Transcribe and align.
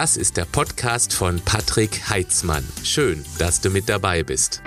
Das 0.00 0.16
ist 0.16 0.38
der 0.38 0.46
Podcast 0.46 1.12
von 1.12 1.42
Patrick 1.44 2.08
Heitzmann. 2.08 2.66
Schön, 2.82 3.22
dass 3.38 3.60
du 3.60 3.68
mit 3.68 3.86
dabei 3.90 4.22
bist. 4.22 4.62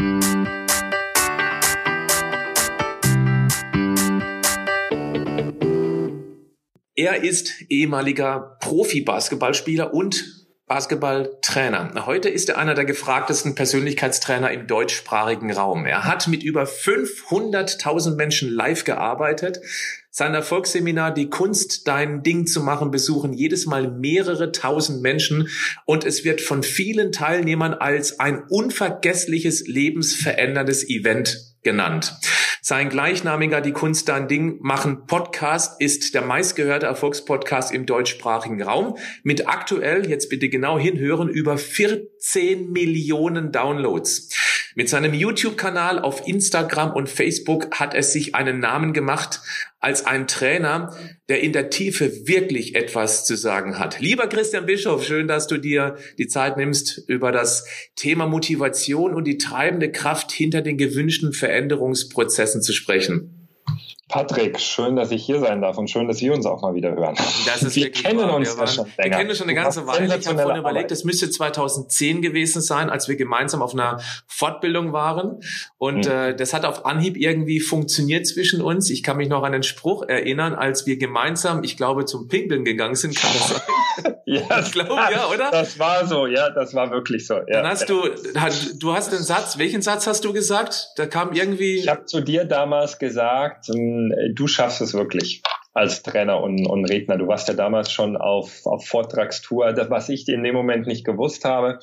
Er 6.94 7.24
ist 7.24 7.64
ehemaliger 7.68 8.58
Profi-Basketballspieler 8.60 9.92
und 9.92 10.46
Basketballtrainer. 10.68 12.06
Heute 12.06 12.30
ist 12.30 12.50
er 12.50 12.60
einer 12.60 12.76
der 12.76 12.86
gefragtesten 12.86 13.56
Persönlichkeitstrainer 13.56 14.52
im 14.52 14.68
deutschsprachigen 14.68 15.52
Raum. 15.52 15.88
Er 15.88 16.04
hat 16.04 16.28
mit 16.28 16.44
über 16.44 16.66
500.000 16.66 18.18
Menschen 18.18 18.52
live 18.52 18.84
gearbeitet. 18.84 19.60
Sein 20.16 20.36
Erfolgsseminar 20.36 21.12
Die 21.12 21.32
Kunst, 21.32 21.88
dein 21.88 22.22
Ding 22.22 22.46
zu 22.46 22.62
machen, 22.62 22.92
besuchen 22.92 23.34
jedes 23.34 23.66
Mal 23.66 23.90
mehrere 23.90 24.52
tausend 24.52 25.02
Menschen 25.02 25.50
und 25.86 26.06
es 26.06 26.24
wird 26.24 26.40
von 26.40 26.62
vielen 26.62 27.12
Teilnehmern 27.12 27.74
als 27.74 28.20
ein 28.20 28.44
unvergessliches, 28.48 29.66
lebensveränderndes 29.66 30.88
Event 30.88 31.56
genannt. 31.64 32.14
Sein 32.62 32.90
gleichnamiger 32.90 33.60
Die 33.60 33.72
Kunst 33.72 34.08
dein 34.08 34.28
Ding 34.28 34.60
machen 34.62 35.08
Podcast 35.08 35.82
ist 35.82 36.14
der 36.14 36.22
meistgehörte 36.22 36.86
Erfolgspodcast 36.86 37.74
im 37.74 37.88
deutschsprachigen 37.88 38.62
Raum 38.62 39.00
mit 39.24 39.48
aktuell, 39.48 40.08
jetzt 40.08 40.30
bitte 40.30 40.48
genau 40.48 40.78
hinhören, 40.78 41.28
über 41.28 41.58
14 41.58 42.72
Millionen 42.72 43.52
Downloads. 43.52 44.30
Mit 44.76 44.90
seinem 44.90 45.14
YouTube-Kanal 45.14 46.00
auf 46.00 46.28
Instagram 46.28 46.94
und 46.94 47.08
Facebook 47.08 47.80
hat 47.80 47.94
er 47.94 48.02
sich 48.02 48.34
einen 48.34 48.60
Namen 48.60 48.94
gemacht 48.94 49.42
als 49.80 50.06
ein 50.06 50.28
Trainer, 50.28 50.96
der 51.30 51.42
in 51.42 51.54
der 51.54 51.70
Tiefe 51.70 52.26
wirklich 52.28 52.74
etwas 52.74 53.26
zu 53.26 53.36
sagen 53.36 53.78
hat. 53.78 54.00
Lieber 54.00 54.28
Christian 54.28 54.66
Bischof, 54.66 55.06
schön, 55.06 55.28
dass 55.28 55.48
du 55.48 55.58
dir 55.58 55.98
die 56.18 56.28
Zeit 56.28 56.58
nimmst, 56.58 57.04
über 57.08 57.32
das 57.32 57.68
Thema 57.96 58.26
Motivation 58.26 59.14
und 59.14 59.26
die 59.26 59.38
treibende 59.38 59.92
Kraft 59.92 60.32
hinter 60.32 60.62
den 60.62 60.78
gewünschten 60.78 61.34
Veränderungsprozessen 61.34 62.62
zu 62.62 62.74
sprechen. 62.74 63.43
Patrick, 64.14 64.60
schön, 64.60 64.96
dass 64.96 65.10
ich 65.10 65.26
hier 65.26 65.40
sein 65.40 65.60
darf 65.60 65.76
und 65.80 65.90
schön, 65.90 66.08
dass 66.08 66.22
wir 66.22 66.36
uns 66.36 66.46
auch 66.46 66.62
mal 66.62 66.76
wieder 66.76 66.92
hören. 66.92 67.16
Wir 67.16 67.92
kennen 67.92 68.20
wahr. 68.20 68.36
uns 68.36 68.52
wir, 68.52 68.60
waren, 68.60 68.68
schon 68.68 68.86
länger. 68.96 69.10
wir 69.10 69.10
kennen 69.10 69.30
uns 69.32 69.40
schon 69.40 69.48
eine 69.50 69.56
ganze 69.56 69.88
Weile. 69.88 70.06
Ich 70.06 70.28
habe 70.28 70.38
vorhin 70.38 70.60
überlegt, 70.60 70.92
es 70.92 71.04
müsste 71.04 71.32
2010 71.32 72.22
gewesen 72.22 72.62
sein, 72.62 72.92
als 72.92 73.08
wir 73.10 73.16
gemeinsam 73.16 73.64
auf 73.64 73.74
einer 73.74 74.00
Fortbildung 74.28 74.94
waren. 74.94 75.40
Und 75.80 76.06
mhm. 76.06 76.12
äh, 76.12 76.36
das 76.36 76.54
hat 76.54 76.64
auf 76.64 76.86
Anhieb 76.86 77.18
irgendwie 77.18 77.60
funktioniert 77.60 78.28
zwischen 78.28 78.62
uns. 78.62 78.92
Ich 78.92 79.02
kann 79.02 79.18
mich 79.18 79.30
noch 79.30 79.42
an 79.42 79.52
den 79.52 79.64
Spruch 79.64 80.04
erinnern, 80.08 80.54
als 80.54 80.86
wir 80.86 80.98
gemeinsam, 80.98 81.64
ich 81.64 81.76
glaube, 81.76 82.06
zum 82.06 82.28
Pinkeln 82.28 82.66
gegangen 82.66 82.94
sind. 82.94 83.16
Kann 83.16 83.32
das 83.34 83.48
sein? 83.48 83.62
ja, 84.26 84.60
ich 84.60 84.72
glaube, 84.72 84.94
ja, 85.12 85.28
oder? 85.34 85.50
Das 85.50 85.80
war 85.80 86.06
so, 86.06 86.28
ja, 86.28 86.52
das 86.52 86.76
war 86.76 86.92
wirklich 86.92 87.26
so. 87.26 87.34
Ja. 87.34 87.44
Dann 87.48 87.68
hast 87.68 87.90
du, 87.90 88.04
du 88.78 88.94
hast 88.94 89.12
den 89.12 89.24
Satz, 89.24 89.58
welchen 89.58 89.82
Satz 89.82 90.06
hast 90.06 90.24
du 90.24 90.34
gesagt? 90.34 90.90
Da 90.98 91.08
kam 91.08 91.34
irgendwie. 91.34 91.80
Ich 91.80 91.88
habe 91.88 92.06
zu 92.06 92.22
dir 92.22 92.46
damals 92.46 93.00
gesagt, 93.00 93.70
äh, 94.12 94.34
du 94.34 94.48
schaffst 94.48 94.82
es 94.82 94.94
wirklich 94.94 95.42
als 95.74 96.04
Trainer 96.04 96.42
und, 96.42 96.68
und 96.68 96.86
Redner. 96.86 97.18
Du 97.18 97.28
warst 97.28 97.48
ja 97.48 97.54
damals 97.54 97.92
schon 97.92 98.16
auf, 98.16 98.66
auf 98.66 98.86
Vortragstour, 98.86 99.74
das, 99.74 99.90
was 99.90 100.10
ich 100.10 100.28
in 100.28 100.44
dem 100.44 100.54
Moment 100.54 100.86
nicht 100.88 101.06
gewusst 101.06 101.46
habe 101.46 101.80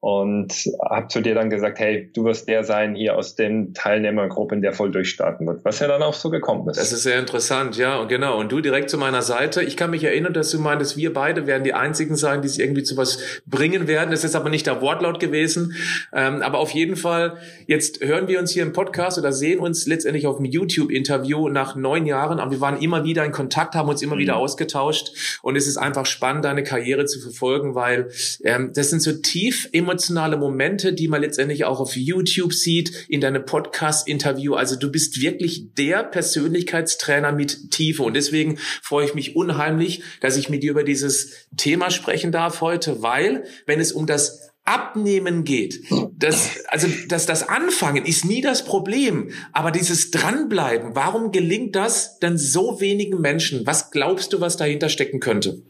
und 0.00 0.54
habe 0.88 1.08
zu 1.08 1.20
dir 1.20 1.34
dann 1.34 1.50
gesagt, 1.50 1.78
hey, 1.78 2.10
du 2.14 2.24
wirst 2.24 2.48
der 2.48 2.64
sein 2.64 2.94
hier 2.94 3.18
aus 3.18 3.34
den 3.34 3.74
Teilnehmergruppen, 3.74 4.62
der 4.62 4.72
voll 4.72 4.90
durchstarten 4.90 5.46
wird, 5.46 5.62
was 5.62 5.78
ja 5.80 5.88
dann 5.88 6.02
auch 6.02 6.14
so 6.14 6.30
gekommen 6.30 6.66
ist. 6.70 6.78
Das 6.78 6.90
ist 6.90 7.02
sehr 7.02 7.18
interessant, 7.18 7.76
ja, 7.76 7.98
und 7.98 8.08
genau. 8.08 8.38
Und 8.38 8.50
du 8.50 8.62
direkt 8.62 8.88
zu 8.88 8.96
meiner 8.96 9.20
Seite. 9.20 9.62
Ich 9.62 9.76
kann 9.76 9.90
mich 9.90 10.02
erinnern, 10.02 10.32
dass 10.32 10.50
du 10.50 10.58
meintest, 10.58 10.96
wir 10.96 11.12
beide 11.12 11.46
werden 11.46 11.64
die 11.64 11.74
einzigen 11.74 12.16
sein, 12.16 12.40
die 12.40 12.48
es 12.48 12.58
irgendwie 12.58 12.82
zu 12.82 12.96
was 12.96 13.18
bringen 13.46 13.88
werden. 13.88 14.10
Das 14.10 14.24
ist 14.24 14.34
aber 14.34 14.48
nicht 14.48 14.66
der 14.66 14.80
Wortlaut 14.80 15.20
gewesen. 15.20 15.74
Ähm, 16.14 16.40
aber 16.40 16.60
auf 16.60 16.70
jeden 16.70 16.96
Fall, 16.96 17.36
jetzt 17.66 18.02
hören 18.02 18.26
wir 18.26 18.38
uns 18.38 18.52
hier 18.52 18.62
im 18.62 18.72
Podcast 18.72 19.18
oder 19.18 19.32
sehen 19.32 19.60
uns 19.60 19.86
letztendlich 19.86 20.26
auf 20.26 20.38
dem 20.38 20.46
YouTube-Interview 20.46 21.50
nach 21.50 21.76
neun 21.76 22.06
Jahren, 22.06 22.40
aber 22.40 22.52
wir 22.52 22.60
waren 22.62 22.80
immer 22.80 23.04
wieder 23.04 23.26
in 23.26 23.32
Kontakt, 23.32 23.74
haben 23.74 23.90
uns 23.90 24.00
immer 24.00 24.14
mhm. 24.14 24.20
wieder 24.20 24.36
ausgetauscht 24.36 25.40
und 25.42 25.56
es 25.56 25.66
ist 25.66 25.76
einfach 25.76 26.06
spannend, 26.06 26.46
deine 26.46 26.64
Karriere 26.64 27.04
zu 27.04 27.20
verfolgen, 27.20 27.74
weil 27.74 28.08
ähm, 28.44 28.72
das 28.74 28.88
sind 28.88 29.02
so 29.02 29.12
tief 29.12 29.68
emotional 29.72 29.89
emotionale 29.90 30.36
Momente, 30.36 30.92
die 30.92 31.08
man 31.08 31.20
letztendlich 31.20 31.64
auch 31.64 31.80
auf 31.80 31.96
YouTube 31.96 32.54
sieht, 32.54 33.06
in 33.08 33.20
deinem 33.20 33.44
Podcast-Interview. 33.44 34.54
Also 34.54 34.76
du 34.76 34.90
bist 34.90 35.20
wirklich 35.20 35.74
der 35.74 36.04
Persönlichkeitstrainer 36.04 37.32
mit 37.32 37.72
Tiefe. 37.72 38.04
Und 38.04 38.14
deswegen 38.14 38.56
freue 38.82 39.06
ich 39.06 39.14
mich 39.14 39.34
unheimlich, 39.34 40.02
dass 40.20 40.36
ich 40.36 40.48
mit 40.48 40.62
dir 40.62 40.70
über 40.70 40.84
dieses 40.84 41.48
Thema 41.56 41.90
sprechen 41.90 42.30
darf 42.30 42.60
heute, 42.60 43.02
weil 43.02 43.44
wenn 43.66 43.80
es 43.80 43.90
um 43.90 44.06
das 44.06 44.50
Abnehmen 44.64 45.42
geht, 45.42 45.80
das, 46.12 46.64
also 46.68 46.86
das, 47.08 47.26
das 47.26 47.48
Anfangen 47.48 48.04
ist 48.06 48.24
nie 48.24 48.42
das 48.42 48.64
Problem, 48.64 49.32
aber 49.52 49.72
dieses 49.72 50.12
Dranbleiben, 50.12 50.94
warum 50.94 51.32
gelingt 51.32 51.74
das 51.74 52.20
denn 52.20 52.38
so 52.38 52.80
wenigen 52.80 53.20
Menschen? 53.20 53.66
Was 53.66 53.90
glaubst 53.90 54.32
du, 54.32 54.40
was 54.40 54.56
dahinter 54.56 54.88
stecken 54.88 55.18
könnte? 55.18 55.60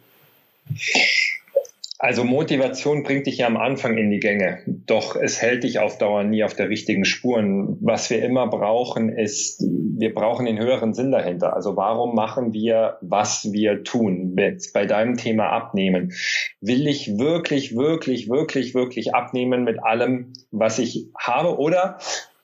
Also 2.03 2.25
Motivation 2.25 3.03
bringt 3.03 3.27
dich 3.27 3.37
ja 3.37 3.47
am 3.47 3.59
Anfang 3.59 3.99
in 3.99 4.11
die 4.11 4.21
Gänge, 4.21 4.61
doch 4.67 5.17
es 5.17 5.43
hält 5.43 5.65
dich 5.65 5.81
auf 5.81 5.99
Dauer 5.99 6.25
nie 6.25 6.43
auf 6.43 6.55
der 6.55 6.71
richtigen 6.71 7.05
Spuren. 7.05 7.77
Was 7.83 8.09
wir 8.09 8.25
immer 8.25 8.49
brauchen, 8.49 9.11
ist, 9.11 9.61
wir 9.61 10.15
brauchen 10.15 10.47
den 10.47 10.59
höheren 10.59 10.95
Sinn 10.95 11.11
dahinter. 11.11 11.55
Also 11.55 11.77
warum 11.77 12.15
machen 12.15 12.55
wir, 12.55 12.97
was 13.03 13.53
wir 13.53 13.85
tun? 13.85 14.35
Jetzt 14.39 14.73
bei 14.73 14.87
deinem 14.87 15.19
Thema 15.19 15.51
abnehmen. 15.51 16.15
Will 16.63 16.87
ich 16.87 17.19
wirklich, 17.19 17.77
wirklich, 17.77 18.31
wirklich, 18.31 18.75
wirklich 18.75 19.15
abnehmen 19.15 19.63
mit 19.65 19.85
allem, 19.85 20.33
was 20.51 20.79
ich 20.79 21.09
habe? 21.19 21.59
Oder 21.59 21.99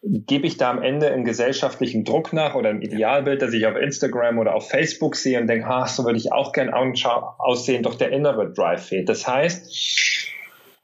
gebe 0.09 0.47
ich 0.47 0.56
da 0.56 0.71
am 0.71 0.83
Ende 0.83 1.11
einen 1.11 1.25
gesellschaftlichen 1.25 2.05
Druck 2.05 2.33
nach 2.33 2.55
oder 2.55 2.71
ein 2.71 2.83
Idealbild, 2.83 3.43
das 3.43 3.53
ich 3.53 3.67
auf 3.67 3.77
Instagram 3.77 4.39
oder 4.39 4.55
auf 4.55 4.69
Facebook 4.69 5.17
sehe 5.17 5.41
und 5.41 5.49
denke, 5.49 5.67
ach, 5.69 5.89
so 5.89 6.05
würde 6.05 6.19
ich 6.19 6.33
auch 6.33 6.53
gern 6.53 6.71
aussehen, 6.72 7.83
doch 7.83 7.97
der 7.97 8.12
innere 8.12 8.53
Drive 8.53 8.87
fehlt. 8.87 9.09
Das 9.09 9.27
heißt, 9.27 10.33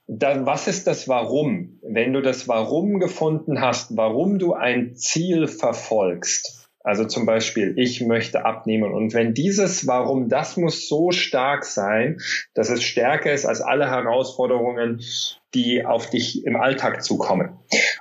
dann, 0.07 0.45
was 0.45 0.67
ist 0.67 0.87
das 0.87 1.07
Warum? 1.07 1.79
Wenn 1.81 2.13
du 2.13 2.21
das 2.21 2.47
Warum 2.47 2.99
gefunden 2.99 3.61
hast, 3.61 3.95
warum 3.95 4.39
du 4.39 4.53
ein 4.53 4.95
Ziel 4.95 5.47
verfolgst, 5.47 6.62
also 6.83 7.05
zum 7.05 7.25
Beispiel, 7.25 7.73
ich 7.77 8.01
möchte 8.01 8.45
abnehmen. 8.45 8.91
Und 8.91 9.13
wenn 9.13 9.33
dieses 9.33 9.87
Warum, 9.87 10.27
das 10.27 10.57
muss 10.57 10.87
so 10.89 11.11
stark 11.11 11.63
sein, 11.63 12.19
dass 12.53 12.69
es 12.69 12.83
stärker 12.83 13.31
ist 13.31 13.45
als 13.45 13.61
alle 13.61 13.89
Herausforderungen, 13.89 15.01
die 15.53 15.85
auf 15.85 16.09
dich 16.09 16.45
im 16.45 16.55
Alltag 16.55 17.03
zukommen. 17.03 17.57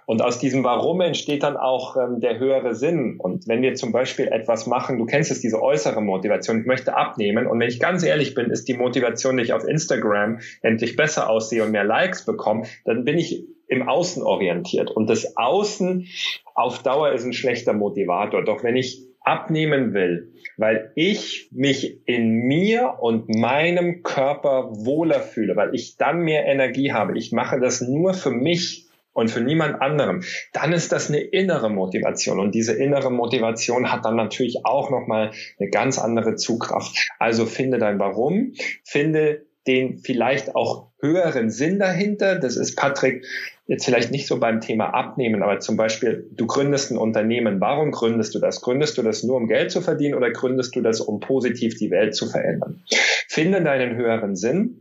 Und 0.06 0.22
aus 0.22 0.38
diesem 0.38 0.64
Warum 0.64 1.00
entsteht 1.00 1.42
dann 1.42 1.56
auch 1.56 1.96
ähm, 1.96 2.18
der 2.20 2.38
höhere 2.38 2.74
Sinn. 2.74 3.18
Und 3.18 3.46
wenn 3.46 3.62
wir 3.62 3.74
zum 3.74 3.92
Beispiel 3.92 4.28
etwas 4.28 4.66
machen, 4.66 4.98
du 4.98 5.04
kennst 5.04 5.30
es, 5.30 5.40
diese 5.40 5.62
äußere 5.62 6.00
Motivation, 6.00 6.60
ich 6.60 6.66
möchte 6.66 6.96
abnehmen. 6.96 7.46
Und 7.46 7.60
wenn 7.60 7.68
ich 7.68 7.78
ganz 7.78 8.02
ehrlich 8.02 8.34
bin, 8.34 8.50
ist 8.50 8.68
die 8.68 8.74
Motivation, 8.74 9.36
dass 9.36 9.46
ich 9.46 9.52
auf 9.52 9.64
Instagram 9.64 10.40
endlich 10.62 10.96
besser 10.96 11.28
aussehe 11.28 11.62
und 11.62 11.72
mehr 11.72 11.84
Likes 11.84 12.24
bekomme, 12.24 12.64
dann 12.84 13.04
bin 13.04 13.18
ich 13.18 13.44
im 13.72 13.88
Außen 13.88 14.22
orientiert. 14.22 14.90
Und 14.90 15.08
das 15.08 15.36
Außen 15.38 16.06
auf 16.54 16.82
Dauer 16.82 17.12
ist 17.12 17.24
ein 17.24 17.32
schlechter 17.32 17.72
Motivator. 17.72 18.44
Doch 18.44 18.62
wenn 18.62 18.76
ich 18.76 19.02
abnehmen 19.20 19.94
will, 19.94 20.34
weil 20.58 20.92
ich 20.94 21.48
mich 21.52 22.06
in 22.06 22.32
mir 22.32 22.98
und 23.00 23.34
meinem 23.34 24.02
Körper 24.02 24.68
wohler 24.72 25.20
fühle, 25.20 25.56
weil 25.56 25.74
ich 25.74 25.96
dann 25.96 26.20
mehr 26.20 26.44
Energie 26.44 26.92
habe. 26.92 27.16
Ich 27.16 27.32
mache 27.32 27.60
das 27.60 27.80
nur 27.80 28.12
für 28.12 28.30
mich 28.30 28.88
und 29.14 29.30
für 29.30 29.40
niemand 29.40 29.80
anderem, 29.80 30.22
dann 30.52 30.72
ist 30.72 30.92
das 30.92 31.08
eine 31.08 31.20
innere 31.20 31.70
Motivation 31.70 32.40
und 32.40 32.54
diese 32.54 32.72
innere 32.72 33.10
Motivation 33.10 33.92
hat 33.92 34.04
dann 34.04 34.16
natürlich 34.16 34.64
auch 34.64 34.90
noch 34.90 35.06
mal 35.06 35.30
eine 35.58 35.70
ganz 35.70 35.98
andere 35.98 36.34
Zugkraft. 36.34 37.10
Also 37.18 37.46
finde 37.46 37.78
dein 37.78 37.98
Warum, 37.98 38.52
finde 38.84 39.46
den 39.66 39.98
vielleicht 39.98 40.56
auch 40.56 40.88
höheren 41.00 41.50
Sinn 41.50 41.78
dahinter. 41.78 42.38
Das 42.38 42.56
ist 42.56 42.76
Patrick 42.76 43.24
jetzt 43.66 43.84
vielleicht 43.84 44.10
nicht 44.10 44.26
so 44.26 44.40
beim 44.40 44.60
Thema 44.60 44.94
Abnehmen, 44.94 45.42
aber 45.42 45.60
zum 45.60 45.76
Beispiel, 45.76 46.28
du 46.32 46.46
gründest 46.46 46.90
ein 46.90 46.98
Unternehmen. 46.98 47.60
Warum 47.60 47.90
gründest 47.90 48.34
du 48.34 48.38
das? 48.38 48.60
Gründest 48.60 48.98
du 48.98 49.02
das 49.02 49.22
nur, 49.22 49.36
um 49.36 49.46
Geld 49.46 49.70
zu 49.70 49.80
verdienen 49.80 50.14
oder 50.14 50.30
gründest 50.30 50.74
du 50.74 50.80
das, 50.80 51.00
um 51.00 51.20
positiv 51.20 51.76
die 51.76 51.90
Welt 51.90 52.14
zu 52.14 52.28
verändern? 52.28 52.82
Finde 53.28 53.62
deinen 53.62 53.96
höheren 53.96 54.36
Sinn. 54.36 54.78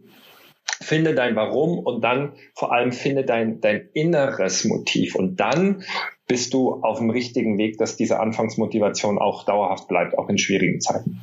Finde 0.82 1.14
dein 1.14 1.36
Warum 1.36 1.78
und 1.80 2.04
dann 2.04 2.34
vor 2.56 2.74
allem 2.74 2.92
finde 2.92 3.24
dein, 3.24 3.62
dein 3.62 3.90
inneres 3.94 4.66
Motiv 4.66 5.16
und 5.16 5.40
dann 5.40 5.84
bist 6.28 6.54
du 6.54 6.82
auf 6.82 6.98
dem 6.98 7.10
richtigen 7.10 7.58
Weg, 7.58 7.78
dass 7.78 7.98
diese 7.98 8.20
Anfangsmotivation 8.20 9.20
auch 9.20 9.46
dauerhaft 9.46 9.88
bleibt, 9.88 10.18
auch 10.18 10.28
in 10.30 10.38
schwierigen 10.38 10.82
Zeiten. 10.82 11.22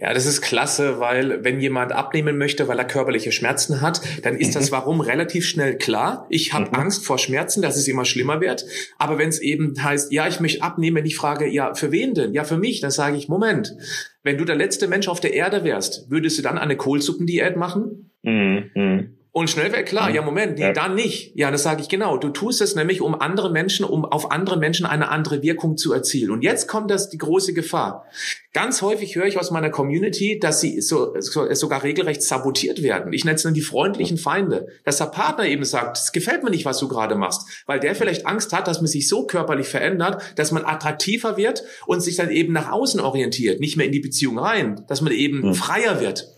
Ja, 0.00 0.14
das 0.14 0.24
ist 0.24 0.40
klasse, 0.40 0.98
weil 0.98 1.44
wenn 1.44 1.60
jemand 1.60 1.92
abnehmen 1.92 2.38
möchte, 2.38 2.68
weil 2.68 2.78
er 2.78 2.86
körperliche 2.86 3.32
Schmerzen 3.32 3.82
hat, 3.82 4.00
dann 4.22 4.34
ist 4.34 4.56
das 4.56 4.70
mhm. 4.70 4.76
Warum 4.76 5.00
relativ 5.02 5.44
schnell 5.46 5.76
klar. 5.76 6.26
Ich 6.30 6.54
habe 6.54 6.68
mhm. 6.68 6.74
Angst 6.74 7.04
vor 7.04 7.18
Schmerzen, 7.18 7.60
dass 7.60 7.76
es 7.76 7.86
immer 7.86 8.06
schlimmer 8.06 8.40
wird. 8.40 8.64
Aber 8.96 9.18
wenn 9.18 9.28
es 9.28 9.40
eben 9.40 9.74
heißt, 9.82 10.10
ja, 10.10 10.26
ich 10.26 10.40
möchte 10.40 10.62
abnehmen, 10.62 10.96
wenn 10.96 11.06
ich 11.06 11.16
frage, 11.16 11.46
ja, 11.46 11.74
für 11.74 11.92
wen 11.92 12.14
denn? 12.14 12.32
Ja, 12.32 12.44
für 12.44 12.56
mich, 12.56 12.80
dann 12.80 12.90
sage 12.90 13.18
ich, 13.18 13.28
Moment, 13.28 13.76
wenn 14.22 14.38
du 14.38 14.46
der 14.46 14.56
letzte 14.56 14.88
Mensch 14.88 15.06
auf 15.06 15.20
der 15.20 15.34
Erde 15.34 15.64
wärst, 15.64 16.10
würdest 16.10 16.38
du 16.38 16.42
dann 16.42 16.56
eine 16.56 16.76
Kohlsuppendiät 16.76 17.56
machen? 17.56 18.10
Mhm. 18.22 19.18
Und 19.32 19.48
schnell 19.48 19.70
wäre 19.70 19.84
klar, 19.84 20.10
ja 20.10 20.22
Moment, 20.22 20.58
nee, 20.58 20.62
ja. 20.62 20.72
dann 20.72 20.96
nicht. 20.96 21.36
Ja, 21.36 21.52
das 21.52 21.62
sage 21.62 21.82
ich 21.82 21.88
genau. 21.88 22.16
Du 22.16 22.30
tust 22.30 22.60
es 22.60 22.74
nämlich, 22.74 23.00
um 23.00 23.14
andere 23.14 23.50
Menschen, 23.50 23.84
um 23.84 24.04
auf 24.04 24.32
andere 24.32 24.56
Menschen 24.56 24.86
eine 24.86 25.08
andere 25.08 25.40
Wirkung 25.42 25.76
zu 25.76 25.92
erzielen. 25.92 26.32
Und 26.32 26.42
jetzt 26.42 26.66
kommt 26.66 26.90
das 26.90 27.10
die 27.10 27.18
große 27.18 27.52
Gefahr. 27.52 28.06
Ganz 28.52 28.82
häufig 28.82 29.14
höre 29.14 29.26
ich 29.26 29.38
aus 29.38 29.52
meiner 29.52 29.70
Community, 29.70 30.40
dass 30.40 30.60
sie 30.60 30.80
so, 30.80 31.14
so 31.20 31.52
sogar 31.54 31.84
regelrecht 31.84 32.24
sabotiert 32.24 32.82
werden. 32.82 33.12
Ich 33.12 33.24
nenne 33.24 33.36
es 33.36 33.44
dann 33.44 33.54
die 33.54 33.60
freundlichen 33.60 34.18
Feinde. 34.18 34.66
Dass 34.84 34.98
der 34.98 35.04
Partner 35.04 35.46
eben 35.46 35.64
sagt, 35.64 35.96
es 35.96 36.10
gefällt 36.10 36.42
mir 36.42 36.50
nicht, 36.50 36.64
was 36.64 36.78
du 36.78 36.88
gerade 36.88 37.14
machst, 37.14 37.46
weil 37.66 37.78
der 37.78 37.94
vielleicht 37.94 38.26
Angst 38.26 38.52
hat, 38.52 38.66
dass 38.66 38.80
man 38.80 38.88
sich 38.88 39.06
so 39.06 39.26
körperlich 39.26 39.68
verändert, 39.68 40.20
dass 40.34 40.50
man 40.50 40.64
attraktiver 40.64 41.36
wird 41.36 41.62
und 41.86 42.00
sich 42.00 42.16
dann 42.16 42.30
eben 42.30 42.52
nach 42.52 42.72
außen 42.72 42.98
orientiert, 42.98 43.60
nicht 43.60 43.76
mehr 43.76 43.86
in 43.86 43.92
die 43.92 44.00
Beziehung 44.00 44.40
rein, 44.40 44.84
dass 44.88 45.02
man 45.02 45.12
eben 45.12 45.42
hm. 45.42 45.54
freier 45.54 46.00
wird 46.00 46.34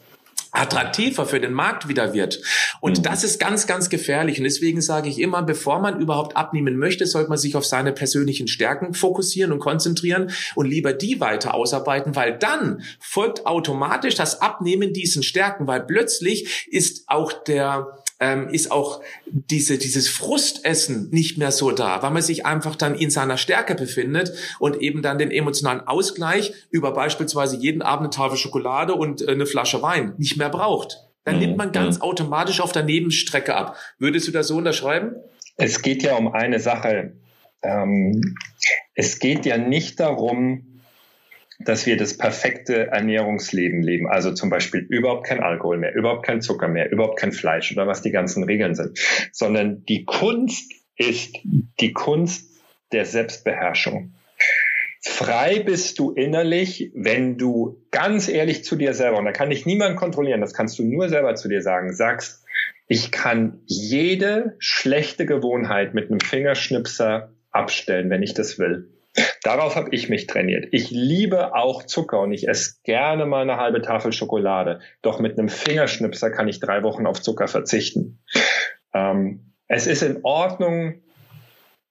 attraktiver 0.52 1.25
für 1.25 1.40
den 1.40 1.54
Markt 1.54 1.88
wieder 1.88 2.12
wird. 2.12 2.40
Und 2.81 2.99
mhm. 2.99 3.02
das 3.02 3.25
ist 3.25 3.40
ganz, 3.40 3.66
ganz 3.66 3.88
gefährlich. 3.88 4.38
Und 4.38 4.44
deswegen 4.44 4.82
sage 4.82 5.08
ich 5.08 5.19
immer, 5.19 5.43
bevor 5.43 5.81
man 5.81 5.99
überhaupt 5.99 6.37
abnehmen 6.37 6.76
möchte, 6.76 7.06
sollte 7.06 7.31
man 7.31 7.38
sich 7.38 7.56
auf 7.56 7.64
seine 7.64 7.93
persönlichen 7.93 8.46
Stärken 8.49 8.93
fokussieren 8.93 9.50
und 9.50 9.58
konzentrieren 9.58 10.31
und 10.54 10.69
lieber 10.69 10.93
die 10.93 11.20
weiter 11.20 11.54
ausarbeiten, 11.54 12.14
weil 12.14 12.38
dann 12.38 12.82
folgt 13.00 13.46
automatisch 13.46 14.14
das 14.14 14.43
Abnehmen 14.43 14.93
diesen 14.93 15.22
Stärken, 15.22 15.66
weil 15.66 15.81
plötzlich 15.81 16.69
ist 16.70 17.05
auch 17.06 17.32
der 17.32 18.01
ähm, 18.22 18.48
ist 18.48 18.70
auch 18.70 19.02
diese, 19.26 19.78
dieses 19.78 20.08
Frustessen 20.08 21.10
nicht 21.10 21.38
mehr 21.38 21.50
so 21.50 21.72
da, 21.72 22.02
weil 22.04 22.12
man 22.12 22.22
sich 22.22 22.46
einfach 22.46 22.76
dann 22.76 22.94
in 22.94 23.10
seiner 23.10 23.36
Stärke 23.36 23.74
befindet 23.74 24.32
und 24.60 24.80
eben 24.80 25.02
dann 25.02 25.19
den 25.19 25.32
emotionalen 25.32 25.80
Ausgleich 25.80 26.54
über 26.70 26.92
beispielsweise 26.92 27.56
jeden 27.56 27.82
Abend 27.82 28.04
eine 28.04 28.10
Tafel 28.10 28.38
Schokolade 28.38 28.94
und 28.94 29.22
äh, 29.22 29.32
eine 29.32 29.44
Flasche 29.44 29.82
Wein 29.82 30.14
nicht 30.19 30.36
mehr 30.36 30.50
braucht. 30.50 30.98
Dann 31.24 31.40
nimmt 31.40 31.56
man 31.56 31.72
ganz 31.72 31.96
mhm. 31.96 32.02
automatisch 32.02 32.60
auf 32.60 32.70
der 32.70 32.84
Nebenstrecke 32.84 33.56
ab. 33.56 33.76
Würdest 33.98 34.28
du 34.28 34.32
das 34.32 34.46
so 34.48 34.56
unterschreiben? 34.56 35.16
Es 35.56 35.82
geht 35.82 36.04
ja 36.04 36.16
um 36.16 36.32
eine 36.32 36.60
Sache. 36.60 37.14
Ähm, 37.62 38.36
es 38.94 39.19
geht 39.19 39.46
ja 39.46 39.58
nicht 39.58 39.98
darum, 39.98 40.71
dass 41.64 41.86
wir 41.86 41.96
das 41.96 42.16
perfekte 42.16 42.88
Ernährungsleben 42.88 43.82
leben. 43.82 44.08
Also 44.08 44.32
zum 44.32 44.50
Beispiel 44.50 44.80
überhaupt 44.88 45.26
kein 45.26 45.42
Alkohol 45.42 45.78
mehr, 45.78 45.94
überhaupt 45.94 46.26
kein 46.26 46.40
Zucker 46.40 46.68
mehr, 46.68 46.90
überhaupt 46.90 47.18
kein 47.18 47.32
Fleisch 47.32 47.72
oder 47.72 47.86
was 47.86 48.02
die 48.02 48.10
ganzen 48.10 48.44
Regeln 48.44 48.74
sind, 48.74 48.98
sondern 49.32 49.84
die 49.86 50.04
Kunst 50.04 50.72
ist 50.96 51.36
die 51.80 51.92
Kunst 51.92 52.50
der 52.92 53.04
Selbstbeherrschung. 53.04 54.14
Frei 55.04 55.60
bist 55.60 55.98
du 55.98 56.12
innerlich, 56.12 56.92
wenn 56.94 57.36
du 57.36 57.82
ganz 57.90 58.28
ehrlich 58.28 58.62
zu 58.62 58.76
dir 58.76 58.94
selber, 58.94 59.18
und 59.18 59.24
da 59.24 59.32
kann 59.32 59.50
dich 59.50 59.66
niemand 59.66 59.96
kontrollieren, 59.96 60.40
das 60.40 60.54
kannst 60.54 60.78
du 60.78 60.84
nur 60.84 61.08
selber 61.08 61.34
zu 61.34 61.48
dir 61.48 61.60
sagen, 61.60 61.92
sagst, 61.92 62.44
ich 62.86 63.10
kann 63.10 63.62
jede 63.66 64.54
schlechte 64.58 65.26
Gewohnheit 65.26 65.94
mit 65.94 66.10
einem 66.10 66.20
Fingerschnipser 66.20 67.32
abstellen, 67.50 68.10
wenn 68.10 68.22
ich 68.22 68.34
das 68.34 68.58
will. 68.58 68.90
Darauf 69.42 69.74
habe 69.74 69.88
ich 69.92 70.08
mich 70.08 70.26
trainiert. 70.26 70.68
Ich 70.70 70.90
liebe 70.90 71.54
auch 71.54 71.82
Zucker 71.82 72.20
und 72.20 72.32
ich 72.32 72.48
esse 72.48 72.76
gerne 72.84 73.26
mal 73.26 73.42
eine 73.42 73.56
halbe 73.56 73.82
Tafel 73.82 74.12
Schokolade. 74.12 74.80
Doch 75.02 75.18
mit 75.18 75.38
einem 75.38 75.48
Fingerschnipser 75.48 76.30
kann 76.30 76.46
ich 76.46 76.60
drei 76.60 76.82
Wochen 76.84 77.06
auf 77.06 77.20
Zucker 77.20 77.48
verzichten. 77.48 78.20
Ähm, 78.94 79.52
es 79.66 79.86
ist 79.86 80.02
in 80.02 80.20
Ordnung, 80.22 81.02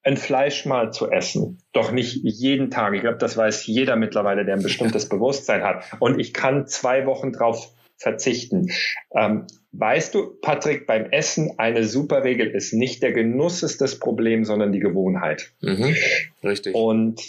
ein 0.04 0.18
Fleisch 0.18 0.66
mal 0.66 0.92
zu 0.92 1.12
essen, 1.12 1.60
doch 1.74 1.92
nicht 1.92 2.22
jeden 2.24 2.72
Tag. 2.72 2.94
Ich 2.96 3.02
glaube, 3.02 3.18
das 3.18 3.38
weiß 3.38 3.66
jeder 3.68 3.96
mittlerweile, 3.96 4.46
der 4.46 4.56
ein 4.56 4.64
bestimmtes 4.64 5.08
Bewusstsein 5.08 5.64
hat. 5.64 5.84
Und 6.00 6.20
ich 6.20 6.34
kann 6.34 6.68
zwei 6.68 7.06
Wochen 7.06 7.32
drauf 7.32 7.72
verzichten. 7.98 8.72
Ähm, 9.14 9.46
weißt 9.74 10.16
du, 10.16 10.36
Patrick, 10.42 10.88
beim 10.88 11.06
Essen 11.12 11.54
eine 11.58 11.84
super 11.84 12.24
Regel 12.24 12.48
ist 12.48 12.74
nicht 12.74 13.04
der 13.04 13.12
Genuss 13.12 13.62
ist 13.62 13.80
das 13.80 14.00
Problem, 14.00 14.44
sondern 14.44 14.72
die 14.72 14.80
Gewohnheit. 14.80 15.52
Mhm, 15.62 15.96
richtig. 16.44 16.74
Und 16.74 17.22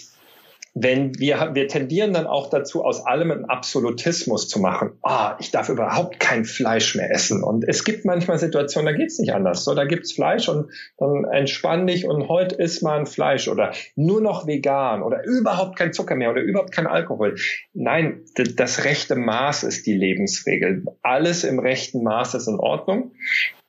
wenn 0.74 1.19
wir, 1.19 1.50
wir 1.52 1.69
tendieren 1.69 2.14
dann 2.14 2.26
auch 2.26 2.48
dazu, 2.48 2.82
aus 2.82 3.04
allem 3.04 3.30
einen 3.30 3.44
Absolutismus 3.44 4.48
zu 4.48 4.58
machen. 4.58 4.92
Ah, 5.02 5.36
ich 5.38 5.50
darf 5.50 5.69
überhaupt 5.69 6.19
kein 6.19 6.46
Fleisch 6.46 6.94
mehr 6.94 7.10
essen. 7.10 7.42
Und 7.42 7.64
es 7.69 7.84
gibt 7.84 8.06
manchmal 8.06 8.38
Situationen, 8.38 8.86
da 8.86 8.96
geht's 8.96 9.19
nicht 9.19 9.34
anders. 9.34 9.64
So, 9.64 9.74
da 9.74 9.84
gibt's 9.84 10.12
Fleisch 10.12 10.48
und 10.48 10.70
dann 10.96 11.24
entspann 11.30 11.86
dich 11.86 12.06
und 12.06 12.28
heute 12.28 12.54
isst 12.54 12.82
man 12.82 13.04
Fleisch 13.04 13.48
oder 13.48 13.72
nur 13.96 14.22
noch 14.22 14.46
vegan 14.46 15.02
oder 15.02 15.24
überhaupt 15.24 15.76
kein 15.76 15.92
Zucker 15.92 16.14
mehr 16.14 16.30
oder 16.30 16.40
überhaupt 16.40 16.72
kein 16.72 16.86
Alkohol. 16.86 17.36
Nein, 17.75 18.25
das 18.56 18.84
rechte 18.84 19.14
Maß 19.14 19.64
ist 19.64 19.86
die 19.86 19.94
Lebensregel. 19.94 20.84
Alles 21.02 21.44
im 21.44 21.58
rechten 21.58 22.02
Maß 22.02 22.34
ist 22.34 22.48
in 22.48 22.56
Ordnung. 22.56 23.12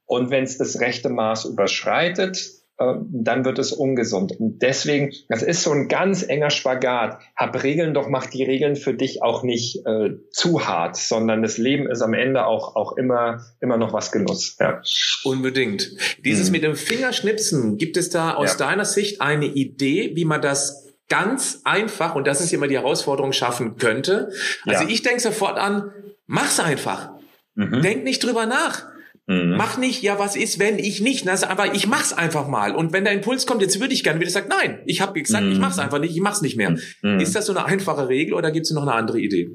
Und 0.05 0.31
wenn 0.31 0.43
es 0.43 0.57
das 0.57 0.79
rechte 0.79 1.09
Maß 1.09 1.45
überschreitet, 1.45 2.62
dann 2.77 3.45
wird 3.45 3.59
es 3.59 3.71
ungesund. 3.71 4.33
Und 4.39 4.61
deswegen, 4.61 5.13
das 5.29 5.43
ist 5.43 5.63
so 5.63 5.71
ein 5.71 5.87
ganz 5.87 6.23
enger 6.23 6.49
Spagat. 6.49 7.19
Hab 7.35 7.61
Regeln, 7.63 7.93
doch 7.93 8.09
mach 8.09 8.25
die 8.25 8.43
Regeln 8.43 8.75
für 8.75 8.93
dich 8.93 9.21
auch 9.21 9.43
nicht 9.43 9.85
äh, 9.85 10.11
zu 10.31 10.65
hart, 10.65 10.97
sondern 10.97 11.43
das 11.43 11.57
Leben 11.57 11.87
ist 11.87 12.01
am 12.01 12.13
Ende 12.13 12.45
auch, 12.45 12.75
auch 12.75 12.97
immer, 12.97 13.45
immer 13.61 13.77
noch 13.77 13.93
was 13.93 14.11
Genuss. 14.11 14.57
Ja. 14.59 14.81
Unbedingt. 15.23 15.91
Dieses 16.25 16.47
hm. 16.47 16.51
mit 16.51 16.63
dem 16.63 16.75
Fingerschnipsen, 16.75 17.77
gibt 17.77 17.95
es 17.95 18.09
da 18.09 18.33
aus 18.33 18.57
ja. 18.57 18.67
deiner 18.67 18.85
Sicht 18.85 19.21
eine 19.21 19.45
Idee, 19.45 20.11
wie 20.15 20.25
man 20.25 20.41
das 20.41 20.83
ganz 21.09 21.61
einfach, 21.63 22.15
und 22.15 22.25
das 22.25 22.41
ist 22.41 22.53
immer 22.53 22.67
die 22.67 22.77
Herausforderung, 22.77 23.33
schaffen 23.33 23.77
könnte? 23.77 24.31
Also 24.65 24.83
ja. 24.83 24.89
ich 24.89 25.03
denke 25.03 25.19
sofort 25.19 25.59
an, 25.59 25.91
mach's 26.25 26.59
einfach. 26.59 27.11
Mhm. 27.55 27.83
Denk 27.83 28.03
nicht 28.03 28.23
drüber 28.23 28.47
nach. 28.47 28.87
Mhm. 29.25 29.55
Mach 29.57 29.77
nicht, 29.77 30.01
ja, 30.01 30.19
was 30.19 30.35
ist, 30.35 30.59
wenn 30.59 30.79
ich 30.79 30.99
nicht? 30.99 31.25
Das, 31.25 31.43
aber 31.43 31.73
ich 31.73 31.87
mach's 31.87 32.11
einfach 32.11 32.47
mal. 32.47 32.75
Und 32.75 32.91
wenn 32.91 33.05
der 33.05 33.13
Impuls 33.13 33.45
kommt, 33.45 33.61
jetzt 33.61 33.79
würde 33.79 33.93
ich 33.93 34.03
gerne, 34.03 34.21
ich 34.21 34.33
sagen, 34.33 34.49
nein, 34.49 34.81
ich 34.85 35.01
habe 35.01 35.21
gesagt, 35.21 35.45
mhm. 35.45 35.53
ich 35.53 35.59
mach's 35.59 35.79
einfach 35.79 35.99
nicht, 35.99 36.15
ich 36.15 36.21
mach's 36.21 36.41
nicht 36.41 36.57
mehr. 36.57 36.75
Mhm. 37.01 37.19
Ist 37.19 37.35
das 37.35 37.45
so 37.45 37.53
eine 37.53 37.65
einfache 37.65 38.09
Regel 38.09 38.33
oder 38.33 38.51
gibt 38.51 38.65
es 38.65 38.71
noch 38.71 38.81
eine 38.81 38.93
andere 38.93 39.19
Idee? 39.19 39.49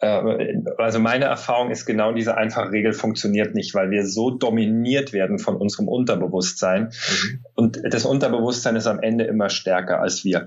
Äh, 0.00 0.62
also 0.78 0.98
meine 0.98 1.26
Erfahrung 1.26 1.70
ist 1.70 1.86
genau 1.86 2.12
diese 2.12 2.36
einfache 2.36 2.72
Regel 2.72 2.92
funktioniert 2.92 3.54
nicht, 3.54 3.74
weil 3.74 3.90
wir 3.90 4.04
so 4.04 4.30
dominiert 4.30 5.12
werden 5.12 5.38
von 5.38 5.56
unserem 5.56 5.86
Unterbewusstsein. 5.86 6.84
Mhm. 6.84 7.44
Und 7.54 7.80
das 7.84 8.04
Unterbewusstsein 8.04 8.74
ist 8.74 8.86
am 8.86 9.00
Ende 9.00 9.24
immer 9.24 9.48
stärker 9.48 10.00
als 10.00 10.24
wir 10.24 10.46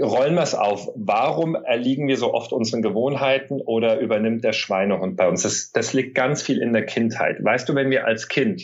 rollen 0.00 0.34
wir 0.34 0.42
es 0.42 0.54
auf. 0.54 0.90
Warum 0.94 1.54
erliegen 1.54 2.08
wir 2.08 2.16
so 2.16 2.34
oft 2.34 2.52
unseren 2.52 2.82
Gewohnheiten 2.82 3.60
oder 3.60 3.98
übernimmt 3.98 4.44
der 4.44 4.52
Schweinehund 4.52 5.16
bei 5.16 5.28
uns? 5.28 5.42
Das, 5.42 5.72
das 5.72 5.92
liegt 5.92 6.14
ganz 6.14 6.42
viel 6.42 6.60
in 6.60 6.72
der 6.72 6.84
Kindheit. 6.84 7.42
Weißt 7.42 7.68
du, 7.68 7.74
wenn 7.74 7.90
wir 7.90 8.06
als 8.06 8.28
Kind 8.28 8.62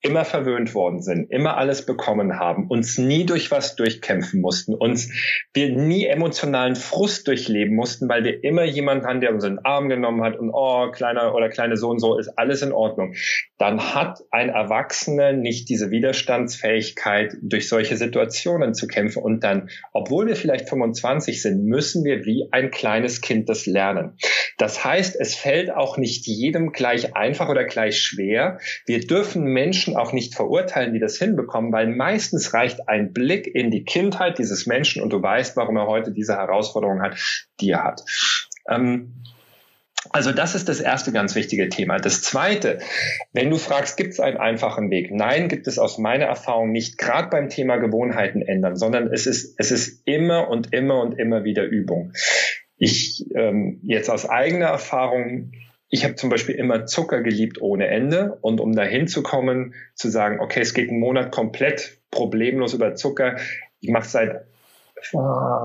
immer 0.00 0.24
verwöhnt 0.24 0.74
worden 0.74 1.02
sind, 1.02 1.30
immer 1.30 1.56
alles 1.56 1.84
bekommen 1.84 2.38
haben, 2.38 2.68
uns 2.68 2.98
nie 2.98 3.26
durch 3.26 3.50
was 3.50 3.74
durchkämpfen 3.74 4.40
mussten, 4.40 4.74
uns 4.74 5.10
wir 5.52 5.70
nie 5.74 6.06
emotionalen 6.06 6.76
Frust 6.76 7.26
durchleben 7.26 7.74
mussten, 7.74 8.08
weil 8.08 8.22
wir 8.22 8.44
immer 8.44 8.62
jemanden 8.62 9.06
hatten, 9.06 9.20
der 9.20 9.34
uns 9.34 9.44
in 9.44 9.56
den 9.56 9.64
Arm 9.64 9.88
genommen 9.88 10.22
hat 10.22 10.38
und 10.38 10.50
oh, 10.52 10.90
kleiner 10.92 11.34
oder 11.34 11.48
kleine 11.48 11.76
so 11.76 11.88
und 11.88 11.98
so 11.98 12.16
ist 12.16 12.28
alles 12.38 12.62
in 12.62 12.70
Ordnung. 12.70 13.14
Dann 13.58 13.94
hat 13.94 14.20
ein 14.30 14.50
Erwachsener 14.50 15.32
nicht 15.32 15.68
diese 15.68 15.90
Widerstandsfähigkeit, 15.90 17.34
durch 17.42 17.68
solche 17.68 17.96
Situationen 17.96 18.74
zu 18.74 18.86
kämpfen 18.86 19.22
und 19.22 19.42
dann, 19.42 19.68
obwohl 19.92 20.28
wir 20.28 20.36
vielleicht 20.36 20.68
25 20.68 21.42
sind, 21.42 21.64
müssen 21.64 22.04
wir 22.04 22.24
wie 22.24 22.48
ein 22.52 22.70
kleines 22.70 23.20
Kind 23.20 23.48
das 23.48 23.66
lernen. 23.66 24.16
Das 24.58 24.84
heißt, 24.84 25.16
es 25.18 25.34
fällt 25.34 25.70
auch 25.70 25.98
nicht 25.98 26.26
jedem 26.26 26.72
gleich 26.72 27.16
einfach 27.16 27.48
oder 27.48 27.64
gleich 27.64 28.00
schwer. 28.00 28.58
Wir 28.86 29.00
dürfen 29.00 29.44
Menschen 29.44 29.87
Menschen 29.88 29.96
auch 29.96 30.12
nicht 30.12 30.34
verurteilen, 30.34 30.92
die 30.92 31.00
das 31.00 31.18
hinbekommen, 31.18 31.72
weil 31.72 31.88
meistens 31.88 32.54
reicht 32.54 32.88
ein 32.88 33.12
Blick 33.12 33.46
in 33.46 33.70
die 33.70 33.84
Kindheit 33.84 34.38
dieses 34.38 34.66
Menschen 34.66 35.02
und 35.02 35.12
du 35.12 35.22
weißt, 35.22 35.56
warum 35.56 35.76
er 35.76 35.86
heute 35.86 36.12
diese 36.12 36.34
Herausforderung 36.34 37.02
hat, 37.02 37.16
die 37.60 37.70
er 37.70 37.84
hat. 37.84 38.02
Ähm, 38.68 39.14
also 40.10 40.32
das 40.32 40.54
ist 40.54 40.68
das 40.68 40.80
erste 40.80 41.12
ganz 41.12 41.34
wichtige 41.34 41.68
Thema. 41.68 41.98
Das 41.98 42.22
zweite, 42.22 42.78
wenn 43.32 43.50
du 43.50 43.56
fragst, 43.56 43.96
gibt 43.96 44.12
es 44.12 44.20
einen 44.20 44.36
einfachen 44.36 44.90
Weg? 44.90 45.10
Nein, 45.12 45.48
gibt 45.48 45.66
es 45.66 45.78
aus 45.78 45.98
meiner 45.98 46.26
Erfahrung 46.26 46.70
nicht, 46.70 46.98
gerade 46.98 47.28
beim 47.28 47.48
Thema 47.48 47.76
Gewohnheiten 47.76 48.40
ändern, 48.40 48.76
sondern 48.76 49.12
es 49.12 49.26
ist, 49.26 49.54
es 49.58 49.70
ist 49.70 50.06
immer 50.06 50.48
und 50.48 50.72
immer 50.72 51.00
und 51.00 51.18
immer 51.18 51.44
wieder 51.44 51.64
Übung. 51.64 52.12
Ich 52.76 53.26
ähm, 53.34 53.80
jetzt 53.82 54.08
aus 54.08 54.28
eigener 54.28 54.66
Erfahrung 54.66 55.50
ich 55.90 56.04
habe 56.04 56.16
zum 56.16 56.28
Beispiel 56.30 56.54
immer 56.54 56.86
Zucker 56.86 57.22
geliebt 57.22 57.60
ohne 57.60 57.88
Ende. 57.88 58.38
Und 58.42 58.60
um 58.60 58.74
dahin 58.74 59.08
zu 59.08 59.22
kommen, 59.22 59.74
zu 59.94 60.10
sagen, 60.10 60.40
okay, 60.40 60.60
es 60.60 60.74
geht 60.74 60.90
einen 60.90 61.00
Monat 61.00 61.32
komplett 61.32 61.98
problemlos 62.10 62.74
über 62.74 62.94
Zucker. 62.94 63.36
Ich 63.80 63.90
mache 63.90 64.08
seit 64.08 64.44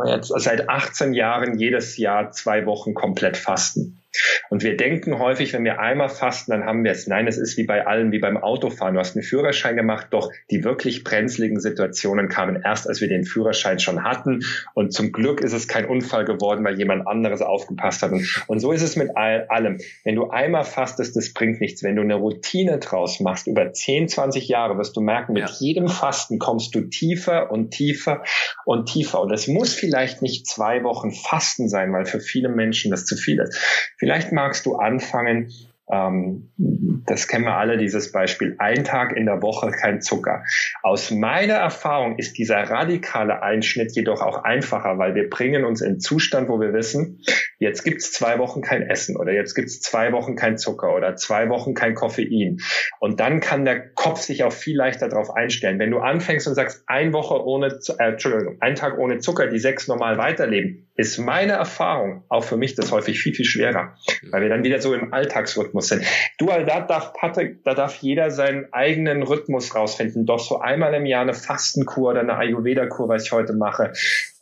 jetzt 0.06 0.27
seit 0.27 0.70
18 0.70 1.13
Jahren 1.13 1.58
jedes 1.58 1.98
Jahr 1.98 2.32
zwei 2.32 2.65
Wochen 2.65 2.94
komplett 2.94 3.36
Fasten. 3.36 4.02
Und 4.50 4.63
wir 4.63 4.77
denken 4.77 5.20
häufig, 5.20 5.53
wenn 5.53 5.63
wir 5.63 5.79
einmal 5.79 6.10
fasten, 6.10 6.51
dann 6.51 6.65
haben 6.65 6.84
wir 6.84 6.91
es. 6.91 7.08
Nein, 7.08 7.27
es 7.27 7.38
ist 7.38 7.58
wie 7.58 7.63
bei 7.63 7.86
allen, 7.88 8.12
wie 8.12 8.20
beim 8.20 8.38
Autofahren. 8.38 8.93
Du 8.93 9.00
hast 9.00 9.15
einen 9.15 9.24
Führerschein 9.24 9.75
gemacht, 9.75 10.08
doch 10.12 10.32
die 10.51 10.63
wirklich 10.63 11.03
brenzligen 11.03 11.60
Situationen 11.60 12.29
kamen 12.29 12.62
erst, 12.63 12.88
als 12.88 13.01
wir 13.01 13.08
den 13.08 13.25
Führerschein 13.25 13.79
schon 13.79 14.03
hatten. 14.03 14.41
Und 14.74 14.93
zum 14.93 15.12
Glück 15.12 15.41
ist 15.41 15.53
es 15.53 15.67
kein 15.67 15.86
Unfall 15.86 16.25
geworden, 16.25 16.63
weil 16.63 16.77
jemand 16.77 17.08
anderes 17.08 17.41
aufgepasst 17.41 18.03
hat. 18.03 18.12
Und 18.48 18.60
so 18.60 18.72
ist 18.72 18.82
es 18.82 18.96
mit 18.96 19.15
allem. 19.15 19.79
Wenn 20.03 20.15
du 20.15 20.29
einmal 20.29 20.63
fastest, 20.63 21.15
das 21.15 21.34
bringt 21.34 21.60
nichts. 21.62 21.84
Wenn 21.84 21.96
du 21.96 22.01
eine 22.01 22.15
Routine 22.15 22.79
draus 22.79 23.20
machst, 23.20 23.48
über 23.48 23.72
10, 23.72 24.08
20 24.08 24.48
Jahre, 24.48 24.77
wirst 24.77 24.96
du 24.96 25.01
merken, 25.01 25.34
mit 25.34 25.50
ja. 25.50 25.55
jedem 25.60 25.88
Fasten 25.88 26.39
kommst 26.39 26.75
du 26.75 26.82
tiefer 26.82 27.51
und 27.51 27.72
tiefer 27.72 28.24
und 28.65 28.88
tiefer. 28.88 29.22
Und 29.22 29.32
es 29.32 29.48
muss 29.48 29.74
vielleicht 29.74 30.22
nicht 30.22 30.48
zwei 30.48 30.84
Wochen 30.84 31.12
Fasten 31.12 31.70
sein, 31.70 31.91
weil 31.93 32.05
für 32.05 32.20
viele 32.20 32.50
Menschen 32.50 32.91
das 32.91 33.05
zu 33.05 33.15
viel 33.15 33.39
ist. 33.39 33.58
Vielleicht 34.03 34.33
magst 34.33 34.65
du 34.65 34.75
anfangen, 34.75 35.50
ähm, 35.89 36.50
das 36.57 37.29
kennen 37.29 37.45
wir 37.45 37.55
alle, 37.55 37.77
dieses 37.77 38.12
Beispiel, 38.12 38.55
ein 38.57 38.83
Tag 38.83 39.15
in 39.15 39.25
der 39.25 39.41
Woche 39.41 39.72
kein 39.72 40.01
Zucker. 40.01 40.43
Aus 40.81 41.10
meiner 41.12 41.53
Erfahrung 41.53 42.17
ist 42.17 42.38
dieser 42.38 42.57
radikale 42.69 43.41
Einschnitt 43.41 43.93
jedoch 43.93 44.22
auch 44.22 44.43
einfacher, 44.43 44.98
weil 44.98 45.15
wir 45.15 45.29
bringen 45.29 45.63
uns 45.63 45.79
in 45.79 46.01
Zustand, 46.01 46.50
wo 46.50 46.60
wir 46.60 46.74
wissen, 46.74 47.22
jetzt 47.60 47.83
gibt's 47.83 48.12
zwei 48.12 48.39
Wochen 48.39 48.62
kein 48.62 48.81
Essen 48.81 49.15
oder 49.15 49.31
jetzt 49.31 49.55
gibt's 49.55 49.79
zwei 49.79 50.12
Wochen 50.12 50.36
kein 50.36 50.57
Zucker 50.57 50.93
oder 50.93 51.15
zwei 51.15 51.48
Wochen 51.48 51.74
kein 51.74 51.95
Koffein. 51.95 52.57
Und 53.00 53.22
dann 53.22 53.39
kann 53.39 53.63
der 53.63 53.89
Kopf 53.93 54.19
sich 54.19 54.43
auch 54.43 54.53
viel 54.53 54.75
leichter 54.75 55.07
darauf 55.07 55.31
einstellen. 55.31 55.79
Wenn 55.79 55.91
du 55.91 56.00
anfängst 56.00 56.45
und 56.48 56.55
sagst, 56.55 56.83
ein 56.88 57.13
Woche 57.13 57.41
ohne, 57.45 57.79
äh, 58.00 58.03
Entschuldigung, 58.03 58.57
ein 58.60 58.75
Tag 58.75 58.98
ohne 58.98 59.19
Zucker, 59.19 59.48
die 59.48 59.60
sechs 59.60 59.88
normal 59.88 60.17
weiterleben, 60.17 60.89
ist 60.96 61.18
meine 61.18 61.54
Erfahrung, 61.54 62.24
auch 62.30 62.44
für 62.44 62.58
mich 62.58 62.76
das 62.76 62.92
häufig 62.92 63.20
viel, 63.20 63.34
viel 63.34 63.46
schwerer, 63.46 63.96
weil 64.30 64.44
wir 64.44 64.50
dann 64.50 64.64
wieder 64.64 64.80
so 64.80 64.94
im 64.94 65.12
Alltagsrhythmus 65.12 65.88
sind. 65.88 66.04
Du, 66.38 66.48
da 66.48 66.82
darf 66.82 67.14
Patrick, 67.14 67.64
da 67.64 67.74
darf 67.74 67.96
jeder 67.98 68.30
seinen 68.30 68.72
eigenen 68.72 69.24
Rhythmus 69.24 69.74
rausfinden. 69.74 70.26
Doch 70.26 70.40
so 70.40 70.60
einmal 70.60 70.94
im 70.94 71.06
Jahr 71.06 71.24
eine 71.24 71.34
Fastenkur 71.34 72.12
oder 72.12 72.20
eine 72.20 72.36
Ayurveda-Kur, 72.38 73.10
was 73.10 73.26
ich 73.26 73.32
heute 73.32 73.54
mache. 73.54 73.94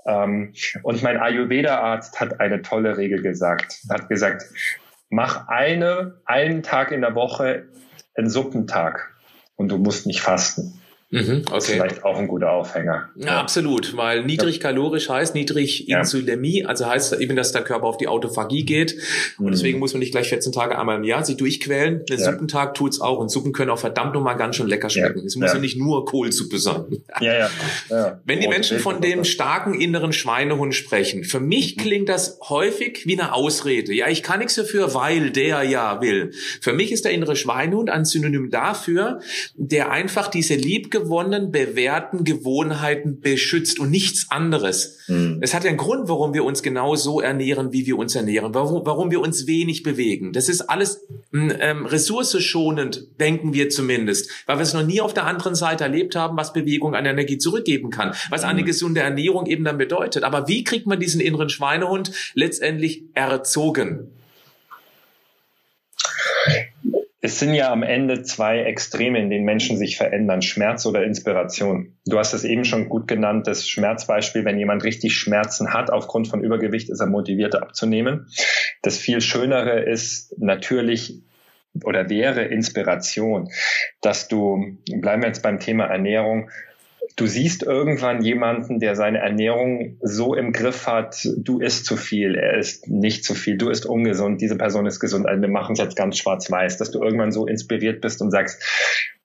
Ähm, 0.05 0.53
und 0.83 1.03
mein 1.03 1.17
Ayurveda-Arzt 1.17 2.19
hat 2.19 2.39
eine 2.41 2.61
tolle 2.61 2.97
Regel 2.97 3.21
gesagt, 3.21 3.81
hat 3.89 4.09
gesagt, 4.09 4.43
mach 5.09 5.47
eine, 5.47 6.21
einen 6.25 6.63
Tag 6.63 6.91
in 6.91 7.01
der 7.01 7.15
Woche 7.15 7.67
einen 8.15 8.29
Suppentag 8.29 9.09
und 9.55 9.69
du 9.69 9.77
musst 9.77 10.05
nicht 10.05 10.21
fasten. 10.21 10.80
Mhm, 11.11 11.43
okay. 11.51 11.73
Vielleicht 11.73 12.05
auch 12.05 12.17
ein 12.17 12.27
guter 12.27 12.51
Aufhänger. 12.51 13.09
Ja, 13.15 13.41
absolut, 13.41 13.97
weil 13.97 14.23
niedrig 14.23 14.61
kalorisch 14.61 15.09
heißt 15.09 15.35
niedrig 15.35 15.89
Insulämie, 15.89 16.65
also 16.65 16.85
heißt 16.85 17.19
eben, 17.19 17.35
dass 17.35 17.51
der 17.51 17.63
Körper 17.63 17.85
auf 17.85 17.97
die 17.97 18.07
Autophagie 18.07 18.63
geht. 18.63 18.95
Und 19.37 19.47
mhm. 19.47 19.51
deswegen 19.51 19.79
muss 19.79 19.91
man 19.93 19.99
nicht 19.99 20.13
gleich 20.13 20.29
14 20.29 20.53
Tage 20.53 20.79
einmal 20.79 20.95
im 20.95 21.03
Jahr 21.03 21.25
sich 21.25 21.35
durchquälen. 21.35 22.05
Den 22.05 22.17
ja. 22.17 22.31
Suppentag 22.31 22.75
tut's 22.75 23.01
auch. 23.01 23.19
Und 23.19 23.29
Suppen 23.29 23.51
können 23.51 23.71
auch 23.71 23.77
verdammt 23.77 24.13
nochmal 24.13 24.37
ganz 24.37 24.55
schön 24.55 24.67
lecker 24.67 24.89
schmecken. 24.89 25.19
Ja. 25.19 25.25
Es 25.25 25.35
muss 25.35 25.49
ja. 25.49 25.55
ja 25.55 25.59
nicht 25.59 25.77
nur 25.77 26.05
Kohlsuppe 26.05 26.57
sein. 26.57 26.85
Ja, 27.19 27.33
ja. 27.33 27.49
ja. 27.89 28.21
Wenn 28.23 28.39
die 28.39 28.47
Menschen 28.47 28.79
von 28.79 29.01
dem 29.01 29.25
starken 29.25 29.73
inneren 29.73 30.13
Schweinehund 30.13 30.73
sprechen, 30.73 31.25
für 31.25 31.41
mich 31.41 31.75
mhm. 31.75 31.81
klingt 31.81 32.09
das 32.09 32.39
häufig 32.47 33.05
wie 33.05 33.19
eine 33.19 33.33
Ausrede. 33.33 33.93
Ja, 33.93 34.07
ich 34.07 34.23
kann 34.23 34.39
nichts 34.39 34.55
dafür, 34.55 34.93
weil 34.93 35.31
der 35.31 35.63
ja 35.63 36.01
will. 36.01 36.31
Für 36.61 36.71
mich 36.71 36.93
ist 36.93 37.03
der 37.03 37.11
innere 37.11 37.35
Schweinehund 37.35 37.89
ein 37.89 38.05
Synonym 38.05 38.49
dafür, 38.49 39.19
der 39.55 39.91
einfach 39.91 40.29
diese 40.29 40.55
liebge 40.55 41.00
gewonnenen, 41.01 41.51
bewährten 41.51 42.23
Gewohnheiten 42.23 43.19
beschützt 43.19 43.79
und 43.79 43.91
nichts 43.91 44.27
anderes. 44.29 44.99
Mhm. 45.07 45.39
Es 45.41 45.53
hat 45.53 45.63
ja 45.63 45.69
einen 45.69 45.77
Grund, 45.77 46.07
warum 46.07 46.33
wir 46.33 46.43
uns 46.43 46.63
genau 46.63 46.95
so 46.95 47.21
ernähren, 47.21 47.73
wie 47.73 47.85
wir 47.85 47.97
uns 47.97 48.15
ernähren, 48.15 48.53
warum, 48.53 48.85
warum 48.85 49.11
wir 49.11 49.21
uns 49.21 49.47
wenig 49.47 49.83
bewegen. 49.83 50.33
Das 50.33 50.49
ist 50.49 50.61
alles 50.61 51.01
hm, 51.31 51.51
ähm, 51.59 51.85
ressourceschonend, 51.85 53.07
denken 53.19 53.53
wir 53.53 53.69
zumindest, 53.69 54.29
weil 54.45 54.57
wir 54.57 54.63
es 54.63 54.73
noch 54.73 54.85
nie 54.85 55.01
auf 55.01 55.13
der 55.13 55.25
anderen 55.25 55.55
Seite 55.55 55.83
erlebt 55.83 56.15
haben, 56.15 56.37
was 56.37 56.53
Bewegung 56.53 56.95
an 56.95 57.05
Energie 57.05 57.37
zurückgeben 57.37 57.89
kann, 57.89 58.13
was 58.29 58.43
eine 58.43 58.61
mhm. 58.61 58.65
gesunde 58.65 59.01
Ernährung 59.01 59.45
eben 59.45 59.63
dann 59.63 59.77
bedeutet. 59.77 60.23
Aber 60.23 60.47
wie 60.47 60.63
kriegt 60.63 60.87
man 60.87 60.99
diesen 60.99 61.21
inneren 61.21 61.49
Schweinehund 61.49 62.11
letztendlich 62.35 63.03
erzogen? 63.13 64.11
Es 67.23 67.37
sind 67.39 67.53
ja 67.53 67.71
am 67.71 67.83
Ende 67.83 68.23
zwei 68.23 68.63
Extreme, 68.63 69.19
in 69.19 69.29
denen 69.29 69.45
Menschen 69.45 69.77
sich 69.77 69.95
verändern, 69.95 70.41
Schmerz 70.41 70.87
oder 70.87 71.03
Inspiration. 71.03 71.95
Du 72.05 72.17
hast 72.17 72.33
es 72.33 72.43
eben 72.43 72.65
schon 72.65 72.89
gut 72.89 73.07
genannt, 73.07 73.45
das 73.45 73.69
Schmerzbeispiel, 73.69 74.43
wenn 74.43 74.57
jemand 74.57 74.83
richtig 74.83 75.13
Schmerzen 75.13 75.71
hat 75.71 75.91
aufgrund 75.91 76.27
von 76.27 76.43
Übergewicht, 76.43 76.89
ist 76.89 76.99
er 76.99 77.05
motiviert 77.05 77.55
abzunehmen. 77.55 78.27
Das 78.81 78.97
viel 78.97 79.21
Schönere 79.21 79.81
ist 79.81 80.35
natürlich 80.39 81.21
oder 81.83 82.09
wäre 82.09 82.43
Inspiration, 82.43 83.49
dass 84.01 84.27
du, 84.27 84.77
bleiben 84.91 85.21
wir 85.21 85.27
jetzt 85.27 85.43
beim 85.43 85.59
Thema 85.59 85.85
Ernährung, 85.85 86.49
du 87.15 87.27
siehst 87.27 87.63
irgendwann 87.63 88.21
jemanden, 88.21 88.79
der 88.79 88.95
seine 88.95 89.19
Ernährung 89.19 89.97
so 90.01 90.33
im 90.35 90.51
Griff 90.51 90.87
hat, 90.87 91.27
du 91.37 91.59
isst 91.59 91.85
zu 91.85 91.97
viel, 91.97 92.35
er 92.35 92.57
isst 92.57 92.87
nicht 92.87 93.23
zu 93.23 93.33
viel, 93.33 93.57
du 93.57 93.69
isst 93.69 93.85
ungesund, 93.85 94.41
diese 94.41 94.57
Person 94.57 94.85
ist 94.85 94.99
gesund. 94.99 95.27
Also 95.27 95.41
wir 95.41 95.49
machen 95.49 95.73
es 95.73 95.79
jetzt 95.79 95.95
ganz 95.95 96.17
schwarz-weiß, 96.17 96.77
dass 96.77 96.91
du 96.91 97.01
irgendwann 97.01 97.31
so 97.31 97.45
inspiriert 97.45 98.01
bist 98.01 98.21
und 98.21 98.31
sagst, 98.31 98.63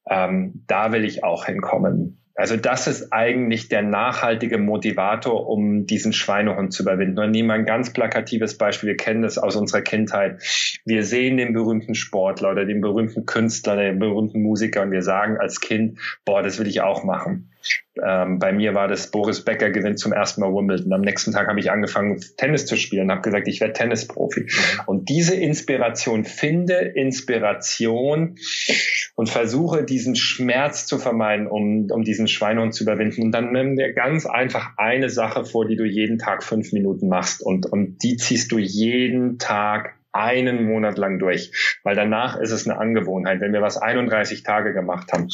ähm, 0.09 0.65
da 0.67 0.93
will 0.93 1.05
ich 1.05 1.25
auch 1.25 1.47
hinkommen. 1.47 2.19
Also 2.37 2.57
das 2.57 2.87
ist 2.87 3.13
eigentlich 3.13 3.69
der 3.69 3.83
nachhaltige 3.83 4.59
Motivator, 4.59 5.49
um 5.49 5.87
diesen 5.87 6.13
Schweinehund 6.13 6.73
zu 6.73 6.83
überwinden. 6.83 7.19
Und 7.19 7.31
nehmen 7.31 7.49
wir 7.49 7.55
ein 7.55 7.65
ganz 7.65 7.93
plakatives 7.93 8.59
Beispiel. 8.59 8.91
Wir 8.91 8.97
kennen 8.97 9.23
das 9.23 9.39
aus 9.39 9.57
unserer 9.57 9.81
Kindheit. 9.81 10.43
Wir 10.85 11.03
sehen 11.03 11.39
den 11.39 11.55
berühmten 11.55 11.95
Sportler 11.95 12.51
oder 12.51 12.67
den 12.67 12.83
berühmten 12.83 13.25
Künstler, 13.25 13.77
den 13.77 13.99
berühmten 13.99 14.43
Musiker 14.43 14.83
und 14.83 14.91
wir 14.91 15.03
sagen 15.03 15.39
als 15.39 15.61
Kind, 15.61 15.99
boah, 16.27 16.43
das 16.43 16.59
will 16.59 16.67
ich 16.67 16.83
auch 16.83 17.05
machen. 17.05 17.51
Ähm, 18.05 18.39
bei 18.39 18.53
mir 18.53 18.75
war 18.75 18.89
das 18.89 19.11
Boris 19.11 19.43
Becker 19.43 19.71
gewinnt 19.71 19.99
zum 19.99 20.13
ersten 20.13 20.41
Mal 20.41 20.53
Wimbledon. 20.53 20.93
Am 20.93 21.01
nächsten 21.01 21.33
Tag 21.33 21.49
habe 21.49 21.59
ich 21.59 21.71
angefangen, 21.71 22.23
Tennis 22.37 22.67
zu 22.67 22.77
spielen, 22.77 23.11
habe 23.11 23.23
gesagt, 23.23 23.49
ich 23.49 23.61
werde 23.61 23.73
Tennisprofi. 23.73 24.43
Mhm. 24.43 24.81
Und 24.87 25.09
diese 25.09 25.35
Inspiration, 25.35 26.25
finde 26.25 26.75
Inspiration 26.75 28.37
und 29.17 29.31
versuche 29.31 29.83
diesen 29.83 30.15
Schmerz 30.15 30.87
zu 30.87 30.99
vermeiden, 30.99 31.47
um, 31.47 31.89
um 31.91 32.03
diesen 32.05 32.29
Schweinehund 32.29 32.75
zu 32.75 32.85
überwinden. 32.85 33.23
Und 33.23 33.33
dann 33.33 33.51
nimm 33.51 33.77
dir 33.77 33.93
ganz 33.93 34.27
einfach 34.27 34.75
eine 34.77 35.09
Sache 35.09 35.45
vor, 35.45 35.67
die 35.67 35.77
du 35.77 35.85
jeden 35.85 36.19
Tag 36.19 36.45
fünf 36.45 36.73
Minuten 36.73 37.09
machst 37.09 37.43
und, 37.43 37.67
und 37.67 38.03
die 38.03 38.17
ziehst 38.17 38.53
du 38.53 38.59
jeden 38.59 39.39
Tag 39.39 39.95
einen 40.17 40.65
Monat 40.65 40.99
lang 40.99 41.19
durch, 41.19 41.79
weil 41.83 41.95
danach 41.95 42.39
ist 42.39 42.51
es 42.51 42.67
eine 42.67 42.79
Angewohnheit, 42.79 43.41
wenn 43.41 43.53
wir 43.53 43.63
was 43.63 43.77
31 43.77 44.43
Tage 44.43 44.73
gemacht 44.73 45.13
haben. 45.13 45.29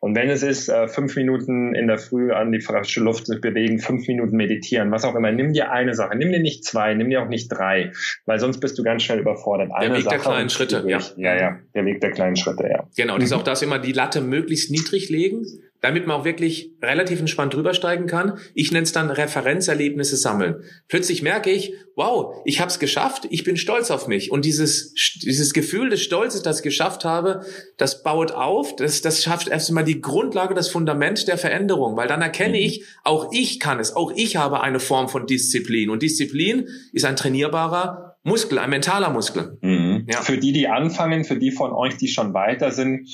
Und 0.00 0.14
wenn 0.14 0.28
es 0.30 0.42
ist, 0.42 0.68
äh, 0.68 0.88
fünf 0.88 1.16
Minuten 1.16 1.74
in 1.74 1.86
der 1.86 1.98
Früh 1.98 2.32
an 2.32 2.52
die 2.52 2.60
frische 2.60 3.00
Luft 3.00 3.26
bewegen, 3.40 3.78
fünf 3.78 4.06
Minuten 4.06 4.36
meditieren, 4.36 4.90
was 4.90 5.04
auch 5.04 5.14
immer, 5.14 5.32
nimm 5.32 5.52
dir 5.52 5.70
eine 5.70 5.94
Sache, 5.94 6.16
nimm 6.16 6.32
dir 6.32 6.40
nicht 6.40 6.64
zwei, 6.64 6.94
nimm 6.94 7.10
dir 7.10 7.22
auch 7.22 7.28
nicht 7.28 7.48
drei, 7.48 7.92
weil 8.26 8.38
sonst 8.38 8.60
bist 8.60 8.78
du 8.78 8.82
ganz 8.82 9.02
schnell 9.02 9.20
überfordert. 9.20 9.70
Eine 9.72 9.88
der 9.88 9.96
Weg 9.96 10.04
Sache 10.04 10.16
der 10.16 10.24
kleinen 10.24 10.50
Schritte, 10.50 10.84
ja. 10.86 10.98
Ja, 11.16 11.36
ja, 11.36 11.58
der 11.74 11.84
Weg 11.84 12.00
der 12.00 12.10
kleinen 12.10 12.36
Schritte, 12.36 12.68
ja. 12.68 12.86
Genau, 12.96 13.14
und 13.14 13.22
ist 13.22 13.32
auch 13.32 13.42
das 13.42 13.62
immer 13.62 13.78
die 13.78 13.92
Latte 13.92 14.20
möglichst 14.20 14.70
niedrig 14.70 15.08
legen, 15.08 15.46
damit 15.84 16.06
man 16.06 16.18
auch 16.18 16.24
wirklich 16.24 16.72
relativ 16.82 17.20
entspannt 17.20 17.52
drüber 17.52 17.74
steigen 17.74 18.06
kann. 18.06 18.38
Ich 18.54 18.72
nenne 18.72 18.84
es 18.84 18.92
dann 18.92 19.10
Referenzerlebnisse 19.10 20.16
sammeln. 20.16 20.62
Plötzlich 20.88 21.20
merke 21.20 21.50
ich, 21.50 21.74
wow, 21.94 22.40
ich 22.46 22.58
habe 22.60 22.70
es 22.70 22.78
geschafft, 22.78 23.26
ich 23.28 23.44
bin 23.44 23.58
stolz 23.58 23.90
auf 23.90 24.08
mich. 24.08 24.32
Und 24.32 24.46
dieses, 24.46 24.94
dieses 25.22 25.52
Gefühl 25.52 25.90
des 25.90 26.00
Stolzes, 26.02 26.40
das 26.40 26.60
ich 26.60 26.62
geschafft 26.62 27.04
habe, 27.04 27.44
das 27.76 28.02
baut 28.02 28.32
auf, 28.32 28.74
das, 28.76 29.02
das 29.02 29.22
schafft 29.22 29.48
erst 29.48 29.68
einmal 29.68 29.84
die 29.84 30.00
Grundlage, 30.00 30.54
das 30.54 30.70
Fundament 30.70 31.28
der 31.28 31.36
Veränderung, 31.36 31.98
weil 31.98 32.08
dann 32.08 32.22
erkenne 32.22 32.56
mhm. 32.56 32.64
ich, 32.64 32.84
auch 33.02 33.30
ich 33.30 33.60
kann 33.60 33.78
es, 33.78 33.94
auch 33.94 34.10
ich 34.16 34.36
habe 34.36 34.62
eine 34.62 34.80
Form 34.80 35.10
von 35.10 35.26
Disziplin. 35.26 35.90
Und 35.90 36.02
Disziplin 36.02 36.66
ist 36.94 37.04
ein 37.04 37.16
trainierbarer 37.16 38.16
Muskel, 38.22 38.58
ein 38.58 38.70
mentaler 38.70 39.10
Muskel. 39.10 39.58
Mhm. 39.60 40.06
Ja. 40.10 40.22
Für 40.22 40.38
die, 40.38 40.52
die 40.52 40.66
anfangen, 40.66 41.24
für 41.24 41.36
die 41.36 41.50
von 41.50 41.72
euch, 41.72 41.98
die 41.98 42.08
schon 42.08 42.32
weiter 42.32 42.70
sind, 42.70 43.10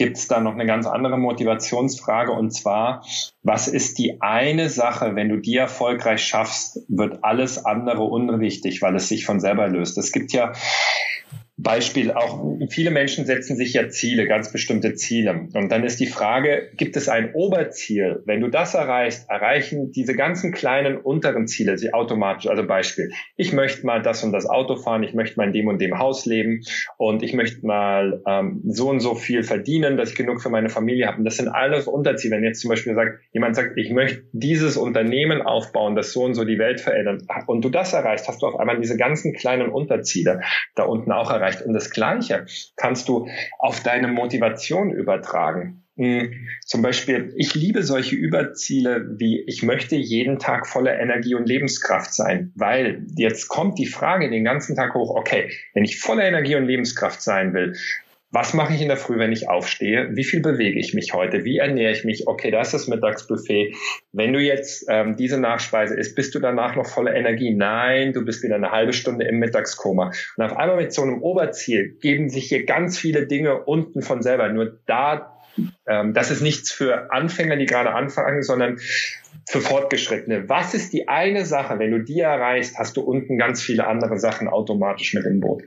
gibt 0.00 0.16
es 0.16 0.28
da 0.28 0.40
noch 0.40 0.54
eine 0.54 0.64
ganz 0.64 0.86
andere 0.86 1.18
Motivationsfrage 1.18 2.32
und 2.32 2.52
zwar, 2.52 3.04
was 3.42 3.68
ist 3.68 3.98
die 3.98 4.22
eine 4.22 4.70
Sache, 4.70 5.14
wenn 5.14 5.28
du 5.28 5.36
die 5.36 5.58
erfolgreich 5.58 6.24
schaffst, 6.24 6.80
wird 6.88 7.22
alles 7.22 7.66
andere 7.66 8.04
unwichtig, 8.04 8.80
weil 8.80 8.96
es 8.96 9.08
sich 9.08 9.26
von 9.26 9.40
selber 9.40 9.68
löst. 9.68 9.98
Es 9.98 10.10
gibt 10.10 10.32
ja 10.32 10.52
Beispiel 11.62 12.12
auch, 12.12 12.42
viele 12.70 12.90
Menschen 12.90 13.26
setzen 13.26 13.56
sich 13.56 13.74
ja 13.74 13.88
Ziele, 13.88 14.26
ganz 14.26 14.50
bestimmte 14.50 14.94
Ziele. 14.94 15.48
Und 15.52 15.70
dann 15.70 15.84
ist 15.84 16.00
die 16.00 16.06
Frage, 16.06 16.70
gibt 16.76 16.96
es 16.96 17.08
ein 17.08 17.34
Oberziel? 17.34 18.22
Wenn 18.24 18.40
du 18.40 18.48
das 18.48 18.74
erreichst, 18.74 19.28
erreichen 19.28 19.92
diese 19.92 20.14
ganzen 20.14 20.52
kleinen 20.52 20.96
unteren 20.96 21.46
Ziele 21.46 21.76
sie 21.76 21.92
automatisch. 21.92 22.48
Also 22.48 22.66
Beispiel, 22.66 23.10
ich 23.36 23.52
möchte 23.52 23.84
mal 23.84 24.00
das 24.00 24.24
und 24.24 24.32
das 24.32 24.46
Auto 24.46 24.76
fahren, 24.76 25.02
ich 25.02 25.12
möchte 25.12 25.36
mal 25.36 25.46
in 25.46 25.52
dem 25.52 25.66
und 25.66 25.80
dem 25.80 25.98
Haus 25.98 26.24
leben 26.24 26.62
und 26.96 27.22
ich 27.22 27.34
möchte 27.34 27.66
mal 27.66 28.22
ähm, 28.26 28.62
so 28.64 28.88
und 28.88 29.00
so 29.00 29.14
viel 29.14 29.42
verdienen, 29.42 29.96
dass 29.96 30.10
ich 30.10 30.16
genug 30.16 30.40
für 30.40 30.50
meine 30.50 30.70
Familie 30.70 31.06
habe. 31.06 31.18
Und 31.18 31.24
das 31.24 31.36
sind 31.36 31.48
alles 31.48 31.86
Unterziele. 31.86 32.36
Wenn 32.36 32.44
jetzt 32.44 32.60
zum 32.60 32.70
Beispiel 32.70 32.94
sagt, 32.94 33.20
jemand 33.32 33.56
sagt, 33.56 33.76
ich 33.76 33.90
möchte 33.90 34.22
dieses 34.32 34.76
Unternehmen 34.76 35.42
aufbauen, 35.42 35.94
das 35.94 36.12
so 36.12 36.24
und 36.24 36.34
so 36.34 36.44
die 36.44 36.58
Welt 36.58 36.80
verändern 36.80 37.26
und 37.46 37.64
du 37.64 37.68
das 37.68 37.92
erreichst, 37.92 38.28
hast 38.28 38.40
du 38.42 38.46
auf 38.46 38.58
einmal 38.58 38.80
diese 38.80 38.96
ganzen 38.96 39.34
kleinen 39.34 39.68
Unterziele 39.68 40.40
da 40.74 40.84
unten 40.84 41.12
auch 41.12 41.30
erreicht 41.30 41.49
erreicht. 41.50 41.66
Und 41.66 41.74
das 41.74 41.90
Gleiche 41.90 42.46
kannst 42.76 43.08
du 43.08 43.28
auf 43.58 43.82
deine 43.82 44.08
Motivation 44.08 44.90
übertragen. 44.90 45.84
Hm, 45.96 46.32
zum 46.64 46.82
Beispiel, 46.82 47.34
ich 47.36 47.54
liebe 47.54 47.82
solche 47.82 48.16
Überziele 48.16 49.06
wie, 49.18 49.42
ich 49.46 49.62
möchte 49.62 49.96
jeden 49.96 50.38
Tag 50.38 50.66
voller 50.66 50.98
Energie 50.98 51.34
und 51.34 51.46
Lebenskraft 51.46 52.14
sein, 52.14 52.52
weil 52.54 53.04
jetzt 53.16 53.48
kommt 53.48 53.78
die 53.78 53.86
Frage 53.86 54.30
den 54.30 54.44
ganzen 54.44 54.76
Tag 54.76 54.94
hoch, 54.94 55.14
okay, 55.14 55.50
wenn 55.74 55.84
ich 55.84 56.00
voller 56.00 56.24
Energie 56.24 56.54
und 56.54 56.64
Lebenskraft 56.64 57.20
sein 57.20 57.52
will, 57.52 57.76
was 58.32 58.54
mache 58.54 58.74
ich 58.74 58.80
in 58.80 58.88
der 58.88 58.96
Früh, 58.96 59.18
wenn 59.18 59.32
ich 59.32 59.48
aufstehe? 59.48 60.10
Wie 60.12 60.24
viel 60.24 60.40
bewege 60.40 60.78
ich 60.78 60.94
mich 60.94 61.12
heute? 61.12 61.44
Wie 61.44 61.58
ernähre 61.58 61.92
ich 61.92 62.04
mich? 62.04 62.28
Okay, 62.28 62.50
das 62.50 62.68
ist 62.68 62.72
das 62.72 62.88
Mittagsbuffet. 62.88 63.74
Wenn 64.12 64.32
du 64.32 64.40
jetzt 64.40 64.86
ähm, 64.88 65.16
diese 65.16 65.40
Nachspeise 65.40 65.96
isst, 65.96 66.14
bist 66.14 66.34
du 66.34 66.38
danach 66.38 66.76
noch 66.76 66.86
voller 66.86 67.14
Energie? 67.14 67.52
Nein, 67.52 68.12
du 68.12 68.24
bist 68.24 68.44
wieder 68.44 68.54
eine 68.54 68.70
halbe 68.70 68.92
Stunde 68.92 69.26
im 69.26 69.40
Mittagskoma. 69.40 70.12
Und 70.36 70.44
auf 70.44 70.56
einmal 70.56 70.76
mit 70.76 70.92
so 70.92 71.02
einem 71.02 71.22
Oberziel 71.22 71.96
geben 72.00 72.28
sich 72.28 72.48
hier 72.48 72.64
ganz 72.64 72.96
viele 72.98 73.26
Dinge 73.26 73.64
unten 73.64 74.00
von 74.00 74.22
selber. 74.22 74.48
Nur 74.48 74.78
da, 74.86 75.42
ähm, 75.88 76.14
das 76.14 76.30
ist 76.30 76.40
nichts 76.40 76.70
für 76.70 77.10
Anfänger, 77.10 77.56
die 77.56 77.66
gerade 77.66 77.90
anfangen, 77.90 78.42
sondern 78.44 78.78
für 79.50 79.60
Fortgeschrittene. 79.60 80.48
Was 80.48 80.74
ist 80.74 80.92
die 80.92 81.08
eine 81.08 81.44
Sache, 81.44 81.80
wenn 81.80 81.90
du 81.90 81.98
die 81.98 82.20
erreichst, 82.20 82.78
hast 82.78 82.96
du 82.96 83.00
unten 83.00 83.36
ganz 83.36 83.60
viele 83.60 83.88
andere 83.88 84.16
Sachen 84.16 84.46
automatisch 84.46 85.12
mit 85.12 85.26
im 85.26 85.40
Boot. 85.40 85.64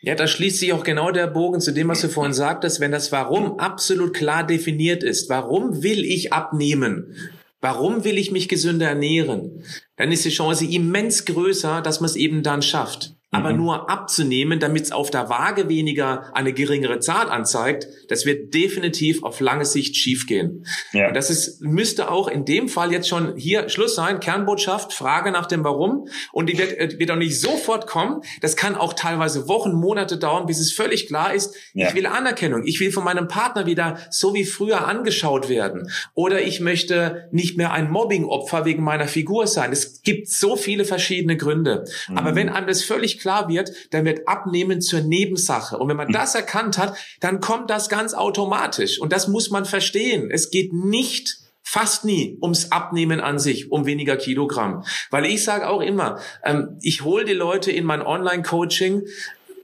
Ja, 0.00 0.16
da 0.16 0.26
schließt 0.26 0.58
sich 0.58 0.72
auch 0.72 0.82
genau 0.82 1.12
der 1.12 1.28
Bogen 1.28 1.60
zu 1.60 1.70
dem, 1.70 1.86
was 1.86 2.00
du 2.00 2.08
vorhin 2.08 2.32
sagtest, 2.32 2.80
wenn 2.80 2.90
das 2.90 3.12
Warum 3.12 3.60
absolut 3.60 4.14
klar 4.14 4.44
definiert 4.44 5.04
ist. 5.04 5.30
Warum 5.30 5.84
will 5.84 6.04
ich 6.04 6.32
abnehmen? 6.32 7.14
Warum 7.60 8.04
will 8.04 8.18
ich 8.18 8.32
mich 8.32 8.48
gesünder 8.48 8.88
ernähren? 8.88 9.62
Dann 9.94 10.10
ist 10.10 10.24
die 10.24 10.30
Chance 10.30 10.64
immens 10.64 11.24
größer, 11.24 11.82
dass 11.82 12.00
man 12.00 12.10
es 12.10 12.16
eben 12.16 12.42
dann 12.42 12.62
schafft 12.62 13.14
aber 13.32 13.52
mhm. 13.52 13.58
nur 13.58 13.90
abzunehmen, 13.90 14.58
damit 14.58 14.84
es 14.84 14.92
auf 14.92 15.10
der 15.10 15.28
Waage 15.28 15.68
weniger 15.68 16.34
eine 16.34 16.52
geringere 16.52 16.98
Zahl 16.98 17.30
anzeigt, 17.30 17.86
das 18.08 18.26
wird 18.26 18.54
definitiv 18.54 19.22
auf 19.22 19.38
lange 19.40 19.64
Sicht 19.64 19.96
schiefgehen. 19.96 20.66
Ja. 20.92 21.08
Und 21.08 21.14
das 21.14 21.30
ist, 21.30 21.60
müsste 21.60 22.10
auch 22.10 22.26
in 22.26 22.44
dem 22.44 22.68
Fall 22.68 22.92
jetzt 22.92 23.08
schon 23.08 23.36
hier 23.36 23.68
Schluss 23.68 23.94
sein. 23.94 24.18
Kernbotschaft, 24.18 24.92
Frage 24.92 25.30
nach 25.30 25.46
dem 25.46 25.62
Warum. 25.62 26.08
Und 26.32 26.48
die 26.48 26.58
wird, 26.58 26.72
äh, 26.72 26.98
wird 26.98 27.10
auch 27.12 27.16
nicht 27.16 27.40
sofort 27.40 27.86
kommen. 27.86 28.22
Das 28.40 28.56
kann 28.56 28.74
auch 28.74 28.94
teilweise 28.94 29.46
Wochen, 29.46 29.72
Monate 29.72 30.18
dauern, 30.18 30.46
bis 30.46 30.58
es 30.58 30.72
völlig 30.72 31.06
klar 31.06 31.32
ist, 31.32 31.54
ja. 31.72 31.88
ich 31.88 31.94
will 31.94 32.06
Anerkennung. 32.06 32.64
Ich 32.64 32.80
will 32.80 32.90
von 32.90 33.04
meinem 33.04 33.28
Partner 33.28 33.66
wieder 33.66 33.98
so 34.10 34.34
wie 34.34 34.44
früher 34.44 34.88
angeschaut 34.88 35.48
werden. 35.48 35.88
Oder 36.14 36.42
ich 36.42 36.60
möchte 36.60 37.28
nicht 37.30 37.56
mehr 37.56 37.72
ein 37.72 37.90
Mobbing-Opfer 37.90 38.64
wegen 38.64 38.82
meiner 38.82 39.06
Figur 39.06 39.46
sein. 39.46 39.70
Es 39.70 40.02
gibt 40.02 40.28
so 40.28 40.56
viele 40.56 40.84
verschiedene 40.84 41.36
Gründe. 41.36 41.84
Mhm. 42.08 42.18
Aber 42.18 42.34
wenn 42.34 42.48
einem 42.48 42.66
das 42.66 42.82
völlig 42.82 43.19
klar 43.20 43.48
wird, 43.48 43.70
dann 43.90 44.04
wird 44.04 44.26
Abnehmen 44.26 44.80
zur 44.80 45.00
Nebensache. 45.00 45.78
Und 45.78 45.88
wenn 45.88 45.96
man 45.96 46.08
hm. 46.08 46.14
das 46.14 46.34
erkannt 46.34 46.78
hat, 46.78 46.96
dann 47.20 47.40
kommt 47.40 47.70
das 47.70 47.88
ganz 47.88 48.14
automatisch. 48.14 49.00
Und 49.00 49.12
das 49.12 49.28
muss 49.28 49.50
man 49.50 49.64
verstehen. 49.64 50.30
Es 50.30 50.50
geht 50.50 50.72
nicht 50.72 51.38
fast 51.62 52.04
nie 52.04 52.36
ums 52.42 52.72
Abnehmen 52.72 53.20
an 53.20 53.38
sich, 53.38 53.70
um 53.70 53.86
weniger 53.86 54.16
Kilogramm. 54.16 54.84
Weil 55.10 55.26
ich 55.26 55.44
sage 55.44 55.68
auch 55.68 55.80
immer, 55.80 56.18
ähm, 56.44 56.78
ich 56.82 57.04
hole 57.04 57.24
die 57.24 57.32
Leute 57.32 57.70
in 57.70 57.84
mein 57.84 58.02
Online-Coaching, 58.02 59.02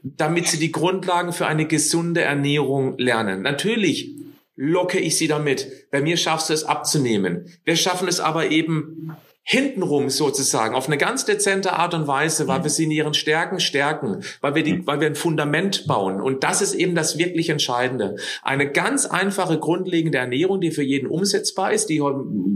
damit 0.04 0.46
sie 0.46 0.58
die 0.58 0.70
Grundlagen 0.70 1.32
für 1.32 1.46
eine 1.46 1.66
gesunde 1.66 2.22
Ernährung 2.22 2.96
lernen. 2.98 3.42
Natürlich 3.42 4.14
locke 4.54 5.00
ich 5.00 5.16
sie 5.16 5.26
damit. 5.26 5.90
Bei 5.90 6.00
mir 6.00 6.16
schaffst 6.16 6.48
du 6.48 6.54
es 6.54 6.64
abzunehmen. 6.64 7.52
Wir 7.64 7.76
schaffen 7.76 8.06
es 8.06 8.20
aber 8.20 8.50
eben 8.50 9.16
hintenrum 9.48 10.10
sozusagen 10.10 10.74
auf 10.74 10.88
eine 10.88 10.98
ganz 10.98 11.24
dezente 11.24 11.74
Art 11.74 11.94
und 11.94 12.08
Weise, 12.08 12.48
weil 12.48 12.64
wir 12.64 12.70
sie 12.70 12.82
in 12.84 12.90
ihren 12.90 13.14
Stärken 13.14 13.60
stärken, 13.60 14.24
weil 14.40 14.56
wir 14.56 14.64
die, 14.64 14.84
weil 14.88 14.98
wir 14.98 15.06
ein 15.06 15.14
Fundament 15.14 15.86
bauen. 15.86 16.20
Und 16.20 16.42
das 16.42 16.62
ist 16.62 16.74
eben 16.74 16.96
das 16.96 17.16
wirklich 17.16 17.48
Entscheidende. 17.48 18.16
Eine 18.42 18.68
ganz 18.68 19.06
einfache, 19.06 19.60
grundlegende 19.60 20.18
Ernährung, 20.18 20.60
die 20.60 20.72
für 20.72 20.82
jeden 20.82 21.06
umsetzbar 21.06 21.72
ist, 21.72 21.86
die 21.86 22.02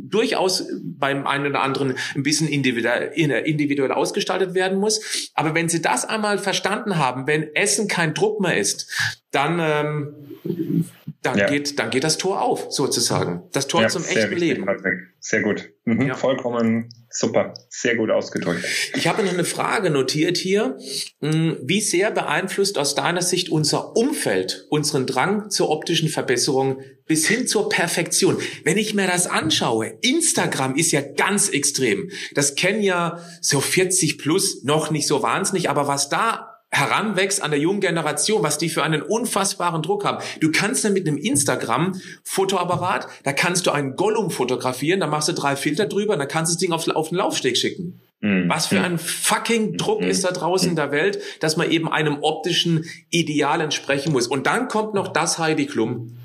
durchaus 0.09 0.67
beim 0.83 1.29
einen 1.29 1.47
oder 1.47 1.63
anderen 1.63 1.95
ein 2.17 2.25
bisschen 2.25 2.49
individuell, 2.49 3.13
individuell 3.13 3.93
ausgestaltet 3.93 4.55
werden 4.55 4.81
muss. 4.81 5.31
Aber 5.35 5.55
wenn 5.55 5.69
Sie 5.69 5.81
das 5.81 6.05
einmal 6.05 6.39
verstanden 6.39 6.99
haben, 6.99 7.29
wenn 7.29 7.55
Essen 7.55 7.87
kein 7.87 8.15
Druck 8.15 8.41
mehr 8.41 8.59
ist, 8.59 8.91
dann 9.31 9.61
ähm, 9.63 10.87
dann 11.23 11.39
ja. 11.39 11.47
geht 11.49 11.79
dann 11.79 11.91
geht 11.91 12.05
das 12.05 12.19
Tor 12.19 12.41
auf 12.41 12.69
sozusagen. 12.71 13.43
Das 13.53 13.67
Tor 13.67 13.83
ja, 13.83 13.89
zum 13.89 14.05
echten 14.05 14.21
richtig, 14.21 14.41
Leben. 14.41 14.65
Patrick. 14.65 14.95
sehr 15.19 15.43
gut. 15.43 15.71
Mhm, 15.85 16.07
ja. 16.07 16.15
vollkommen 16.15 16.89
super. 17.11 17.55
Sehr 17.69 17.97
gut 17.97 18.11
ausgedrückt. 18.11 18.65
Ich 18.95 19.07
habe 19.07 19.23
noch 19.23 19.33
eine 19.33 19.45
Frage 19.45 19.91
notiert 19.91 20.37
hier. 20.37 20.79
Hm, 21.21 21.59
wie 21.63 21.81
sehr 21.81 22.11
beeinflusst 22.11 22.79
aus 22.79 22.95
deiner 22.95 23.23
Sicht 23.23 23.51
unser 23.51 23.97
Umfeld 23.97 24.67
unseren 24.71 25.07
Drang 25.07 25.51
zur 25.51 25.71
optischen 25.71 26.09
Verbesserung 26.09 26.81
bis 27.07 27.27
hin 27.27 27.47
zur 27.47 27.69
Perfektion? 27.69 28.39
Wenn 28.65 28.79
ich 28.79 28.95
mir 28.95 29.07
das 29.07 29.27
anschaue 29.27 29.99
Instagram 30.01 30.77
ist 30.77 30.93
ja 30.93 31.01
ganz 31.03 31.49
extrem. 31.49 32.11
Das 32.35 32.55
kennen 32.55 32.83
ja 32.83 33.19
so 33.43 33.61
40 33.61 34.19
plus 34.19 34.63
noch 34.63 34.91
nicht 34.91 35.07
so 35.07 35.23
wahnsinnig 35.23 35.69
aber 35.69 35.87
was 35.89 36.09
da 36.09 36.50
heranwächst 36.71 37.43
an 37.43 37.51
der 37.51 37.61
jungen 37.61 37.81
Generation, 37.81 38.43
was 38.43 38.59
die 38.59 38.69
für 38.69 38.83
einen 38.83 39.03
unfassbaren 39.03 39.83
Druck 39.83 40.05
haben. 40.05 40.23
Du 40.41 40.53
kannst 40.53 40.85
dann 40.85 40.93
mit 40.93 41.07
einem 41.07 41.17
Instagram-Fotoapparat, 41.19 43.09
da 43.25 43.33
kannst 43.33 43.67
du 43.67 43.73
einen 43.73 43.97
Gollum 43.97 44.31
fotografieren, 44.31 45.01
da 45.01 45.09
machst 45.09 45.29
du 45.29 45.33
drei 45.33 45.57
Filter 45.57 45.87
drüber, 45.87 46.17
dann 46.17 46.29
kannst 46.29 46.53
du 46.53 46.55
das 46.55 46.61
Ding 46.61 46.73
auf, 46.73 46.87
auf 46.89 47.09
den 47.09 47.19
Laufsteg 47.19 47.57
schicken. 47.57 48.01
Mhm. 48.21 48.49
Was 48.49 48.67
für 48.67 48.81
ein 48.81 48.99
fucking 48.99 49.79
Druck 49.79 50.03
mhm. 50.03 50.09
ist 50.09 50.25
da 50.25 50.31
draußen 50.31 50.69
in 50.69 50.77
der 50.77 50.93
Welt, 50.93 51.19
dass 51.41 51.57
man 51.57 51.71
eben 51.71 51.91
einem 51.91 52.19
optischen 52.21 52.85
Ideal 53.11 53.61
entsprechen 53.61 54.13
muss. 54.13 54.29
Und 54.29 54.47
dann 54.47 54.69
kommt 54.69 54.95
noch 54.95 55.09
das 55.09 55.39
Heidi 55.39 55.67
Klum 55.67 56.19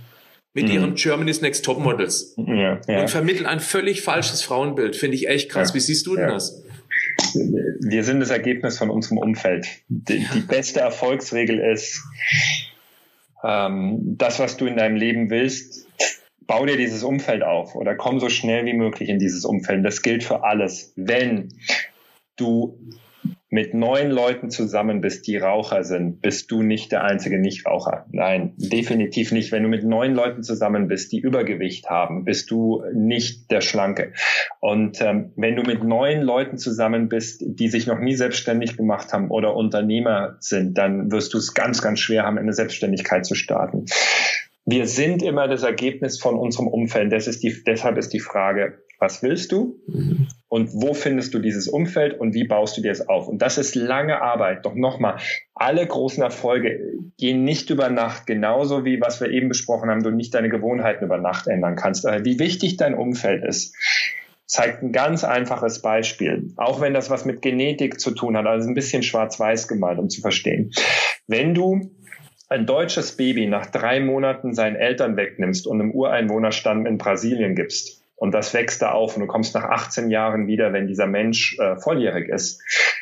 mit 0.53 0.65
mhm. 0.65 0.71
ihren 0.71 0.95
Germany's 0.95 1.41
Next 1.41 1.65
Top 1.65 1.79
Models 1.79 2.35
ja, 2.37 2.79
ja. 2.87 3.01
und 3.01 3.09
vermitteln 3.09 3.45
ein 3.45 3.59
völlig 3.59 4.01
falsches 4.01 4.41
Frauenbild. 4.41 4.95
Finde 4.95 5.15
ich 5.15 5.27
echt 5.27 5.49
krass. 5.49 5.69
Ja, 5.69 5.75
Wie 5.75 5.79
siehst 5.79 6.05
du 6.05 6.15
denn 6.15 6.29
das? 6.29 6.64
Wir 7.35 8.03
sind 8.03 8.19
das 8.19 8.29
Ergebnis 8.29 8.77
von 8.77 8.89
unserem 8.89 9.17
Umfeld. 9.17 9.67
Die, 9.87 10.25
die 10.33 10.39
beste 10.39 10.79
Erfolgsregel 10.79 11.59
ist, 11.59 12.01
ähm, 13.43 14.17
das, 14.17 14.39
was 14.39 14.57
du 14.57 14.65
in 14.65 14.77
deinem 14.77 14.95
Leben 14.95 15.29
willst, 15.29 15.87
bau 16.47 16.65
dir 16.65 16.77
dieses 16.77 17.03
Umfeld 17.03 17.43
auf 17.43 17.75
oder 17.75 17.95
komm 17.95 18.19
so 18.19 18.29
schnell 18.29 18.65
wie 18.65 18.73
möglich 18.73 19.09
in 19.09 19.19
dieses 19.19 19.45
Umfeld. 19.45 19.85
Das 19.85 20.01
gilt 20.01 20.23
für 20.23 20.43
alles. 20.43 20.93
Wenn 20.95 21.49
du 22.35 22.77
mit 23.49 23.73
neun 23.73 24.11
Leuten 24.11 24.49
zusammen 24.49 24.99
bist, 24.99 25.27
die 25.27 25.37
Raucher 25.37 25.83
sind, 25.83 26.21
bist 26.21 26.51
du 26.51 26.61
nicht 26.61 26.91
der 26.91 27.03
einzige 27.03 27.39
Nichtraucher. 27.39 28.05
Nein, 28.11 28.53
definitiv 28.57 29.31
nicht. 29.31 29.51
Wenn 29.53 29.63
du 29.63 29.69
mit 29.69 29.85
neun 29.85 30.13
Leuten 30.13 30.43
zusammen 30.43 30.87
bist, 30.87 31.13
die 31.13 31.19
Übergewicht 31.19 31.89
haben, 31.89 32.25
bist 32.25 32.51
du 32.51 32.83
nicht 32.93 33.49
der 33.51 33.61
Schlanke. 33.61 34.11
Und 34.59 34.99
ähm, 35.01 35.31
wenn 35.37 35.55
du 35.55 35.63
mit 35.63 35.83
neun 35.83 36.21
Leuten 36.21 36.57
zusammen 36.57 37.07
bist, 37.07 37.43
die 37.45 37.69
sich 37.69 37.87
noch 37.87 37.99
nie 37.99 38.15
selbstständig 38.15 38.75
gemacht 38.75 39.13
haben 39.13 39.29
oder 39.29 39.55
Unternehmer 39.55 40.35
sind, 40.39 40.77
dann 40.77 41.11
wirst 41.11 41.33
du 41.33 41.37
es 41.37 41.53
ganz, 41.53 41.81
ganz 41.81 41.99
schwer 42.01 42.23
haben, 42.23 42.37
eine 42.37 42.53
Selbstständigkeit 42.53 43.25
zu 43.25 43.35
starten. 43.35 43.85
Wir 44.65 44.87
sind 44.87 45.21
immer 45.21 45.47
das 45.47 45.61
Ergebnis 45.61 46.19
von 46.19 46.35
unserem 46.35 46.67
Umfeld. 46.67 47.11
Das 47.11 47.27
ist 47.27 47.43
die, 47.43 47.63
deshalb 47.63 47.97
ist 47.97 48.13
die 48.13 48.19
Frage, 48.19 48.79
was 48.99 49.21
willst 49.23 49.51
du? 49.51 49.79
Und 50.47 50.69
wo 50.73 50.93
findest 50.93 51.33
du 51.33 51.39
dieses 51.39 51.67
Umfeld 51.67 52.19
und 52.19 52.33
wie 52.33 52.45
baust 52.45 52.77
du 52.77 52.81
dir 52.81 52.91
es 52.91 53.07
auf? 53.07 53.27
Und 53.27 53.41
das 53.41 53.57
ist 53.57 53.75
lange 53.75 54.21
Arbeit. 54.21 54.65
Doch 54.65 54.75
nochmal, 54.75 55.17
alle 55.53 55.85
großen 55.85 56.23
Erfolge 56.23 56.79
gehen 57.17 57.43
nicht 57.43 57.69
über 57.69 57.89
Nacht, 57.89 58.25
genauso 58.25 58.85
wie 58.85 59.01
was 59.01 59.19
wir 59.19 59.29
eben 59.29 59.49
besprochen 59.49 59.89
haben, 59.89 60.03
du 60.03 60.11
nicht 60.11 60.33
deine 60.33 60.49
Gewohnheiten 60.49 61.05
über 61.05 61.17
Nacht 61.17 61.47
ändern 61.47 61.75
kannst. 61.75 62.05
Aber 62.05 62.23
wie 62.23 62.39
wichtig 62.39 62.77
dein 62.77 62.95
Umfeld 62.95 63.43
ist, 63.43 63.75
zeigt 64.45 64.83
ein 64.83 64.91
ganz 64.91 65.23
einfaches 65.23 65.81
Beispiel. 65.81 66.53
Auch 66.55 66.79
wenn 66.79 66.93
das 66.93 67.09
was 67.09 67.25
mit 67.25 67.41
Genetik 67.41 67.99
zu 67.99 68.11
tun 68.11 68.37
hat, 68.37 68.45
also 68.45 68.67
ein 68.69 68.75
bisschen 68.75 69.03
schwarz-weiß 69.03 69.67
gemalt, 69.67 69.99
um 69.99 70.09
zu 70.09 70.21
verstehen. 70.21 70.71
Wenn 71.27 71.53
du 71.53 71.91
ein 72.47 72.65
deutsches 72.65 73.17
Baby 73.17 73.47
nach 73.47 73.65
drei 73.65 73.99
Monaten 73.99 74.53
seinen 74.53 74.75
Eltern 74.75 75.17
wegnimmst 75.17 75.65
und 75.67 75.81
einem 75.81 75.91
Ureinwohnerstamm 75.91 76.85
in 76.85 76.97
Brasilien 76.97 77.55
gibst, 77.55 78.04
und 78.15 78.33
das 78.33 78.53
wächst 78.53 78.81
da 78.81 78.91
auf 78.91 79.15
und 79.15 79.21
du 79.21 79.27
kommst 79.27 79.55
nach 79.55 79.65
18 79.65 80.09
Jahren 80.09 80.47
wieder, 80.47 80.71
wenn 80.73 80.87
dieser 80.87 81.07
Mensch 81.07 81.57
äh, 81.59 81.75
volljährig 81.75 82.29
ist, 82.29 82.61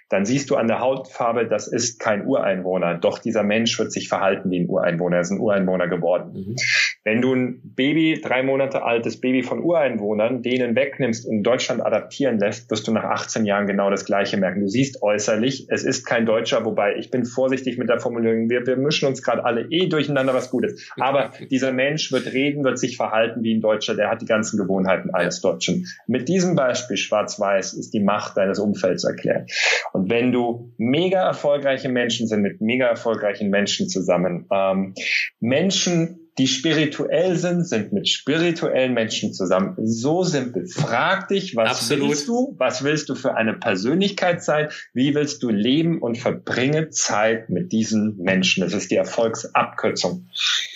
dann 0.10 0.26
siehst 0.26 0.50
du 0.50 0.56
an 0.56 0.68
der 0.68 0.80
Hautfarbe, 0.80 1.48
das 1.48 1.68
ist 1.68 2.00
kein 2.00 2.26
Ureinwohner. 2.26 2.96
Doch 2.96 3.20
dieser 3.20 3.44
Mensch 3.44 3.78
wird 3.80 3.92
sich 3.92 4.10
verhalten 4.10 4.50
wie 4.52 4.60
ein 4.60 4.70
Ureinwohner. 4.70 5.18
Er 5.18 5.22
ist 5.22 5.32
ein 5.32 5.40
Ureinwohner 5.40 5.88
geworden. 5.88 6.34
Mhm. 6.34 6.56
Wenn 7.06 7.22
du 7.22 7.34
ein 7.34 7.62
Baby, 7.64 8.22
drei 8.22 8.44
Monate 8.44 8.84
altes 8.84 9.20
Baby 9.20 9.44
von 9.44 9.62
Ureinwohnern, 9.62 10.42
denen 10.42 10.76
wegnimmst 10.76 11.26
und 11.26 11.38
in 11.38 11.44
Deutschland 11.44 11.86
adaptieren 11.86 12.40
lässt, 12.40 12.72
wirst 12.72 12.88
du 12.88 12.94
nach 12.94 13.04
18 13.04 13.46
Jahren 13.46 13.68
genau 13.68 13.90
das 13.90 14.06
Gleiche 14.06 14.38
merken. 14.38 14.62
Du 14.62 14.70
siehst 14.70 15.04
äußerlich, 15.04 15.68
es 15.70 15.84
ist 15.84 16.06
kein 16.06 16.26
Deutscher, 16.26 16.64
wobei 16.64 16.96
ich 16.96 17.12
bin 17.12 17.26
vorsichtig 17.26 17.78
mit 17.78 17.90
der 17.90 18.00
Formulierung. 18.00 18.50
Wir, 18.50 18.66
wir 18.66 18.78
mischen 18.78 19.08
uns 19.10 19.22
gerade 19.22 19.44
alle 19.44 19.68
eh 19.70 19.88
durcheinander, 19.88 20.34
was 20.34 20.50
gut 20.50 20.66
ist. 20.66 20.94
Aber 20.98 21.32
dieser 21.52 21.74
Mensch 21.74 22.12
wird 22.14 22.32
reden, 22.32 22.64
wird 22.64 22.80
sich 22.80 22.96
verhalten 22.96 23.44
wie 23.44 23.54
ein 23.54 23.62
Deutscher. 23.62 23.96
Der 23.96 24.10
hat 24.10 24.22
die 24.22 24.26
ganzen 24.26 24.58
Gewohnheiten 24.58 25.14
eines 25.14 25.42
Deutschen. 25.42 25.88
Mit 26.08 26.30
diesem 26.30 26.56
Beispiel 26.56 26.96
schwarz-weiß 26.96 27.74
ist 27.74 27.94
die 27.94 28.00
Macht 28.00 28.38
deines 28.38 28.60
Umfelds 28.60 29.04
erklärt. 29.04 29.52
Und 29.92 30.10
wenn 30.10 30.32
du 30.32 30.72
mega 30.78 31.22
erfolgreiche 31.28 31.90
Menschen 31.90 32.28
sind 32.28 32.42
mit 32.42 32.62
mega 32.62 32.88
erfolgreichen 32.88 33.50
Menschen 33.50 33.90
zusammen, 33.90 34.48
ähm, 34.52 34.94
Menschen, 35.42 36.23
die 36.38 36.48
spirituell 36.48 37.36
sind, 37.36 37.68
sind 37.68 37.94
mit 37.94 38.10
spirituellen 38.10 38.94
Menschen 38.94 39.34
zusammen. 39.34 39.76
So 39.84 40.24
simpel. 40.24 40.66
Frag 40.68 41.28
dich, 41.28 41.56
was 41.56 41.70
Absolut. 41.70 42.10
willst 42.10 42.28
du? 42.28 42.56
Was 42.58 42.84
willst 42.84 43.10
du 43.10 43.16
für 43.16 43.36
eine 43.36 43.54
Persönlichkeit 43.54 44.44
sein? 44.44 44.70
Wie 44.94 45.14
willst 45.14 45.44
du 45.44 45.50
leben? 45.50 46.02
Und 46.02 46.18
verbringe 46.18 46.90
Zeit 46.90 47.50
mit 47.50 47.72
diesen 47.72 48.18
Menschen. 48.18 48.62
Das 48.62 48.74
ist 48.74 48.90
die 48.90 48.96
Erfolgsabkürzung. 48.96 50.28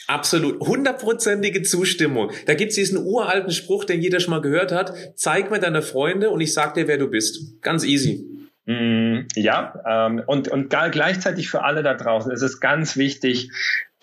Absolut. 0.07 0.59
Hundertprozentige 0.59 1.63
Zustimmung. 1.63 2.31
Da 2.45 2.53
gibt's 2.53 2.75
diesen 2.75 3.03
uralten 3.03 3.51
Spruch, 3.51 3.83
den 3.83 4.01
jeder 4.01 4.19
schon 4.19 4.31
mal 4.31 4.41
gehört 4.41 4.71
hat. 4.71 4.93
Zeig 5.15 5.49
mir 5.49 5.59
deine 5.59 5.81
Freunde 5.81 6.29
und 6.29 6.39
ich 6.39 6.53
sag 6.53 6.75
dir, 6.75 6.87
wer 6.87 6.97
du 6.97 7.09
bist. 7.09 7.61
Ganz 7.61 7.83
easy. 7.83 8.25
Mm, 8.67 9.27
ja, 9.35 9.81
ähm, 9.87 10.21
und, 10.27 10.49
und 10.49 10.69
gleichzeitig 10.69 11.49
für 11.49 11.63
alle 11.63 11.83
da 11.83 11.93
draußen 11.93 12.31
ist 12.33 12.41
es 12.41 12.59
ganz 12.59 12.97
wichtig, 12.97 13.49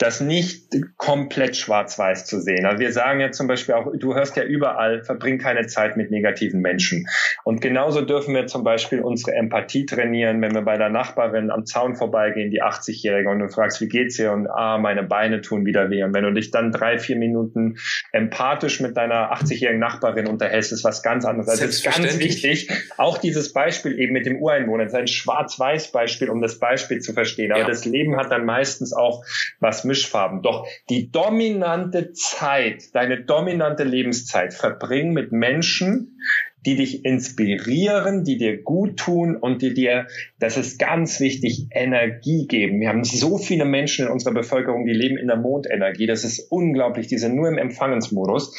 das 0.05 0.21
nicht 0.21 0.67
komplett 0.99 1.57
schwarz-weiß 1.57 2.27
zu 2.27 2.39
sehen. 2.39 2.67
Also 2.67 2.79
wir 2.79 2.93
sagen 2.93 3.21
ja 3.21 3.31
zum 3.31 3.47
Beispiel 3.47 3.75
auch, 3.75 3.91
du 3.97 4.15
hörst 4.15 4.37
ja 4.37 4.45
überall, 4.45 5.03
verbring 5.03 5.39
keine 5.39 5.67
Zeit 5.67 5.97
mit 5.97 6.11
negativen 6.11 6.61
Menschen. 6.61 7.07
Und 7.43 7.63
genauso 7.63 8.03
dürfen 8.03 8.35
wir 8.35 8.47
zum 8.47 8.65
Beispiel 8.65 9.01
unsere 9.01 9.35
Empathie 9.35 9.87
trainieren, 9.87 10.43
wenn 10.43 10.55
wir 10.55 10.61
bei 10.61 10.77
der 10.77 10.91
Nachbarin 10.91 11.51
am 11.51 11.65
Zaun 11.65 11.97
vorbeigehen, 11.97 12.51
die 12.51 12.63
80-Jährige, 12.63 13.31
und 13.31 13.39
du 13.39 13.49
fragst, 13.49 13.81
wie 13.81 13.89
geht's 13.89 14.17
dir? 14.17 14.33
Und 14.33 14.47
ah, 14.47 14.77
meine 14.77 15.05
Beine 15.05 15.41
tun 15.41 15.65
wieder 15.65 15.89
weh. 15.89 16.03
Und 16.03 16.13
wenn 16.13 16.25
du 16.25 16.33
dich 16.33 16.51
dann 16.51 16.71
drei, 16.71 16.99
vier 16.99 17.17
Minuten 17.17 17.79
empathisch 18.13 18.81
mit 18.81 18.99
deiner 18.99 19.33
80-jährigen 19.33 19.81
Nachbarin 19.81 20.27
unterhältst, 20.27 20.73
ist 20.73 20.85
was 20.85 21.03
ganz 21.03 21.25
anderes. 21.25 21.49
Also 21.49 21.65
ist 21.65 21.83
ganz 21.83 22.19
wichtig. 22.19 22.69
Auch 22.99 23.17
dieses 23.17 23.55
Beispiel 23.55 23.99
eben 23.99 24.13
mit 24.13 24.27
dem 24.27 24.37
Ureinwohner, 24.37 24.85
das 24.85 24.93
ist 24.93 24.99
ein 24.99 25.09
schwarz-weiß-Beispiel, 25.09 26.29
um 26.29 26.43
das 26.43 26.59
Beispiel 26.59 26.99
zu 26.99 27.15
verstehen. 27.15 27.53
Aber 27.53 27.63
ja. 27.63 27.67
das 27.67 27.87
Leben 27.87 28.19
hat 28.19 28.31
dann 28.31 28.45
meistens 28.45 28.93
auch 28.93 29.25
was 29.61 29.85
Mischfarben. 29.95 30.43
Doch 30.43 30.67
die 30.91 31.13
dominante 31.13 32.13
Zeit, 32.13 32.95
deine 32.95 33.23
dominante 33.23 33.85
Lebenszeit 33.85 34.53
verbringen 34.53 35.13
mit 35.13 35.31
Menschen, 35.31 36.19
die 36.67 36.75
dich 36.75 37.05
inspirieren, 37.05 38.25
die 38.25 38.37
dir 38.37 38.61
gut 38.61 38.97
tun 38.99 39.37
und 39.37 39.63
die 39.63 39.73
dir, 39.73 40.09
das 40.41 40.57
ist 40.57 40.81
ganz 40.81 41.21
wichtig, 41.21 41.69
Energie 41.71 42.47
geben. 42.49 42.81
Wir 42.81 42.89
haben 42.89 43.05
so 43.05 43.39
viele 43.39 43.65
Menschen 43.65 44.07
in 44.07 44.11
unserer 44.11 44.35
Bevölkerung, 44.35 44.85
die 44.85 44.95
leben 44.95 45.17
in 45.17 45.29
der 45.29 45.37
Mondenergie. 45.37 46.07
Das 46.07 46.25
ist 46.25 46.51
unglaublich. 46.51 47.07
Die 47.07 47.19
sind 47.19 47.37
nur 47.37 47.49
im 47.49 47.59
Empfangensmodus. 47.59 48.57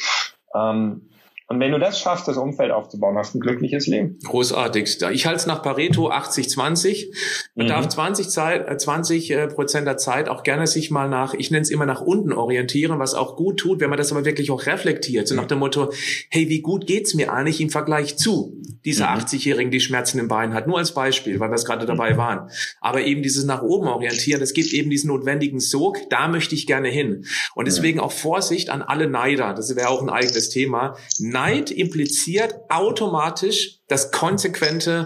Ähm, 0.54 1.02
und 1.48 1.60
wenn 1.60 1.70
du 1.70 1.78
das 1.78 2.00
schaffst, 2.00 2.26
das 2.26 2.38
Umfeld 2.38 2.72
aufzubauen, 2.72 3.16
hast 3.16 3.32
du 3.32 3.38
ein 3.38 3.40
glückliches 3.40 3.86
Leben. 3.86 4.18
Großartig. 4.24 5.00
Ich 5.12 5.26
halte 5.26 5.36
es 5.36 5.46
nach 5.46 5.62
Pareto 5.62 6.10
80-20. 6.10 7.14
Man 7.54 7.66
mhm. 7.66 7.70
darf 7.70 7.88
20, 7.88 8.28
Zeit, 8.28 8.80
20 8.80 9.30
äh, 9.30 9.46
Prozent 9.46 9.86
der 9.86 9.96
Zeit 9.96 10.28
auch 10.28 10.42
gerne 10.42 10.66
sich 10.66 10.90
mal 10.90 11.08
nach, 11.08 11.34
ich 11.34 11.52
nenne 11.52 11.62
es 11.62 11.70
immer 11.70 11.86
nach 11.86 12.00
unten 12.00 12.32
orientieren, 12.32 12.98
was 12.98 13.14
auch 13.14 13.36
gut 13.36 13.60
tut, 13.60 13.78
wenn 13.78 13.90
man 13.90 13.96
das 13.96 14.10
aber 14.10 14.24
wirklich 14.24 14.50
auch 14.50 14.66
reflektiert. 14.66 15.28
So 15.28 15.34
mhm. 15.34 15.40
nach 15.40 15.46
dem 15.46 15.60
Motto, 15.60 15.92
hey, 16.30 16.48
wie 16.48 16.62
gut 16.62 16.88
geht's 16.88 17.14
mir 17.14 17.32
eigentlich 17.32 17.60
im 17.60 17.70
Vergleich 17.70 18.16
zu 18.16 18.60
dieser 18.84 19.08
mhm. 19.08 19.20
80-Jährigen, 19.20 19.70
die 19.70 19.80
Schmerzen 19.80 20.18
im 20.18 20.26
Bein 20.26 20.52
hat? 20.52 20.66
Nur 20.66 20.78
als 20.78 20.94
Beispiel, 20.94 21.38
weil 21.38 21.50
wir 21.50 21.54
es 21.54 21.64
gerade 21.64 21.86
dabei 21.86 22.14
mhm. 22.14 22.16
waren. 22.16 22.50
Aber 22.80 23.02
eben 23.02 23.22
dieses 23.22 23.44
nach 23.44 23.62
oben 23.62 23.86
orientieren, 23.86 24.40
das 24.40 24.52
gibt 24.52 24.72
eben 24.72 24.90
diesen 24.90 25.08
notwendigen 25.08 25.60
Sog, 25.60 25.98
da 26.10 26.26
möchte 26.26 26.56
ich 26.56 26.66
gerne 26.66 26.88
hin. 26.88 27.24
Und 27.54 27.68
deswegen 27.68 28.00
auch 28.00 28.10
Vorsicht 28.10 28.68
an 28.68 28.82
alle 28.82 29.08
Neider. 29.08 29.54
Das 29.54 29.74
wäre 29.76 29.90
auch 29.90 30.02
ein 30.02 30.10
eigenes 30.10 30.48
Thema 30.48 30.96
Neid 31.36 31.70
impliziert 31.70 32.54
automatisch 32.70 33.80
das 33.88 34.10
konsequente 34.10 35.04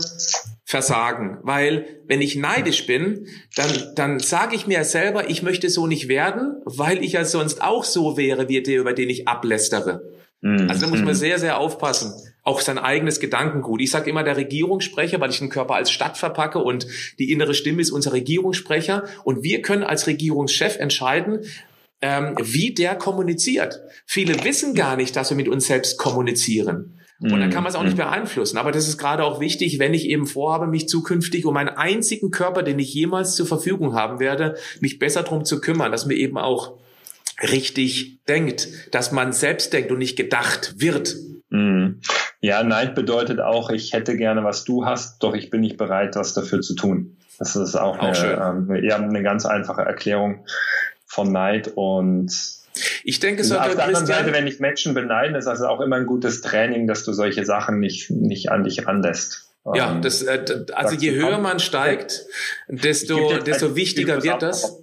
Versagen, 0.65 1.39
weil 1.43 2.03
wenn 2.07 2.23
ich 2.23 2.37
neidisch 2.37 2.87
bin, 2.87 3.27
dann, 3.57 3.71
dann 3.97 4.21
sage 4.21 4.55
ich 4.55 4.69
mir 4.69 4.85
selber, 4.85 5.29
ich 5.29 5.43
möchte 5.43 5.69
so 5.69 5.89
nicht 5.89 6.07
werden, 6.07 6.63
weil 6.65 7.03
ich 7.03 7.15
ja 7.15 7.25
sonst 7.25 7.63
auch 7.63 7.83
so 7.83 8.17
wäre 8.17 8.49
wie 8.49 8.63
der, 8.63 8.79
über 8.79 8.93
den 8.93 9.11
ich 9.11 9.27
ablästere. 9.27 10.03
Mhm. 10.41 10.71
Also 10.71 10.83
da 10.83 10.87
muss 10.87 11.01
man 11.01 11.09
mhm. 11.09 11.19
sehr, 11.19 11.41
sehr 11.41 11.59
aufpassen. 11.59 12.13
Auch 12.45 12.61
sein 12.61 12.79
eigenes 12.79 13.19
Gedankengut. 13.19 13.81
Ich 13.81 13.91
sage 13.91 14.09
immer 14.09 14.23
der 14.23 14.37
Regierungssprecher, 14.37 15.21
weil 15.21 15.31
ich 15.31 15.41
den 15.41 15.51
Körper 15.51 15.75
als 15.75 15.91
Stadt 15.91 16.17
verpacke 16.17 16.61
und 16.61 16.87
die 17.19 17.33
innere 17.33 17.55
Stimme 17.55 17.83
ist 17.83 17.91
unser 17.91 18.13
Regierungssprecher. 18.13 19.05
Und 19.25 19.43
wir 19.43 19.63
können 19.63 19.83
als 19.83 20.07
Regierungschef 20.07 20.77
entscheiden, 20.79 21.41
ähm, 22.03 22.35
wie 22.41 22.75
der 22.75 22.95
kommuniziert. 22.95 23.81
Viele 24.07 24.43
wissen 24.45 24.75
gar 24.75 24.97
nicht, 24.97 25.17
dass 25.17 25.31
wir 25.31 25.37
mit 25.37 25.49
uns 25.49 25.67
selbst 25.67 25.99
kommunizieren. 25.99 27.01
Und 27.23 27.39
dann 27.39 27.51
kann 27.51 27.63
man 27.63 27.71
es 27.71 27.77
auch 27.77 27.83
nicht 27.83 27.99
mhm. 27.99 28.03
beeinflussen. 28.03 28.57
Aber 28.57 28.73
das 28.73 28.89
ist 28.89 28.97
gerade 28.97 29.25
auch 29.25 29.41
wichtig, 29.41 29.79
wenn 29.79 29.93
ich 29.93 30.07
eben 30.07 30.27
vorhabe, 30.27 30.67
mich 30.67 30.89
zukünftig 30.89 31.45
um 31.45 31.55
einen 31.59 31.69
einzigen 31.69 32.31
Körper, 32.31 32.63
den 32.63 32.79
ich 32.79 32.95
jemals 32.95 33.35
zur 33.35 33.47
Verfügung 33.47 33.95
haben 33.95 34.21
werde, 34.21 34.57
mich 34.81 34.99
besser 34.99 35.23
drum 35.23 35.45
zu 35.45 35.61
kümmern, 35.61 35.93
dass 35.93 36.07
mir 36.07 36.15
eben 36.15 36.39
auch 36.39 36.79
richtig 37.43 38.21
denkt, 38.27 38.69
dass 38.93 39.13
man 39.13 39.33
selbst 39.35 39.75
denkt 39.75 39.93
und 39.93 39.99
nicht 39.99 40.17
gedacht 40.17 40.77
wird. 40.79 41.15
Mhm. 41.51 42.01
Ja, 42.41 42.63
Neid 42.63 42.95
bedeutet 42.95 43.39
auch, 43.41 43.69
ich 43.69 43.93
hätte 43.93 44.17
gerne, 44.17 44.43
was 44.43 44.65
du 44.65 44.87
hast, 44.87 45.23
doch 45.23 45.35
ich 45.35 45.51
bin 45.51 45.61
nicht 45.61 45.77
bereit, 45.77 46.17
was 46.17 46.33
dafür 46.33 46.63
zu 46.63 46.75
tun. 46.75 47.19
Das 47.39 47.55
ist 47.55 47.77
auch, 47.77 47.99
auch 47.99 48.19
eine, 48.19 48.67
ähm, 48.71 48.85
ja, 48.85 48.97
eine 48.97 49.23
ganz 49.23 49.45
einfache 49.45 49.83
Erklärung 49.83 50.47
von 51.11 51.33
Neid 51.33 51.73
und 51.75 52.33
ich 53.03 53.19
denke, 53.19 53.43
so 53.43 53.59
auf 53.59 53.75
der 53.75 53.85
anderen 53.85 54.07
Seite, 54.07 54.33
wenn 54.33 54.47
ich 54.47 54.61
Menschen 54.61 54.95
beneiden, 54.95 55.35
ist 55.35 55.47
das 55.47 55.61
auch 55.61 55.81
immer 55.81 55.97
ein 55.97 56.07
gutes 56.07 56.41
Training, 56.41 56.87
dass 56.87 57.05
du 57.05 57.13
solche 57.13 57.45
Sachen 57.45 57.81
nicht, 57.81 58.11
nicht 58.11 58.53
an 58.53 58.63
dich 58.63 58.87
ranlässt. 58.87 59.51
Ja, 59.75 59.93
ähm, 59.93 60.03
das, 60.03 60.23
äh, 60.23 60.67
also 60.73 60.95
je 60.95 61.11
höher 61.11 61.39
man 61.39 61.59
steigt, 61.59 62.27
desto, 62.69 63.39
desto 63.39 63.75
wichtiger 63.75 64.23
wird 64.23 64.41
das. 64.41 64.79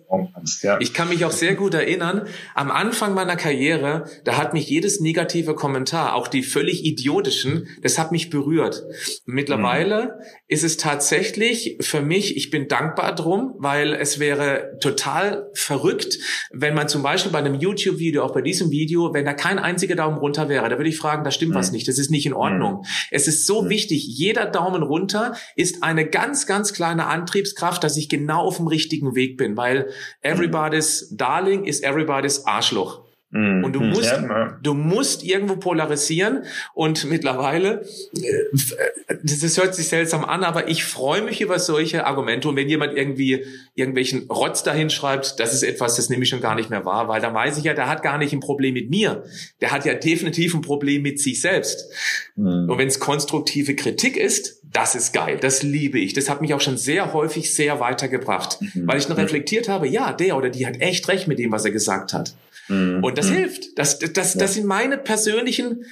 Ich 0.80 0.94
kann 0.94 1.10
mich 1.10 1.26
auch 1.26 1.32
sehr 1.32 1.56
gut 1.56 1.74
erinnern, 1.74 2.28
am 2.56 2.72
Anfang 2.72 3.14
meiner 3.14 3.36
Karriere, 3.36 4.06
da 4.24 4.38
hat 4.38 4.54
mich 4.54 4.70
jedes 4.70 5.02
negative 5.02 5.54
Kommentar, 5.54 6.16
auch 6.16 6.30
die 6.30 6.44
völlig 6.44 6.86
idiotischen, 6.86 7.68
das 7.82 7.98
hat 8.00 8.14
mich 8.14 8.30
berührt. 8.30 8.84
Mittlerweile 9.26 10.04
mhm. 10.04 10.12
ist 10.48 10.64
es 10.64 10.78
tatsächlich 10.78 11.78
für 11.82 12.02
mich, 12.02 12.38
ich 12.38 12.50
bin 12.52 12.70
dankbar 12.70 13.16
drum, 13.16 13.56
weil 13.58 13.94
es 13.94 14.20
wäre 14.20 14.78
total 14.80 15.50
verrückt, 15.54 16.18
wenn 16.52 16.74
man 16.74 16.88
zum 16.88 17.04
Beispiel 17.04 17.34
bei 17.34 17.40
einem 17.40 17.56
YouTube-Video, 17.56 18.24
auch 18.24 18.34
bei 18.34 18.42
diesem 18.42 18.72
Video, 18.72 19.14
wenn 19.14 19.26
da 19.26 19.34
kein 19.34 19.60
einziger 19.60 19.96
Daumen 19.96 20.18
runter 20.18 20.48
wäre, 20.48 20.70
da 20.70 20.78
würde 20.78 20.90
ich 20.90 20.98
fragen, 20.98 21.26
da 21.26 21.32
stimmt 21.32 21.52
mhm. 21.52 21.58
was 21.58 21.74
nicht, 21.74 21.88
das 21.88 21.98
ist 21.98 22.12
nicht 22.12 22.26
in 22.26 22.34
Ordnung. 22.34 22.78
Mhm. 22.78 22.86
Es 23.12 23.28
ist 23.28 23.46
so 23.46 23.64
mhm. 23.64 23.70
wichtig, 23.70 24.08
jeder 24.08 24.46
Daumen 24.46 24.84
runter 24.84 25.36
ist 25.58 25.84
eine 25.84 26.08
ganz, 26.08 26.48
ganz 26.48 26.72
kleine 26.72 27.08
Antriebskraft, 27.08 27.84
dass 27.84 27.98
ich 27.98 28.08
genau 28.08 28.44
auf 28.44 28.56
dem 28.56 28.68
richtigen 28.68 29.14
Weg 29.14 29.36
bin, 29.36 29.58
weil 29.58 29.90
everybody's 30.24 31.08
darling 31.10 31.66
is 31.66 31.82
everybody's 31.82 32.44
Arschloch. 32.46 33.07
Mhm. 33.30 33.66
Und 33.66 33.74
du 33.74 33.82
musst, 33.82 34.12
ja, 34.12 34.58
du 34.62 34.74
musst 34.74 35.24
irgendwo 35.24 35.58
polarisieren. 35.58 36.44
Und 36.74 37.10
mittlerweile, 37.10 37.86
äh, 38.14 39.16
das, 39.22 39.40
das 39.40 39.58
hört 39.58 39.76
sich 39.76 39.90
seltsam 39.90 40.24
an, 40.24 40.44
aber 40.44 40.70
ich 40.70 40.86
freue 40.86 41.22
mich 41.22 41.42
über 41.42 41.60
solche 41.60 42.06
Argumente. 42.06 42.48
Und 42.48 42.56
wenn 42.56 42.70
jemand 42.70 42.96
irgendwie 42.96 43.44
irgendwelchen 43.76 44.28
Rotz 44.30 44.64
dahin 44.64 44.90
schreibt, 44.90 45.40
das 45.40 45.54
ist 45.54 45.64
etwas, 45.64 45.96
das 45.96 46.10
nehme 46.10 46.24
ich 46.24 46.30
schon 46.30 46.42
gar 46.42 46.56
nicht 46.56 46.70
mehr 46.70 46.86
wahr, 46.86 47.10
weil 47.10 47.20
da 47.20 47.34
weiß 47.34 47.58
ich 47.58 47.66
ja, 47.66 47.74
der 47.74 47.90
hat 47.90 48.02
gar 48.02 48.18
nicht 48.18 48.32
ein 48.32 48.40
Problem 48.40 48.74
mit 48.74 48.90
mir. 48.90 49.24
Der 49.60 49.72
hat 49.72 49.86
ja 49.86 49.94
definitiv 49.94 50.54
ein 50.54 50.62
Problem 50.62 51.02
mit 51.02 51.20
sich 51.20 51.42
selbst. 51.42 51.92
Mhm. 52.36 52.70
Und 52.70 52.78
wenn 52.78 52.88
es 52.88 53.00
konstruktive 53.00 53.76
Kritik 53.76 54.16
ist, 54.16 54.62
das 54.72 54.96
ist 54.96 55.14
geil, 55.14 55.38
das 55.40 55.64
liebe 55.64 56.00
ich. 56.00 56.14
Das 56.14 56.30
hat 56.30 56.42
mich 56.42 56.54
auch 56.54 56.62
schon 56.62 56.78
sehr 56.78 57.14
häufig 57.14 57.54
sehr 57.54 57.80
weitergebracht, 57.80 58.60
mhm. 58.62 58.88
weil 58.88 58.98
ich 58.98 59.10
noch 59.10 59.18
reflektiert 59.18 59.68
habe, 59.70 59.88
ja, 59.88 60.14
der 60.14 60.38
oder 60.38 60.50
die 60.50 60.66
hat 60.66 60.80
echt 60.82 61.08
recht 61.08 61.28
mit 61.28 61.40
dem, 61.40 61.52
was 61.52 61.66
er 61.66 61.72
gesagt 61.72 62.14
hat. 62.14 62.36
Mhm. 62.68 63.04
Und 63.04 63.18
das 63.18 63.30
mhm. 63.30 63.36
hilft. 63.36 63.78
Das, 63.78 64.00
das, 64.00 64.34
das 64.34 64.54
sind 64.54 64.66
meine 64.66 64.98
persönlichen 64.98 65.86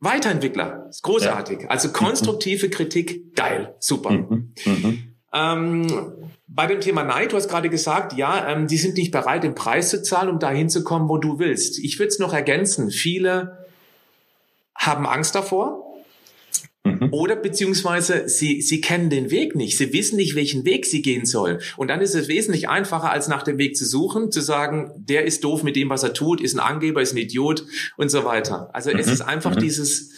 Weiterentwickler. 0.00 0.84
Das 0.86 0.96
ist 0.96 1.02
großartig. 1.02 1.62
Ja. 1.62 1.68
Also 1.68 1.90
konstruktive 1.90 2.70
Kritik, 2.70 3.34
geil, 3.36 3.74
super. 3.78 4.10
Mhm. 4.10 4.52
Mhm. 4.64 5.14
Ähm, 5.32 6.12
bei 6.48 6.66
dem 6.66 6.80
Thema 6.80 7.02
Neid, 7.04 7.32
du 7.32 7.36
hast 7.36 7.48
gerade 7.48 7.70
gesagt, 7.70 8.12
ja, 8.14 8.48
ähm, 8.48 8.66
die 8.66 8.76
sind 8.76 8.96
nicht 8.96 9.10
bereit, 9.10 9.42
den 9.44 9.54
Preis 9.54 9.88
zu 9.88 10.02
zahlen, 10.02 10.28
um 10.28 10.38
dahin 10.38 10.68
zu 10.68 10.84
kommen, 10.84 11.08
wo 11.08 11.16
du 11.16 11.38
willst. 11.38 11.78
Ich 11.78 11.98
würde 11.98 12.08
es 12.08 12.18
noch 12.18 12.34
ergänzen. 12.34 12.90
Viele 12.90 13.66
haben 14.74 15.06
Angst 15.06 15.34
davor. 15.34 15.81
Mhm. 16.84 17.12
Oder 17.12 17.36
beziehungsweise 17.36 18.28
sie, 18.28 18.60
sie 18.60 18.80
kennen 18.80 19.08
den 19.08 19.30
Weg 19.30 19.54
nicht. 19.54 19.78
Sie 19.78 19.92
wissen 19.92 20.16
nicht, 20.16 20.34
welchen 20.34 20.64
Weg 20.64 20.84
sie 20.84 21.00
gehen 21.00 21.26
sollen. 21.26 21.60
Und 21.76 21.88
dann 21.88 22.00
ist 22.00 22.14
es 22.14 22.26
wesentlich 22.28 22.68
einfacher, 22.68 23.10
als 23.10 23.28
nach 23.28 23.44
dem 23.44 23.58
Weg 23.58 23.76
zu 23.76 23.84
suchen, 23.84 24.32
zu 24.32 24.40
sagen, 24.40 24.92
der 24.96 25.24
ist 25.24 25.44
doof 25.44 25.62
mit 25.62 25.76
dem, 25.76 25.90
was 25.90 26.02
er 26.02 26.12
tut, 26.12 26.40
ist 26.40 26.54
ein 26.54 26.60
Angeber, 26.60 27.00
ist 27.00 27.14
ein 27.14 27.18
Idiot 27.18 27.64
und 27.96 28.08
so 28.08 28.24
weiter. 28.24 28.70
Also 28.72 28.90
mhm. 28.90 28.98
es 28.98 29.06
ist 29.06 29.20
einfach 29.20 29.54
mhm. 29.54 29.60
dieses, 29.60 30.12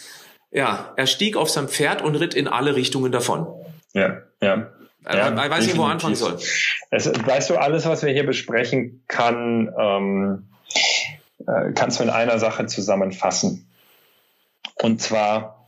ja, 0.50 0.94
er 0.96 1.07
stieg 1.07 1.37
auf 1.37 1.50
sein 1.50 1.68
Pferd 1.68 2.00
und 2.00 2.14
ritt 2.14 2.33
in 2.33 2.48
alle 2.48 2.77
Richtungen 2.77 3.12
davon. 3.12 3.46
Ja, 3.92 4.22
ja. 4.40 4.72
Also, 5.05 5.18
ja, 5.18 5.44
ich 5.44 5.50
weiß 5.50 5.66
nicht, 5.66 5.77
wo 5.77 5.83
er 5.83 5.90
anfangen 5.90 6.14
soll. 6.14 6.38
Es, 6.90 7.07
weißt 7.07 7.50
du, 7.50 7.57
alles, 7.57 7.85
was 7.85 8.03
wir 8.03 8.12
hier 8.12 8.24
besprechen, 8.24 9.05
kann, 9.07 9.70
ähm, 9.79 10.48
äh, 11.46 11.72
kannst 11.74 12.00
du 12.00 12.05
in 12.05 12.11
einer 12.11 12.38
Sache 12.38 12.64
zusammenfassen. 12.64 13.68
Und 14.81 15.03
zwar, 15.03 15.66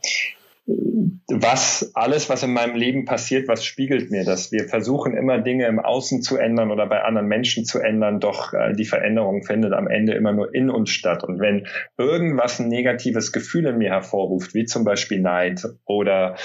was 1.29 1.91
alles, 1.93 2.29
was 2.29 2.43
in 2.43 2.53
meinem 2.53 2.75
Leben 2.75 3.03
passiert, 3.03 3.49
was 3.49 3.65
spiegelt 3.65 4.11
mir 4.11 4.23
das? 4.23 4.51
Wir 4.53 4.69
versuchen 4.69 5.15
immer 5.15 5.39
Dinge 5.39 5.65
im 5.65 5.79
Außen 5.79 6.21
zu 6.21 6.37
ändern 6.37 6.71
oder 6.71 6.87
bei 6.87 7.03
anderen 7.03 7.27
Menschen 7.27 7.65
zu 7.65 7.79
ändern, 7.79 8.21
doch 8.21 8.53
äh, 8.53 8.73
die 8.73 8.85
Veränderung 8.85 9.43
findet 9.43 9.73
am 9.73 9.87
Ende 9.87 10.13
immer 10.13 10.31
nur 10.31 10.55
in 10.55 10.69
uns 10.69 10.89
statt. 10.89 11.25
Und 11.25 11.41
wenn 11.41 11.67
irgendwas 11.97 12.59
ein 12.59 12.69
negatives 12.69 13.33
Gefühl 13.33 13.65
in 13.65 13.77
mir 13.77 13.89
hervorruft, 13.89 14.53
wie 14.53 14.63
zum 14.63 14.85
Beispiel 14.85 15.19
Neid 15.19 15.65
oder 15.85 16.37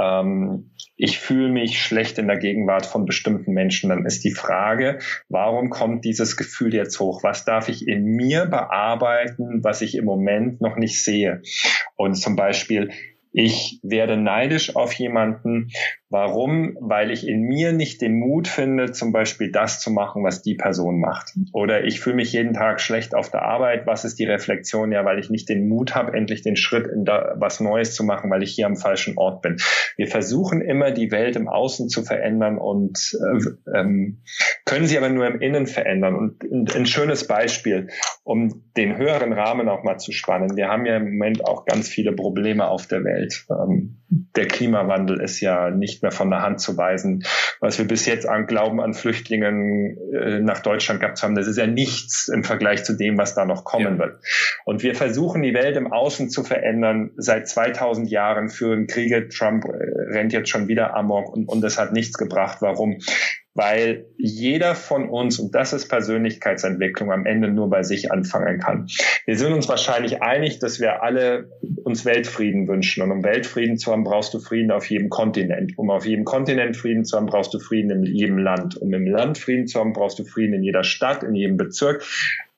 ähm, 0.00 0.70
ich 0.96 1.18
fühle 1.18 1.50
mich 1.50 1.82
schlecht 1.82 2.16
in 2.16 2.26
der 2.26 2.38
Gegenwart 2.38 2.86
von 2.86 3.04
bestimmten 3.04 3.52
Menschen, 3.52 3.90
dann 3.90 4.06
ist 4.06 4.24
die 4.24 4.30
Frage, 4.30 5.00
warum 5.28 5.68
kommt 5.68 6.06
dieses 6.06 6.38
Gefühl 6.38 6.72
jetzt 6.74 6.98
hoch? 7.00 7.22
Was 7.22 7.44
darf 7.44 7.68
ich 7.68 7.86
in 7.86 8.04
mir 8.04 8.46
bearbeiten, 8.46 9.62
was 9.62 9.82
ich 9.82 9.94
im 9.94 10.06
Moment 10.06 10.62
noch 10.62 10.76
nicht 10.76 11.04
sehe? 11.04 11.42
Und 11.96 12.14
zum 12.14 12.36
Beispiel, 12.36 12.90
ich 13.32 13.80
werde 13.82 14.16
neidisch 14.16 14.76
auf 14.76 14.92
jemanden, 14.94 15.70
Warum? 16.12 16.76
Weil 16.78 17.10
ich 17.10 17.26
in 17.26 17.40
mir 17.40 17.72
nicht 17.72 18.02
den 18.02 18.18
Mut 18.18 18.46
finde, 18.46 18.92
zum 18.92 19.12
Beispiel 19.12 19.50
das 19.50 19.80
zu 19.80 19.90
machen, 19.90 20.22
was 20.22 20.42
die 20.42 20.54
Person 20.54 21.00
macht. 21.00 21.32
Oder 21.54 21.84
ich 21.84 22.00
fühle 22.00 22.16
mich 22.16 22.34
jeden 22.34 22.52
Tag 22.52 22.82
schlecht 22.82 23.14
auf 23.14 23.30
der 23.30 23.40
Arbeit. 23.40 23.86
Was 23.86 24.04
ist 24.04 24.18
die 24.18 24.26
Reflexion? 24.26 24.92
Ja, 24.92 25.06
weil 25.06 25.18
ich 25.18 25.30
nicht 25.30 25.48
den 25.48 25.68
Mut 25.68 25.94
habe, 25.94 26.12
endlich 26.12 26.42
den 26.42 26.56
Schritt 26.56 26.86
in 26.86 27.06
da, 27.06 27.34
was 27.38 27.60
Neues 27.60 27.94
zu 27.94 28.04
machen, 28.04 28.30
weil 28.30 28.42
ich 28.42 28.52
hier 28.52 28.66
am 28.66 28.76
falschen 28.76 29.16
Ort 29.16 29.40
bin. 29.40 29.56
Wir 29.96 30.06
versuchen 30.06 30.60
immer, 30.60 30.90
die 30.90 31.10
Welt 31.10 31.34
im 31.34 31.48
Außen 31.48 31.88
zu 31.88 32.02
verändern 32.02 32.58
und 32.58 33.16
äh, 33.18 33.78
ähm, 33.78 34.22
können 34.66 34.86
sie 34.86 34.98
aber 34.98 35.08
nur 35.08 35.26
im 35.26 35.40
Innen 35.40 35.66
verändern. 35.66 36.14
Und, 36.14 36.44
und 36.44 36.76
ein 36.76 36.84
schönes 36.84 37.26
Beispiel, 37.26 37.88
um 38.22 38.64
den 38.76 38.98
höheren 38.98 39.32
Rahmen 39.32 39.66
auch 39.70 39.82
mal 39.82 39.96
zu 39.96 40.12
spannen. 40.12 40.58
Wir 40.58 40.68
haben 40.68 40.84
ja 40.84 40.98
im 40.98 41.04
Moment 41.04 41.46
auch 41.46 41.64
ganz 41.64 41.88
viele 41.88 42.12
Probleme 42.12 42.68
auf 42.68 42.86
der 42.86 43.02
Welt. 43.02 43.46
Ähm, 43.48 44.01
der 44.36 44.46
Klimawandel 44.46 45.20
ist 45.20 45.40
ja 45.40 45.70
nicht 45.70 46.02
mehr 46.02 46.12
von 46.12 46.28
der 46.28 46.42
Hand 46.42 46.60
zu 46.60 46.76
weisen. 46.76 47.24
Was 47.60 47.78
wir 47.78 47.86
bis 47.86 48.04
jetzt 48.04 48.28
an 48.28 48.46
Glauben 48.46 48.80
an 48.80 48.92
Flüchtlingen 48.92 49.96
äh, 50.12 50.40
nach 50.40 50.60
Deutschland 50.60 51.00
gehabt 51.00 51.22
haben, 51.22 51.34
das 51.34 51.46
ist 51.46 51.56
ja 51.56 51.66
nichts 51.66 52.28
im 52.28 52.44
Vergleich 52.44 52.84
zu 52.84 52.92
dem, 52.92 53.16
was 53.16 53.34
da 53.34 53.46
noch 53.46 53.64
kommen 53.64 53.94
ja. 53.94 53.98
wird. 53.98 54.22
Und 54.66 54.82
wir 54.82 54.94
versuchen, 54.94 55.42
die 55.42 55.54
Welt 55.54 55.76
im 55.76 55.90
Außen 55.90 56.28
zu 56.28 56.44
verändern. 56.44 57.12
Seit 57.16 57.48
2000 57.48 58.10
Jahren 58.10 58.50
führen 58.50 58.86
Kriege. 58.86 59.28
Trump 59.28 59.64
äh, 59.64 60.12
rennt 60.12 60.34
jetzt 60.34 60.50
schon 60.50 60.68
wieder 60.68 60.94
amok 60.94 61.32
und, 61.32 61.48
und 61.48 61.62
das 61.62 61.78
hat 61.78 61.92
nichts 61.92 62.18
gebracht. 62.18 62.58
Warum? 62.60 62.98
Weil 63.54 64.06
jeder 64.16 64.74
von 64.74 65.08
uns, 65.08 65.38
und 65.38 65.54
das 65.54 65.72
ist 65.72 65.88
Persönlichkeitsentwicklung, 65.88 67.12
am 67.12 67.26
Ende 67.26 67.48
nur 67.48 67.68
bei 67.68 67.82
sich 67.82 68.10
anfangen 68.10 68.58
kann. 68.58 68.86
Wir 69.26 69.36
sind 69.36 69.52
uns 69.52 69.68
wahrscheinlich 69.68 70.22
einig, 70.22 70.58
dass 70.58 70.80
wir 70.80 71.02
alle 71.02 71.50
uns 71.84 72.04
Weltfrieden 72.04 72.66
wünschen. 72.68 73.02
Und 73.02 73.10
um 73.10 73.24
Weltfrieden 73.24 73.76
zu 73.76 73.92
haben, 73.92 74.04
brauchst 74.04 74.32
du 74.34 74.40
Frieden 74.40 74.70
auf 74.70 74.88
jedem 74.88 75.10
Kontinent. 75.10 75.72
Um 75.76 75.90
auf 75.90 76.06
jedem 76.06 76.24
Kontinent 76.24 76.76
Frieden 76.76 77.04
zu 77.04 77.16
haben, 77.16 77.26
brauchst 77.26 77.52
du 77.52 77.58
Frieden 77.58 77.90
in 77.90 78.04
jedem 78.04 78.38
Land. 78.38 78.76
Um 78.76 78.92
im 78.94 79.06
Land 79.06 79.38
Frieden 79.38 79.66
zu 79.66 79.80
haben, 79.80 79.92
brauchst 79.92 80.18
du 80.18 80.24
Frieden 80.24 80.54
in 80.54 80.62
jeder 80.62 80.84
Stadt, 80.84 81.22
in 81.22 81.34
jedem 81.34 81.56
Bezirk. 81.56 82.04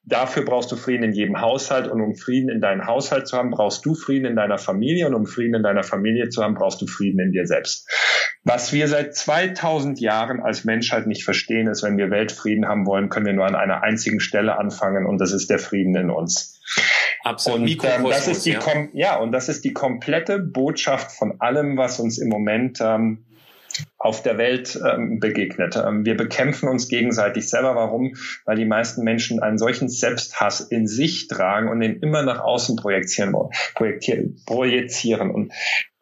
Dafür 0.06 0.44
brauchst 0.44 0.70
du 0.70 0.76
Frieden 0.76 1.02
in 1.02 1.12
jedem 1.12 1.40
Haushalt 1.40 1.88
und 1.88 2.02
um 2.02 2.14
Frieden 2.14 2.50
in 2.50 2.60
deinem 2.60 2.86
Haushalt 2.86 3.26
zu 3.26 3.38
haben, 3.38 3.50
brauchst 3.50 3.86
du 3.86 3.94
Frieden 3.94 4.26
in 4.26 4.36
deiner 4.36 4.58
Familie 4.58 5.06
und 5.06 5.14
um 5.14 5.26
Frieden 5.26 5.54
in 5.54 5.62
deiner 5.62 5.82
Familie 5.82 6.28
zu 6.28 6.42
haben, 6.42 6.54
brauchst 6.54 6.82
du 6.82 6.86
Frieden 6.86 7.20
in 7.20 7.32
dir 7.32 7.46
selbst. 7.46 7.88
Was 8.42 8.74
wir 8.74 8.86
seit 8.88 9.16
2000 9.16 10.00
Jahren 10.00 10.40
als 10.40 10.64
Menschheit 10.64 11.06
nicht 11.06 11.24
verstehen, 11.24 11.66
ist, 11.66 11.82
wenn 11.82 11.96
wir 11.96 12.10
Weltfrieden 12.10 12.68
haben 12.68 12.84
wollen, 12.86 13.08
können 13.08 13.24
wir 13.24 13.32
nur 13.32 13.46
an 13.46 13.54
einer 13.54 13.82
einzigen 13.82 14.20
Stelle 14.20 14.58
anfangen 14.58 15.06
und 15.06 15.18
das 15.18 15.32
ist 15.32 15.48
der 15.48 15.58
Frieden 15.58 15.96
in 15.96 16.10
uns. 16.10 16.60
Absolut. 17.22 17.60
Und 17.62 17.84
ähm, 17.84 18.04
das 18.04 18.28
ist 18.28 18.44
die 18.44 18.50
ja. 18.50 18.88
ja. 18.92 19.16
und 19.16 19.32
das 19.32 19.48
ist 19.48 19.64
die 19.64 19.72
komplette 19.72 20.38
Botschaft 20.38 21.12
von 21.12 21.40
allem, 21.40 21.78
was 21.78 21.98
uns 21.98 22.18
im 22.18 22.28
Moment 22.28 22.78
ähm, 22.82 23.24
auf 23.98 24.22
der 24.22 24.38
Welt 24.38 24.80
ähm, 24.84 25.18
begegnet. 25.20 25.76
Ähm, 25.76 26.04
wir 26.04 26.16
bekämpfen 26.16 26.68
uns 26.68 26.88
gegenseitig 26.88 27.48
selber. 27.48 27.74
Warum? 27.74 28.14
Weil 28.44 28.56
die 28.56 28.64
meisten 28.64 29.02
Menschen 29.02 29.42
einen 29.42 29.58
solchen 29.58 29.88
Selbsthass 29.88 30.60
in 30.60 30.86
sich 30.86 31.28
tragen 31.28 31.68
und 31.68 31.80
den 31.80 32.00
immer 32.00 32.22
nach 32.22 32.40
außen 32.40 32.76
projizieren, 32.76 33.34
projizieren. 34.46 35.30
Und 35.30 35.52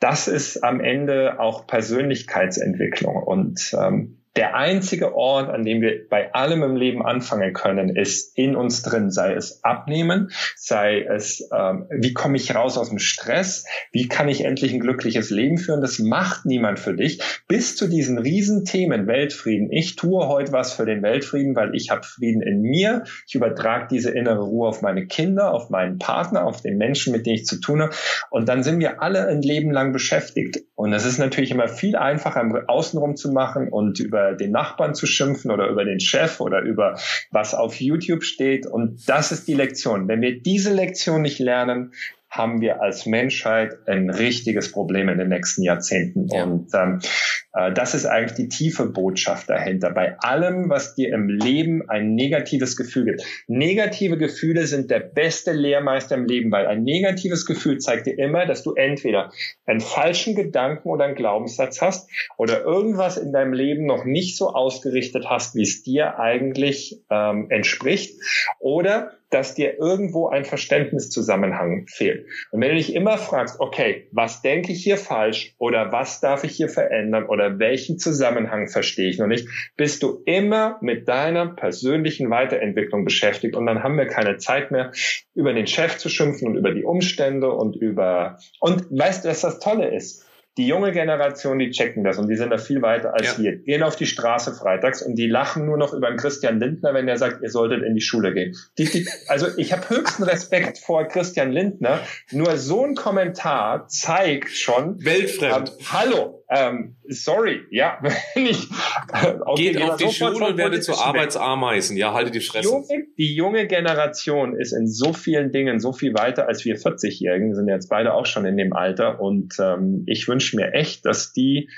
das 0.00 0.28
ist 0.28 0.64
am 0.64 0.80
Ende 0.80 1.38
auch 1.38 1.66
Persönlichkeitsentwicklung. 1.66 3.16
Und 3.22 3.74
ähm, 3.80 4.21
der 4.36 4.54
einzige 4.54 5.14
Ort, 5.14 5.50
an 5.50 5.62
dem 5.62 5.82
wir 5.82 6.08
bei 6.08 6.32
allem 6.32 6.62
im 6.62 6.76
Leben 6.76 7.04
anfangen 7.04 7.52
können, 7.52 7.94
ist 7.94 8.36
in 8.36 8.56
uns 8.56 8.82
drin, 8.82 9.10
sei 9.10 9.34
es 9.34 9.62
abnehmen, 9.62 10.30
sei 10.56 11.02
es, 11.02 11.48
ähm, 11.54 11.86
wie 11.90 12.14
komme 12.14 12.36
ich 12.36 12.54
raus 12.54 12.78
aus 12.78 12.88
dem 12.88 12.98
Stress, 12.98 13.66
wie 13.92 14.08
kann 14.08 14.28
ich 14.28 14.44
endlich 14.44 14.72
ein 14.72 14.80
glückliches 14.80 15.28
Leben 15.28 15.58
führen, 15.58 15.82
das 15.82 15.98
macht 15.98 16.46
niemand 16.46 16.80
für 16.80 16.94
dich, 16.94 17.20
bis 17.46 17.76
zu 17.76 17.88
diesen 17.88 18.16
Riesenthemen 18.16 19.06
Weltfrieden. 19.06 19.70
Ich 19.70 19.96
tue 19.96 20.26
heute 20.28 20.52
was 20.52 20.72
für 20.72 20.86
den 20.86 21.02
Weltfrieden, 21.02 21.54
weil 21.54 21.74
ich 21.74 21.90
habe 21.90 22.02
Frieden 22.02 22.40
in 22.40 22.62
mir, 22.62 23.04
ich 23.26 23.34
übertrage 23.34 23.88
diese 23.90 24.10
innere 24.10 24.44
Ruhe 24.44 24.68
auf 24.68 24.80
meine 24.80 25.06
Kinder, 25.06 25.52
auf 25.52 25.68
meinen 25.68 25.98
Partner, 25.98 26.46
auf 26.46 26.62
den 26.62 26.78
Menschen, 26.78 27.12
mit 27.12 27.26
denen 27.26 27.36
ich 27.36 27.44
zu 27.44 27.60
tun 27.60 27.82
habe. 27.82 27.94
Und 28.30 28.48
dann 28.48 28.62
sind 28.62 28.80
wir 28.80 29.02
alle 29.02 29.26
ein 29.26 29.42
Leben 29.42 29.70
lang 29.70 29.92
beschäftigt. 29.92 30.60
Und 30.74 30.90
das 30.90 31.04
ist 31.04 31.18
natürlich 31.18 31.50
immer 31.50 31.68
viel 31.68 31.96
einfacher, 31.96 32.64
außenrum 32.66 33.16
zu 33.16 33.30
machen 33.30 33.68
und 33.68 34.00
über 34.00 34.21
über 34.22 34.36
den 34.36 34.52
Nachbarn 34.52 34.94
zu 34.94 35.06
schimpfen 35.06 35.50
oder 35.50 35.68
über 35.68 35.84
den 35.84 36.00
Chef 36.00 36.40
oder 36.40 36.60
über 36.60 36.98
was 37.30 37.54
auf 37.54 37.80
YouTube 37.80 38.24
steht. 38.24 38.66
Und 38.66 39.08
das 39.08 39.32
ist 39.32 39.48
die 39.48 39.54
Lektion. 39.54 40.08
Wenn 40.08 40.20
wir 40.20 40.40
diese 40.40 40.72
Lektion 40.72 41.22
nicht 41.22 41.38
lernen, 41.38 41.92
haben 42.30 42.62
wir 42.62 42.80
als 42.80 43.04
Menschheit 43.04 43.76
ein 43.86 44.08
richtiges 44.08 44.72
Problem 44.72 45.10
in 45.10 45.18
den 45.18 45.28
nächsten 45.28 45.62
Jahrzehnten. 45.62 46.28
Ja. 46.28 46.44
Und 46.44 46.72
ähm, 46.74 47.00
äh, 47.02 47.06
das 47.52 47.94
ist 47.94 48.06
eigentlich 48.06 48.34
die 48.34 48.48
tiefe 48.48 48.86
Botschaft 48.86 49.50
dahinter. 49.50 49.90
Bei 49.90 50.18
allem, 50.18 50.70
was 50.70 50.94
dir 50.94 51.12
im 51.12 51.28
Leben 51.28 51.88
ein 51.88 52.14
negatives 52.14 52.76
Gefühl 52.76 53.04
gibt. 53.04 53.22
Negative 53.46 54.16
Gefühle 54.16 54.66
sind 54.66 54.90
der 54.90 55.00
beste 55.00 55.52
Lehrmeister 55.52 56.14
im 56.14 56.24
Leben, 56.24 56.50
weil 56.50 56.66
ein 56.66 56.82
negatives 56.82 57.44
Gefühl 57.44 57.78
zeigt 57.78 58.06
dir 58.06 58.18
immer, 58.18 58.46
dass 58.46 58.62
du 58.62 58.72
entweder 58.74 59.32
einen 59.66 59.80
falschen 59.80 60.34
Gedanken 60.34 60.88
oder 60.88 61.04
einen 61.04 61.14
Glaubenssatz 61.14 61.82
hast 61.82 62.10
oder 62.38 62.62
irgendwas 62.62 63.18
in 63.18 63.32
deinem 63.32 63.52
Leben 63.52 63.84
noch 63.84 64.04
nicht 64.04 64.36
so 64.36 64.48
ausgerichtet 64.50 65.26
hast, 65.28 65.54
wie 65.54 65.62
es 65.62 65.82
dir 65.82 66.18
eigentlich 66.18 67.02
ähm, 67.10 67.46
entspricht 67.50 68.18
oder 68.60 69.12
dass 69.32 69.54
dir 69.54 69.78
irgendwo 69.78 70.28
ein 70.28 70.44
Verständniszusammenhang 70.44 71.86
fehlt. 71.88 72.26
Und 72.50 72.60
wenn 72.60 72.70
du 72.70 72.76
dich 72.76 72.94
immer 72.94 73.16
fragst, 73.18 73.58
okay, 73.60 74.08
was 74.12 74.42
denke 74.42 74.72
ich 74.72 74.82
hier 74.82 74.98
falsch 74.98 75.54
oder 75.58 75.90
was 75.90 76.20
darf 76.20 76.44
ich 76.44 76.52
hier 76.52 76.68
verändern 76.68 77.26
oder 77.26 77.58
welchen 77.58 77.98
Zusammenhang 77.98 78.68
verstehe 78.68 79.08
ich 79.08 79.18
noch 79.18 79.26
nicht, 79.26 79.48
bist 79.76 80.02
du 80.02 80.22
immer 80.26 80.78
mit 80.82 81.08
deiner 81.08 81.46
persönlichen 81.46 82.30
Weiterentwicklung 82.30 83.04
beschäftigt 83.04 83.56
und 83.56 83.66
dann 83.66 83.82
haben 83.82 83.96
wir 83.96 84.06
keine 84.06 84.36
Zeit 84.36 84.70
mehr, 84.70 84.92
über 85.34 85.54
den 85.54 85.66
Chef 85.66 85.96
zu 85.96 86.08
schimpfen 86.08 86.48
und 86.48 86.56
über 86.56 86.72
die 86.72 86.84
Umstände 86.84 87.50
und 87.50 87.74
über, 87.74 88.38
und 88.60 88.86
weißt 88.90 89.24
du, 89.24 89.28
was 89.30 89.40
das 89.40 89.58
Tolle 89.58 89.94
ist? 89.94 90.26
Die 90.58 90.66
junge 90.66 90.92
Generation, 90.92 91.58
die 91.58 91.70
checken 91.70 92.04
das 92.04 92.18
und 92.18 92.28
die 92.28 92.36
sind 92.36 92.50
da 92.50 92.58
viel 92.58 92.82
weiter 92.82 93.14
als 93.14 93.38
ja. 93.38 93.42
wir. 93.42 93.56
Gehen 93.56 93.82
auf 93.82 93.96
die 93.96 94.06
Straße 94.06 94.52
freitags 94.54 95.00
und 95.00 95.14
die 95.14 95.26
lachen 95.26 95.64
nur 95.64 95.78
noch 95.78 95.94
über 95.94 96.08
den 96.08 96.18
Christian 96.18 96.60
Lindner, 96.60 96.92
wenn 96.92 97.06
der 97.06 97.16
sagt, 97.16 97.42
ihr 97.42 97.48
solltet 97.48 97.82
in 97.82 97.94
die 97.94 98.02
Schule 98.02 98.34
gehen. 98.34 98.54
Die, 98.76 98.84
die, 98.84 99.08
also 99.28 99.46
ich 99.56 99.72
habe 99.72 99.88
höchsten 99.88 100.24
Respekt 100.24 100.76
vor 100.78 101.08
Christian 101.08 101.52
Lindner. 101.52 102.00
Nur 102.30 102.58
so 102.58 102.84
ein 102.84 102.94
Kommentar 102.94 103.88
zeigt 103.88 104.50
schon. 104.50 105.02
Weltfremd. 105.02 105.70
Ähm, 105.70 105.86
hallo, 105.90 106.41
ähm, 106.54 106.96
sorry, 107.08 107.62
ja, 107.70 107.98
wenn 108.34 108.46
ich 108.46 108.68
äh, 109.12 109.34
Geht 109.56 109.80
auf 109.82 109.96
die 109.96 110.10
Schule 110.10 110.46
und 110.46 110.56
werde 110.56 110.80
zu 110.80 110.94
Arbeitsameisen. 110.94 111.96
Ja, 111.96 112.12
halte 112.12 112.30
die 112.30 112.40
Fresse. 112.40 112.68
Die 112.68 112.94
junge, 112.94 113.06
die 113.18 113.34
junge 113.34 113.66
Generation 113.66 114.56
ist 114.56 114.72
in 114.72 114.86
so 114.86 115.12
vielen 115.12 115.52
Dingen 115.52 115.80
so 115.80 115.92
viel 115.92 116.14
weiter 116.14 116.48
als 116.48 116.64
wir 116.64 116.76
40-Jährigen, 116.76 117.54
sind 117.54 117.68
jetzt 117.68 117.88
beide 117.88 118.14
auch 118.14 118.26
schon 118.26 118.44
in 118.44 118.56
dem 118.56 118.72
Alter 118.72 119.20
und 119.20 119.54
ähm, 119.60 120.04
ich 120.06 120.28
wünsche 120.28 120.56
mir 120.56 120.72
echt, 120.72 121.06
dass 121.06 121.32
die 121.32 121.68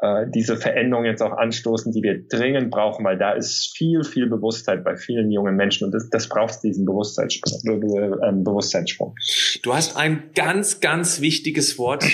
äh, 0.00 0.26
diese 0.34 0.56
Veränderung 0.56 1.04
jetzt 1.04 1.22
auch 1.22 1.36
anstoßen, 1.36 1.92
die 1.92 2.02
wir 2.02 2.26
dringend 2.26 2.70
brauchen, 2.70 3.04
weil 3.04 3.18
da 3.18 3.32
ist 3.32 3.76
viel, 3.76 4.02
viel 4.02 4.28
Bewusstheit 4.28 4.82
bei 4.82 4.96
vielen 4.96 5.30
jungen 5.30 5.56
Menschen 5.56 5.84
und 5.84 5.92
das, 5.92 6.08
das 6.08 6.28
braucht 6.28 6.62
diesen 6.62 6.86
Bewusstseinssprung, 6.86 7.82
äh, 7.82 8.32
Bewusstseinssprung. 8.32 9.14
Du 9.62 9.74
hast 9.74 9.96
ein 9.96 10.30
ganz, 10.34 10.80
ganz 10.80 11.20
wichtiges 11.20 11.78
Wort 11.78 12.04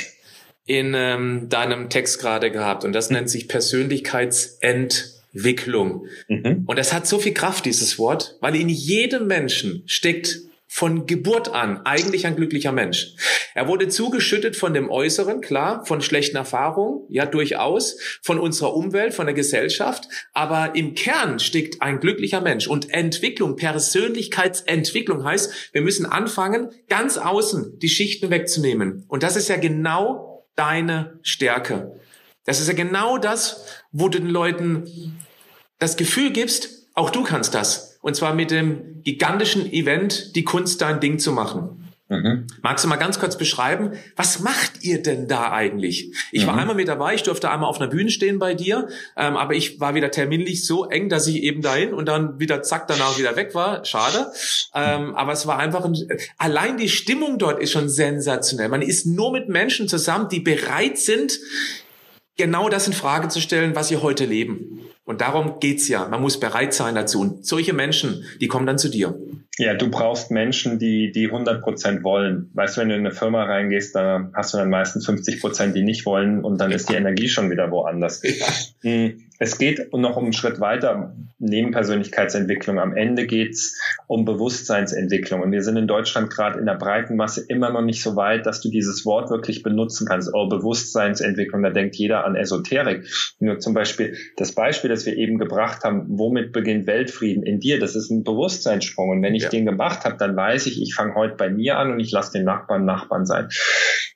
in 0.66 0.92
ähm, 0.94 1.48
deinem 1.48 1.88
Text 1.88 2.20
gerade 2.20 2.50
gehabt 2.50 2.84
und 2.84 2.92
das 2.92 3.08
nennt 3.10 3.30
sich 3.30 3.48
Persönlichkeitsentwicklung. 3.48 6.06
Mhm. 6.28 6.64
Und 6.66 6.78
das 6.78 6.92
hat 6.92 7.06
so 7.06 7.18
viel 7.18 7.32
Kraft, 7.34 7.64
dieses 7.64 7.98
Wort, 7.98 8.36
weil 8.40 8.56
in 8.56 8.68
jedem 8.68 9.26
Menschen 9.26 9.84
steckt 9.86 10.40
von 10.68 11.06
Geburt 11.06 11.48
an 11.48 11.86
eigentlich 11.86 12.26
ein 12.26 12.36
glücklicher 12.36 12.72
Mensch. 12.72 13.14
Er 13.54 13.68
wurde 13.68 13.88
zugeschüttet 13.88 14.56
von 14.56 14.74
dem 14.74 14.90
Äußeren, 14.90 15.40
klar, 15.40 15.86
von 15.86 16.02
schlechten 16.02 16.36
Erfahrungen, 16.36 17.06
ja 17.08 17.24
durchaus, 17.24 17.98
von 18.20 18.38
unserer 18.38 18.74
Umwelt, 18.74 19.14
von 19.14 19.24
der 19.24 19.34
Gesellschaft, 19.34 20.06
aber 20.34 20.74
im 20.74 20.94
Kern 20.94 21.38
steckt 21.38 21.80
ein 21.80 22.00
glücklicher 22.00 22.42
Mensch. 22.42 22.66
Und 22.66 22.90
Entwicklung, 22.90 23.56
Persönlichkeitsentwicklung 23.56 25.24
heißt, 25.24 25.70
wir 25.72 25.80
müssen 25.80 26.04
anfangen, 26.04 26.68
ganz 26.88 27.16
außen 27.16 27.78
die 27.78 27.88
Schichten 27.88 28.28
wegzunehmen. 28.28 29.06
Und 29.08 29.22
das 29.22 29.36
ist 29.36 29.48
ja 29.48 29.56
genau 29.56 30.35
deine 30.56 31.18
Stärke. 31.22 32.00
Das 32.44 32.60
ist 32.60 32.68
ja 32.68 32.74
genau 32.74 33.18
das, 33.18 33.66
wo 33.92 34.08
du 34.08 34.18
den 34.18 34.30
Leuten 34.30 35.18
das 35.78 35.96
Gefühl 35.96 36.32
gibst, 36.32 36.88
auch 36.94 37.10
du 37.10 37.22
kannst 37.22 37.54
das. 37.54 37.98
Und 38.00 38.16
zwar 38.16 38.34
mit 38.34 38.50
dem 38.50 39.02
gigantischen 39.02 39.70
Event, 39.72 40.34
die 40.36 40.44
Kunst 40.44 40.80
dein 40.80 41.00
Ding 41.00 41.18
zu 41.18 41.32
machen. 41.32 41.85
Mhm. 42.08 42.46
Magst 42.62 42.84
du 42.84 42.88
mal 42.88 42.96
ganz 42.96 43.18
kurz 43.18 43.36
beschreiben, 43.36 43.92
was 44.14 44.38
macht 44.38 44.84
ihr 44.84 45.02
denn 45.02 45.26
da 45.26 45.50
eigentlich? 45.50 46.14
Ich 46.30 46.44
mhm. 46.44 46.46
war 46.48 46.56
einmal 46.56 46.76
mit 46.76 46.86
dabei, 46.86 47.14
ich 47.14 47.24
durfte 47.24 47.50
einmal 47.50 47.68
auf 47.68 47.80
einer 47.80 47.90
Bühne 47.90 48.10
stehen 48.10 48.38
bei 48.38 48.54
dir, 48.54 48.88
ähm, 49.16 49.36
aber 49.36 49.54
ich 49.54 49.80
war 49.80 49.96
wieder 49.96 50.12
terminlich 50.12 50.64
so 50.64 50.84
eng, 50.84 51.08
dass 51.08 51.26
ich 51.26 51.42
eben 51.42 51.62
dahin 51.62 51.92
und 51.92 52.06
dann 52.06 52.38
wieder 52.38 52.62
zack 52.62 52.86
danach 52.86 53.18
wieder 53.18 53.34
weg 53.34 53.56
war. 53.56 53.84
Schade. 53.84 54.30
Ähm, 54.72 55.16
aber 55.16 55.32
es 55.32 55.48
war 55.48 55.58
einfach 55.58 55.84
ein, 55.84 55.96
allein 56.38 56.76
die 56.76 56.88
Stimmung 56.88 57.38
dort 57.38 57.60
ist 57.60 57.72
schon 57.72 57.88
sensationell. 57.88 58.68
Man 58.68 58.82
ist 58.82 59.06
nur 59.06 59.32
mit 59.32 59.48
Menschen 59.48 59.88
zusammen, 59.88 60.28
die 60.28 60.40
bereit 60.40 60.98
sind, 60.98 61.40
genau 62.36 62.68
das 62.68 62.86
in 62.86 62.92
Frage 62.92 63.28
zu 63.28 63.40
stellen, 63.40 63.74
was 63.74 63.88
sie 63.88 63.96
heute 63.96 64.24
leben. 64.24 64.80
Und 65.04 65.20
darum 65.20 65.60
geht's 65.60 65.88
ja. 65.88 66.08
Man 66.08 66.20
muss 66.20 66.40
bereit 66.40 66.74
sein 66.74 66.94
dazu. 66.94 67.20
Und 67.20 67.46
solche 67.46 67.72
Menschen, 67.72 68.24
die 68.40 68.48
kommen 68.48 68.66
dann 68.66 68.78
zu 68.78 68.88
dir. 68.88 69.18
Ja, 69.58 69.74
du 69.74 69.88
brauchst 69.88 70.30
Menschen, 70.30 70.78
die, 70.78 71.12
die 71.12 71.26
100 71.26 71.62
Prozent 71.62 72.02
wollen. 72.02 72.50
Weißt 72.54 72.76
du, 72.76 72.80
wenn 72.80 72.88
du 72.88 72.94
in 72.94 73.06
eine 73.06 73.12
Firma 73.12 73.44
reingehst, 73.44 73.94
da 73.94 74.30
hast 74.34 74.52
du 74.52 74.58
dann 74.58 74.68
meistens 74.68 75.06
50 75.06 75.40
Prozent, 75.40 75.76
die 75.76 75.82
nicht 75.82 76.04
wollen 76.04 76.44
und 76.44 76.58
dann 76.60 76.72
ist 76.72 76.90
die 76.90 76.94
Energie 76.94 77.28
schon 77.28 77.50
wieder 77.50 77.70
woanders. 77.70 78.22
Ja. 78.22 78.46
Hm 78.82 79.25
es 79.38 79.58
geht 79.58 79.92
noch 79.92 80.16
um 80.16 80.24
einen 80.24 80.32
Schritt 80.32 80.60
weiter 80.60 81.14
neben 81.38 81.70
Persönlichkeitsentwicklung. 81.70 82.78
Am 82.78 82.96
Ende 82.96 83.26
geht's 83.26 83.78
um 84.06 84.24
Bewusstseinsentwicklung. 84.24 85.42
Und 85.42 85.52
wir 85.52 85.62
sind 85.62 85.76
in 85.76 85.86
Deutschland 85.86 86.30
gerade 86.30 86.58
in 86.58 86.66
der 86.66 86.74
breiten 86.74 87.16
Masse 87.16 87.44
immer 87.48 87.70
noch 87.70 87.82
nicht 87.82 88.02
so 88.02 88.16
weit, 88.16 88.46
dass 88.46 88.60
du 88.60 88.70
dieses 88.70 89.04
Wort 89.04 89.30
wirklich 89.30 89.62
benutzen 89.62 90.06
kannst. 90.06 90.30
Oh, 90.32 90.48
Bewusstseinsentwicklung, 90.48 91.62
da 91.62 91.70
denkt 91.70 91.96
jeder 91.96 92.24
an 92.24 92.36
Esoterik. 92.36 93.06
Nur 93.38 93.58
zum 93.58 93.74
Beispiel 93.74 94.16
das 94.36 94.52
Beispiel, 94.52 94.88
das 94.88 95.04
wir 95.04 95.16
eben 95.16 95.38
gebracht 95.38 95.84
haben, 95.84 96.04
womit 96.08 96.52
beginnt 96.52 96.86
Weltfrieden 96.86 97.42
in 97.42 97.60
dir? 97.60 97.78
Das 97.78 97.94
ist 97.94 98.10
ein 98.10 98.24
Bewusstseinssprung. 98.24 99.10
Und 99.10 99.22
wenn 99.22 99.34
ich 99.34 99.44
ja. 99.44 99.48
den 99.50 99.66
gemacht 99.66 100.04
habe, 100.04 100.16
dann 100.16 100.36
weiß 100.36 100.66
ich, 100.66 100.80
ich 100.80 100.94
fange 100.94 101.14
heute 101.14 101.36
bei 101.36 101.50
mir 101.50 101.76
an 101.76 101.92
und 101.92 102.00
ich 102.00 102.10
lasse 102.10 102.32
den 102.32 102.44
Nachbarn 102.44 102.84
Nachbarn 102.84 103.26
sein. 103.26 103.48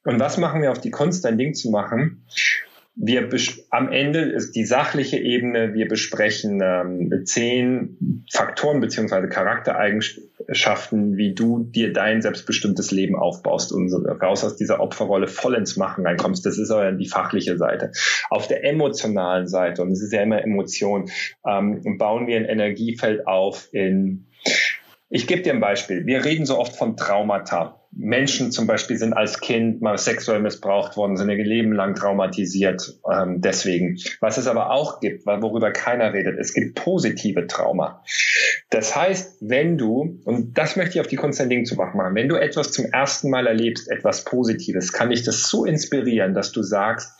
Und 0.05 0.19
was 0.19 0.39
machen 0.39 0.63
wir 0.63 0.71
auf 0.71 0.81
die 0.81 0.91
Kunst, 0.91 1.27
ein 1.27 1.37
Ding 1.37 1.53
zu 1.53 1.71
machen? 1.71 2.25
Wir 3.03 3.31
am 3.71 3.91
Ende 3.91 4.21
ist 4.21 4.53
die 4.53 4.67
sachliche 4.67 5.17
Ebene, 5.17 5.73
wir 5.73 5.89
besprechen 5.89 6.61
ähm, 6.63 7.25
zehn 7.25 8.25
Faktoren 8.31 8.81
beziehungsweise 8.81 9.27
Charaktereigenschaften, 9.29 11.17
wie 11.17 11.35
du 11.35 11.61
dir 11.61 11.95
dein 11.95 12.21
selbstbestimmtes 12.21 12.91
Leben 12.91 13.17
aufbaust 13.17 13.73
und 13.73 13.91
raus 13.95 14.45
aus 14.45 14.57
dieser 14.57 14.81
Opferrolle 14.81 15.29
voll 15.29 15.55
ins 15.55 15.79
Machen 15.79 16.07
reinkommst. 16.07 16.45
Das 16.45 16.59
ist 16.59 16.71
aber 16.71 16.93
die 16.93 17.09
fachliche 17.09 17.57
Seite. 17.57 17.93
Auf 18.29 18.49
der 18.49 18.65
emotionalen 18.65 19.49
Seite, 19.49 19.81
und 19.81 19.93
es 19.93 20.03
ist 20.03 20.13
ja 20.13 20.23
immer 20.23 20.43
Emotion, 20.43 21.11
ähm, 21.47 21.97
bauen 21.97 22.27
wir 22.27 22.37
ein 22.37 22.45
Energiefeld 22.45 23.27
auf 23.27 23.69
in 23.73 24.27
ich 25.13 25.27
gebe 25.27 25.43
dir 25.43 25.53
ein 25.53 25.61
Beispiel. 25.61 26.07
Wir 26.07 26.25
reden 26.25 26.47
so 26.47 26.57
oft 26.57 26.77
von 26.77 26.97
Traumata. 26.97 27.80
Menschen 27.93 28.53
zum 28.53 28.67
Beispiel 28.67 28.97
sind 28.97 29.15
als 29.15 29.41
Kind 29.41 29.83
mal 29.83 29.99
sexuell 29.99 30.41
missbraucht 30.41 30.97
worden, 30.97 31.17
sind 31.17 31.29
ihr 31.29 31.45
Leben 31.45 31.73
lang 31.73 31.95
traumatisiert. 31.95 32.99
Ähm, 33.11 33.41
deswegen. 33.41 33.99
Was 34.21 34.39
es 34.39 34.47
aber 34.47 34.71
auch 34.71 35.01
gibt, 35.01 35.27
worüber 35.27 35.73
keiner 35.73 36.13
redet, 36.13 36.39
es 36.39 36.55
gibt 36.55 36.77
positive 36.77 37.47
Trauma. 37.47 38.05
Das 38.71 38.95
heißt, 38.95 39.39
wenn 39.41 39.77
du, 39.77 40.21
und 40.25 40.57
das 40.57 40.77
möchte 40.77 40.95
ich 40.95 41.01
auf 41.01 41.09
die 41.09 41.17
Kunst 41.17 41.41
zu 41.41 41.75
machen, 41.75 42.15
wenn 42.15 42.29
du 42.29 42.37
etwas 42.37 42.71
zum 42.73 42.85
ersten 42.87 43.31
Mal 43.31 43.47
erlebst, 43.47 43.91
etwas 43.91 44.25
Positives, 44.25 44.93
kann 44.93 45.11
dich 45.11 45.25
das 45.25 45.49
so 45.49 45.65
inspirieren, 45.65 46.35
dass 46.35 46.53
du 46.53 46.63
sagst, 46.63 47.13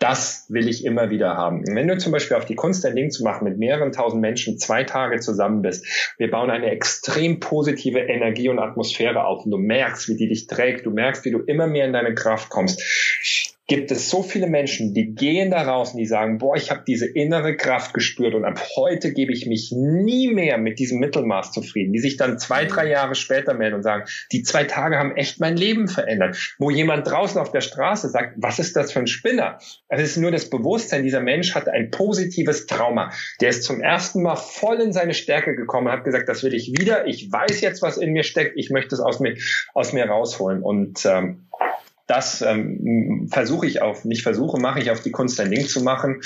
das 0.00 0.46
will 0.48 0.66
ich 0.66 0.84
immer 0.86 1.10
wieder 1.10 1.36
haben. 1.36 1.62
Wenn 1.74 1.86
du 1.86 1.98
zum 1.98 2.10
Beispiel 2.10 2.36
auf 2.38 2.46
die 2.46 2.54
Kunst 2.54 2.84
ein 2.86 2.96
Ding 2.96 3.10
zu 3.10 3.22
machen 3.22 3.44
mit 3.44 3.58
mehreren 3.58 3.92
tausend 3.92 4.22
Menschen 4.22 4.58
zwei 4.58 4.82
Tage 4.82 5.20
zusammen 5.20 5.60
bist, 5.60 5.86
wir 6.16 6.30
bauen 6.30 6.50
eine 6.50 6.70
extrem 6.70 7.38
positive 7.38 8.00
Energie 8.00 8.48
und 8.48 8.58
Atmosphäre 8.58 9.24
auf. 9.24 9.44
Und 9.44 9.50
du 9.50 9.58
merkst, 9.58 10.08
wie 10.08 10.16
die 10.16 10.28
dich 10.28 10.46
trägt, 10.46 10.86
du 10.86 10.90
merkst, 10.90 11.26
wie 11.26 11.30
du 11.30 11.40
immer 11.40 11.66
mehr 11.66 11.84
in 11.84 11.92
deine 11.92 12.14
Kraft 12.14 12.48
kommst 12.48 12.80
gibt 13.70 13.92
es 13.92 14.10
so 14.10 14.24
viele 14.24 14.48
Menschen, 14.48 14.94
die 14.94 15.14
gehen 15.14 15.52
da 15.52 15.62
raus 15.62 15.92
und 15.92 15.98
die 15.98 16.06
sagen, 16.06 16.38
boah, 16.38 16.56
ich 16.56 16.72
habe 16.72 16.82
diese 16.84 17.06
innere 17.06 17.56
Kraft 17.56 17.94
gespürt 17.94 18.34
und 18.34 18.44
ab 18.44 18.60
heute 18.74 19.12
gebe 19.12 19.32
ich 19.32 19.46
mich 19.46 19.70
nie 19.70 20.26
mehr 20.26 20.58
mit 20.58 20.80
diesem 20.80 20.98
Mittelmaß 20.98 21.52
zufrieden, 21.52 21.92
die 21.92 22.00
sich 22.00 22.16
dann 22.16 22.40
zwei, 22.40 22.64
drei 22.64 22.86
mhm. 22.86 22.90
Jahre 22.90 23.14
später 23.14 23.54
melden 23.54 23.76
und 23.76 23.82
sagen, 23.84 24.06
die 24.32 24.42
zwei 24.42 24.64
Tage 24.64 24.98
haben 24.98 25.14
echt 25.14 25.38
mein 25.38 25.56
Leben 25.56 25.86
verändert. 25.86 26.56
Wo 26.58 26.70
jemand 26.70 27.06
draußen 27.06 27.40
auf 27.40 27.52
der 27.52 27.60
Straße 27.60 28.08
sagt, 28.08 28.34
was 28.38 28.58
ist 28.58 28.74
das 28.74 28.90
für 28.90 28.98
ein 28.98 29.06
Spinner? 29.06 29.58
Es 29.88 30.02
ist 30.02 30.16
nur 30.16 30.32
das 30.32 30.50
Bewusstsein, 30.50 31.04
dieser 31.04 31.20
Mensch 31.20 31.54
hatte 31.54 31.70
ein 31.70 31.92
positives 31.92 32.66
Trauma. 32.66 33.12
Der 33.40 33.50
ist 33.50 33.62
zum 33.62 33.80
ersten 33.80 34.22
Mal 34.22 34.34
voll 34.34 34.80
in 34.80 34.92
seine 34.92 35.14
Stärke 35.14 35.54
gekommen 35.54 35.86
und 35.86 35.92
hat 35.92 36.02
gesagt, 36.02 36.28
das 36.28 36.42
will 36.42 36.54
ich 36.54 36.72
wieder. 36.76 37.06
Ich 37.06 37.30
weiß 37.30 37.60
jetzt, 37.60 37.82
was 37.82 37.98
in 37.98 38.10
mir 38.10 38.24
steckt. 38.24 38.56
Ich 38.56 38.70
möchte 38.70 38.96
es 38.96 39.00
aus 39.00 39.20
mir, 39.20 39.36
aus 39.74 39.92
mir 39.92 40.06
rausholen. 40.06 40.60
Und 40.60 41.06
ähm, 41.06 41.46
das 42.10 42.42
ähm, 42.42 43.28
versuche 43.30 43.68
ich 43.68 43.82
auf, 43.82 44.04
nicht 44.04 44.22
versuche, 44.22 44.60
mache 44.60 44.80
ich 44.80 44.90
auf 44.90 45.00
die 45.00 45.12
Kunst 45.12 45.38
ein 45.40 45.48
Ding 45.48 45.68
zu 45.68 45.80
machen. 45.84 46.22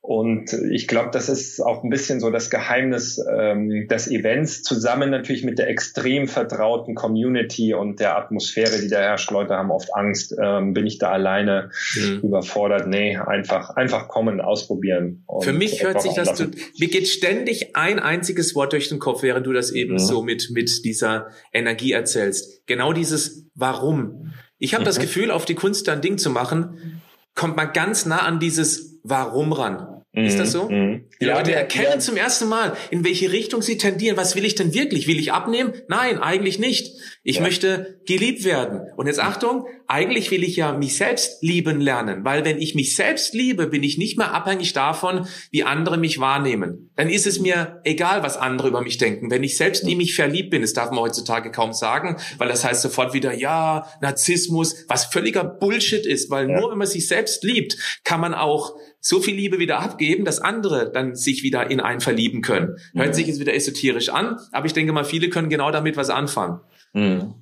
Und 0.00 0.54
ich 0.72 0.88
glaube, 0.88 1.10
das 1.12 1.28
ist 1.28 1.60
auch 1.60 1.84
ein 1.84 1.90
bisschen 1.90 2.18
so 2.18 2.30
das 2.30 2.48
Geheimnis 2.48 3.22
ähm, 3.30 3.88
des 3.88 4.10
Events, 4.10 4.62
zusammen 4.62 5.10
natürlich 5.10 5.44
mit 5.44 5.58
der 5.58 5.68
extrem 5.68 6.28
vertrauten 6.28 6.94
Community 6.94 7.74
und 7.74 8.00
der 8.00 8.16
Atmosphäre, 8.16 8.80
die 8.80 8.88
da 8.88 9.00
herrscht. 9.00 9.30
Leute 9.30 9.54
haben 9.54 9.70
oft 9.70 9.94
Angst, 9.94 10.34
ähm, 10.42 10.72
bin 10.72 10.86
ich 10.86 10.96
da 10.96 11.10
alleine 11.10 11.72
mhm. 11.94 12.20
überfordert? 12.22 12.86
Nee, 12.86 13.18
einfach, 13.18 13.76
einfach 13.76 14.08
kommen, 14.08 14.40
ausprobieren. 14.40 15.26
Für 15.40 15.52
mich 15.52 15.84
hört 15.84 16.00
sich 16.00 16.14
das, 16.14 16.38
du, 16.38 16.44
mir 16.78 16.88
geht 16.88 17.06
ständig 17.06 17.76
ein 17.76 17.98
einziges 17.98 18.54
Wort 18.54 18.72
durch 18.72 18.88
den 18.88 18.98
Kopf, 18.98 19.22
während 19.22 19.46
du 19.46 19.52
das 19.52 19.72
eben 19.72 19.92
mhm. 19.92 19.98
so 19.98 20.22
mit, 20.22 20.48
mit 20.52 20.86
dieser 20.86 21.26
Energie 21.52 21.92
erzählst. 21.92 22.66
Genau 22.66 22.94
dieses 22.94 23.44
Warum. 23.54 24.32
Ich 24.58 24.74
habe 24.74 24.82
mhm. 24.82 24.86
das 24.86 24.98
Gefühl, 24.98 25.30
auf 25.30 25.44
die 25.44 25.54
Kunst 25.54 25.88
dann 25.88 26.00
Ding 26.00 26.18
zu 26.18 26.30
machen, 26.30 27.02
kommt 27.34 27.56
man 27.56 27.72
ganz 27.72 28.06
nah 28.06 28.22
an 28.22 28.40
dieses 28.40 28.98
Warum 29.02 29.52
ran. 29.52 29.97
Ist 30.26 30.38
das 30.38 30.52
so? 30.52 30.68
Mhm. 30.68 31.04
Die 31.20 31.26
ja, 31.26 31.36
Leute 31.36 31.54
erkennen 31.54 31.86
ja. 31.94 31.98
zum 31.98 32.16
ersten 32.16 32.48
Mal, 32.48 32.76
in 32.90 33.04
welche 33.04 33.32
Richtung 33.32 33.62
sie 33.62 33.76
tendieren. 33.78 34.16
Was 34.16 34.36
will 34.36 34.44
ich 34.44 34.54
denn 34.54 34.74
wirklich? 34.74 35.06
Will 35.06 35.18
ich 35.18 35.32
abnehmen? 35.32 35.72
Nein, 35.88 36.18
eigentlich 36.18 36.58
nicht. 36.58 36.92
Ich 37.22 37.36
ja. 37.36 37.42
möchte 37.42 38.00
geliebt 38.06 38.44
werden. 38.44 38.80
Und 38.96 39.06
jetzt 39.06 39.20
Achtung, 39.20 39.66
eigentlich 39.86 40.30
will 40.30 40.44
ich 40.44 40.56
ja 40.56 40.72
mich 40.72 40.96
selbst 40.96 41.42
lieben 41.42 41.80
lernen, 41.80 42.24
weil 42.24 42.44
wenn 42.44 42.58
ich 42.58 42.74
mich 42.74 42.94
selbst 42.94 43.34
liebe, 43.34 43.66
bin 43.66 43.82
ich 43.82 43.98
nicht 43.98 44.18
mehr 44.18 44.34
abhängig 44.34 44.72
davon, 44.72 45.26
wie 45.50 45.64
andere 45.64 45.96
mich 45.96 46.20
wahrnehmen. 46.20 46.90
Dann 46.96 47.08
ist 47.08 47.26
es 47.26 47.40
mir 47.40 47.80
egal, 47.84 48.22
was 48.22 48.36
andere 48.36 48.68
über 48.68 48.82
mich 48.82 48.98
denken. 48.98 49.30
Wenn 49.30 49.42
ich 49.42 49.56
selbst 49.56 49.86
in 49.86 49.96
mich 49.96 50.14
verliebt 50.14 50.50
bin, 50.50 50.62
das 50.62 50.72
darf 50.72 50.90
man 50.90 51.00
heutzutage 51.00 51.50
kaum 51.50 51.72
sagen, 51.72 52.16
weil 52.38 52.48
das 52.48 52.64
heißt 52.64 52.82
sofort 52.82 53.14
wieder, 53.14 53.32
ja, 53.34 53.86
Narzissmus, 54.00 54.84
was 54.88 55.06
völliger 55.06 55.44
Bullshit 55.44 56.06
ist, 56.06 56.30
weil 56.30 56.46
nur 56.46 56.70
wenn 56.70 56.78
man 56.78 56.86
sich 56.86 57.08
selbst 57.08 57.42
liebt, 57.44 57.76
kann 58.04 58.20
man 58.20 58.34
auch 58.34 58.74
so 59.00 59.20
viel 59.20 59.34
Liebe 59.34 59.58
wieder 59.58 59.80
abgeben, 59.80 60.24
dass 60.24 60.40
andere 60.40 60.90
dann 60.92 61.14
sich 61.14 61.42
wieder 61.42 61.70
in 61.70 61.80
einen 61.80 62.00
verlieben 62.00 62.42
können. 62.42 62.76
Hört 62.94 63.08
mhm. 63.08 63.12
sich 63.12 63.26
jetzt 63.26 63.40
wieder 63.40 63.54
esoterisch 63.54 64.08
an, 64.08 64.38
aber 64.52 64.66
ich 64.66 64.72
denke 64.72 64.92
mal, 64.92 65.04
viele 65.04 65.28
können 65.28 65.48
genau 65.48 65.70
damit 65.70 65.96
was 65.96 66.10
anfangen. 66.10 66.60
Mhm. 66.92 67.34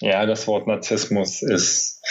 Ja, 0.00 0.26
das 0.26 0.46
Wort 0.46 0.66
Narzissmus 0.66 1.42
ist 1.42 2.02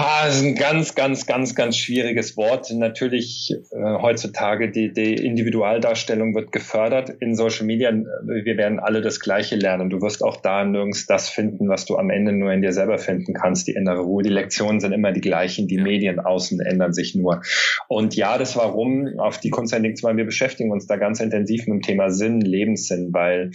Ah, 0.00 0.26
das 0.26 0.36
ist 0.36 0.44
ein 0.44 0.54
ganz, 0.54 0.94
ganz, 0.94 1.26
ganz, 1.26 1.56
ganz 1.56 1.76
schwieriges 1.76 2.36
Wort. 2.36 2.70
Natürlich 2.70 3.52
äh, 3.72 3.76
heutzutage 4.00 4.70
die, 4.70 4.92
die 4.92 5.14
Individualdarstellung 5.14 6.36
wird 6.36 6.52
gefördert 6.52 7.10
in 7.18 7.34
Social 7.34 7.66
Media. 7.66 7.90
Wir 7.90 8.56
werden 8.56 8.78
alle 8.78 9.00
das 9.00 9.18
Gleiche 9.18 9.56
lernen. 9.56 9.90
Du 9.90 10.00
wirst 10.00 10.22
auch 10.22 10.36
da 10.36 10.64
nirgends 10.64 11.06
das 11.06 11.28
finden, 11.28 11.68
was 11.68 11.84
du 11.84 11.96
am 11.96 12.10
Ende 12.10 12.30
nur 12.30 12.52
in 12.52 12.62
dir 12.62 12.70
selber 12.70 12.98
finden 12.98 13.34
kannst, 13.34 13.66
die 13.66 13.72
innere 13.72 14.02
Ruhe. 14.02 14.22
Die 14.22 14.28
Lektionen 14.28 14.78
sind 14.78 14.92
immer 14.92 15.10
die 15.10 15.20
gleichen. 15.20 15.66
Die 15.66 15.78
Medien 15.78 16.20
außen 16.20 16.60
ändern 16.60 16.92
sich 16.92 17.16
nur. 17.16 17.42
Und 17.88 18.14
ja, 18.14 18.38
das 18.38 18.54
Warum, 18.54 19.18
auf 19.18 19.40
die 19.40 19.50
Konstantin 19.50 19.96
zwar, 19.96 20.16
wir 20.16 20.26
beschäftigen 20.26 20.70
uns 20.70 20.86
da 20.86 20.94
ganz 20.94 21.18
intensiv 21.18 21.66
mit 21.66 21.74
dem 21.74 21.82
Thema 21.82 22.10
Sinn, 22.10 22.40
Lebenssinn, 22.40 23.12
weil 23.12 23.50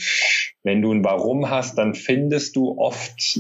wenn 0.62 0.82
du 0.82 0.92
ein 0.92 1.06
Warum 1.06 1.50
hast, 1.50 1.78
dann 1.78 1.96
findest 1.96 2.58
du 2.58 2.78
oft 2.78 3.40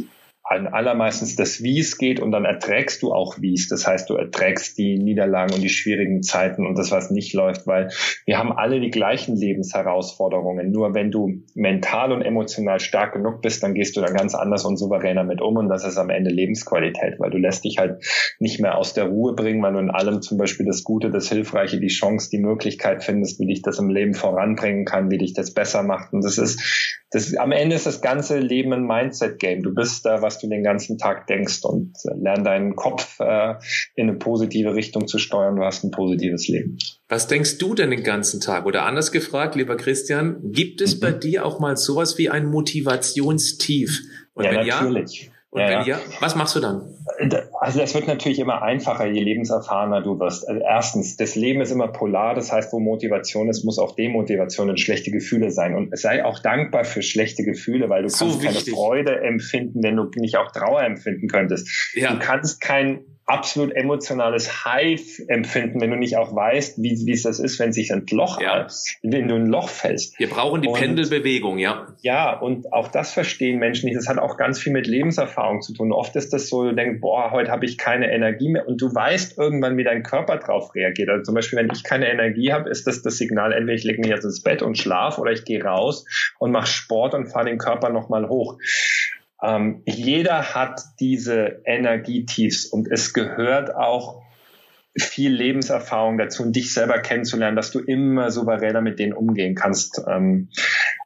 an 0.54 0.68
allermeistens 0.68 1.36
das 1.36 1.63
Wies 1.63 1.98
geht 1.98 2.20
und 2.20 2.32
dann 2.32 2.46
erträgst 2.46 3.02
du 3.02 3.12
auch 3.12 3.42
Wies. 3.42 3.68
Das 3.68 3.88
heißt, 3.88 4.10
du 4.10 4.16
erträgst 4.16 4.78
die 4.78 4.97
Niederlagen 4.97 5.54
und 5.54 5.62
die 5.62 5.70
schwierigen 5.70 6.22
Zeiten 6.22 6.66
und 6.66 6.78
das, 6.78 6.91
was 6.91 7.10
nicht 7.10 7.34
läuft, 7.34 7.66
weil 7.66 7.89
wir 8.26 8.38
haben 8.38 8.51
alle 8.51 8.80
die 8.80 8.91
gleichen 8.91 9.36
Lebensherausforderungen. 9.36 10.72
Nur 10.72 10.93
wenn 10.93 11.12
du 11.12 11.41
mental 11.56 12.12
und 12.12 12.22
emotional 12.22 12.80
stark 12.80 13.14
genug 13.14 13.41
bist, 13.41 13.64
dann 13.64 13.74
gehst 13.74 13.97
du 13.97 14.01
da 14.01 14.08
ganz 14.08 14.36
anders 14.36 14.64
und 14.66 14.78
souveräner 14.78 15.24
mit 15.24 15.41
um 15.41 15.58
und 15.58 15.70
das 15.70 15.86
ist 15.86 15.97
am 15.97 16.10
Ende 16.10 16.30
Lebensqualität, 16.30 17.20
weil 17.20 17.32
du 17.32 17.38
lässt 17.38 17.66
dich 17.66 17.78
halt 17.80 18.04
nicht 18.39 18.60
mehr 18.60 18.78
aus 18.78 18.93
der 18.93 19.06
Ruhe 19.06 19.34
bringen, 19.34 19.62
weil 19.64 19.74
du 19.74 19.80
in 19.80 19.89
allem 19.89 20.22
zum 20.22 20.38
Beispiel 20.38 20.66
das 20.66 20.84
Gute, 20.84 21.10
das 21.10 21.30
Hilfreiche, 21.30 21.80
die 21.80 21.88
Chance, 21.88 22.30
die 22.32 22.39
Möglichkeit 22.39 23.04
findest, 23.04 23.39
wie 23.39 23.47
dich 23.47 23.62
das 23.64 23.80
im 23.80 23.89
Leben 23.89 24.14
voranbringen 24.14 24.86
kann, 24.86 25.10
wie 25.10 25.18
dich 25.18 25.34
das 25.34 25.54
besser 25.54 25.82
macht 25.82 26.14
und 26.14 26.24
das 26.24 26.38
ist, 26.38 27.01
das, 27.14 27.36
am 27.36 27.51
Ende 27.51 27.76
ist 27.76 27.86
das 27.86 28.01
ganze 28.01 28.39
Leben 28.39 28.74
ein 28.74 28.88
Mindset-Game. 28.88 29.62
Du 29.62 29.74
bist 29.74 30.04
da, 30.04 30.24
was 30.24 30.39
du 30.44 30.48
den 30.48 30.64
ganzen 30.64 30.98
Tag 30.98 31.28
denkst 31.28 31.64
und 31.64 31.96
äh, 32.06 32.16
lern 32.16 32.44
deinen 32.44 32.76
Kopf 32.76 33.20
äh, 33.20 33.56
in 33.96 34.10
eine 34.10 34.18
positive 34.18 34.76
Richtung 34.76 35.08
zu 35.08 35.18
steuern. 35.18 35.56
Du 35.56 35.64
hast 35.64 35.84
ein 35.84 35.91
positives 35.91 36.48
Leben. 36.48 36.78
Was 37.08 37.28
denkst 37.28 37.58
du 37.58 37.76
denn 37.76 37.91
den 37.91 38.04
ganzen 38.04 38.39
Tag? 38.39 38.66
Oder 38.66 38.86
anders 38.86 39.12
gefragt, 39.12 39.56
lieber 39.56 39.78
Christian, 39.78 40.52
gibt 40.52 40.82
es 40.82 40.96
mhm. 40.96 41.00
bei 41.00 41.12
dir 41.12 41.46
auch 41.46 41.60
mal 41.60 41.78
sowas 41.78 42.18
wie 42.18 42.30
ein 42.30 42.46
Motivationstief? 42.48 44.02
Und 44.34 44.46
ja, 44.46 44.64
natürlich. 44.64 45.26
Ja, 45.26 45.33
und 45.54 45.62
ja, 45.62 45.68
wenn 45.68 45.86
ja, 45.86 45.99
was 46.20 46.34
machst 46.34 46.56
du 46.56 46.60
dann? 46.60 46.82
Also 47.60 47.80
das 47.80 47.93
wird 47.93 48.08
natürlich 48.08 48.39
immer 48.39 48.64
einfacher, 48.64 49.06
je 49.06 49.22
lebenserfahrener 49.22 50.01
du 50.01 50.20
wirst. 50.20 50.49
Also 50.49 50.60
erstens, 50.60 51.16
das 51.16 51.36
Leben 51.36 51.62
ist 51.62 51.70
immer 51.70 51.89
polar, 51.89 52.34
das 52.34 52.51
heißt, 52.51 52.74
wo 52.74 52.80
Motivation 52.80 53.49
ist, 53.49 53.64
muss 53.64 53.78
auch 53.78 53.95
Demotivation 53.95 54.72
und 54.72 54.80
schlechte 54.80 55.12
Gefühle 55.12 55.51
sein. 55.51 55.76
Und 55.76 55.95
sei 55.95 56.26
auch 56.26 56.39
dankbar 56.39 56.86
für 56.86 57.04
schlechte 57.04 57.43
Gefühle, 57.43 57.88
weil 57.89 58.01
du 58.01 58.10
so 58.10 58.26
kannst 58.26 58.41
wichtig. 58.41 58.66
keine 58.66 58.76
Freude 58.76 59.22
empfinden, 59.22 59.84
wenn 59.84 59.95
du 59.95 60.10
nicht 60.16 60.38
auch 60.38 60.51
Trauer 60.51 60.82
empfinden 60.82 61.28
könntest. 61.28 61.70
Ja. 61.93 62.14
Du 62.14 62.20
kannst 62.20 62.60
kein 62.60 63.01
absolut 63.26 63.74
emotionales 63.74 64.65
Hive 64.65 65.24
empfinden, 65.28 65.80
wenn 65.80 65.91
du 65.91 65.95
nicht 65.95 66.17
auch 66.17 66.36
weißt, 66.36 66.82
wie, 66.82 67.05
wie 67.05 67.11
es 67.11 67.24
das 67.24 67.39
ist, 67.39 67.57
wenn 67.59 67.71
sich 67.71 67.93
ein 67.93 68.05
Loch, 68.11 68.41
ja. 68.41 68.67
wenn 69.01 69.28
du 69.28 69.36
ein 69.36 69.47
Loch 69.47 69.69
fällst. 69.69 70.19
Wir 70.19 70.30
brauchen 70.30 70.61
die 70.61 70.67
und, 70.67 70.78
Pendelbewegung, 70.78 71.57
ja. 71.57 71.88
Ja, 72.01 72.38
und 72.38 72.74
auch 72.74 72.89
das 72.89 73.13
verstehen 73.13 73.59
Menschen 73.59 73.88
nicht. 73.88 73.97
Das 73.97 74.07
hat 74.07 74.17
auch 74.17 74.38
ganz 74.38 74.59
viel 74.59 74.74
mit 74.74 74.88
Lebenserfahrung 74.88 75.61
zu 75.61 75.74
tun. 75.74 75.93
Oft 75.93 76.15
ist 76.15 76.34
das 76.34 76.49
so, 76.49 76.63
du 76.63 76.76
denkst, 76.76 76.99
boah, 76.99 77.32
heute 77.32 77.49
habe 77.49 77.65
ich 77.65 77.78
keine 77.78 78.11
Energie 78.11 78.49
mehr 78.49 78.67
und 78.67 78.82
du 78.82 78.93
weißt 78.93 79.38
irgendwann, 79.38 79.78
wie 79.78 79.86
dein 79.86 80.03
Körper 80.03 80.38
drauf 80.38 80.76
reagiert. 80.76 81.09
Also 81.09 81.24
zum 81.24 81.36
Beispiel, 81.36 81.59
wenn 81.59 81.69
ich 81.74 81.84
keine 81.84 82.11
Energie 82.11 82.51
habe, 82.51 82.69
ist 82.69 82.86
das 82.88 83.01
das 83.03 83.17
Signal, 83.17 83.53
entweder 83.53 83.76
ich 83.76 83.84
lege 83.86 84.01
mich 84.01 84.09
jetzt 84.09 84.26
ins 84.26 84.41
Bett 84.41 84.61
und 84.61 84.78
schlaf 84.78 85.17
oder 85.17 85.32
ich 85.32 85.45
gehe 85.45 85.63
raus 85.63 86.05
und 86.39 86.51
mache 86.51 86.67
Sport 86.67 87.13
und 87.13 87.28
fahre 87.28 87.45
den 87.45 87.57
Körper 87.57 87.89
nochmal 87.89 88.28
hoch. 88.28 88.57
Ähm, 89.44 89.82
jeder 89.86 90.56
hat 90.56 90.82
diese 91.00 91.62
Energietiefs 91.66 92.66
und 92.66 92.89
es 92.89 93.14
gehört 93.14 93.76
auch 93.76 94.24
viel 94.96 95.32
Lebenserfahrung 95.34 96.18
dazu 96.18 96.44
und 96.44 96.56
dich 96.56 96.74
selber 96.74 97.00
kennenzulernen, 97.00 97.56
dass 97.56 97.72
du 97.72 97.80
immer 97.80 98.30
souveräner 98.30 98.82
mit 98.82 99.00
denen 99.00 99.14
umgehen 99.14 99.56
kannst. 99.56 100.02
Ähm, 100.08 100.50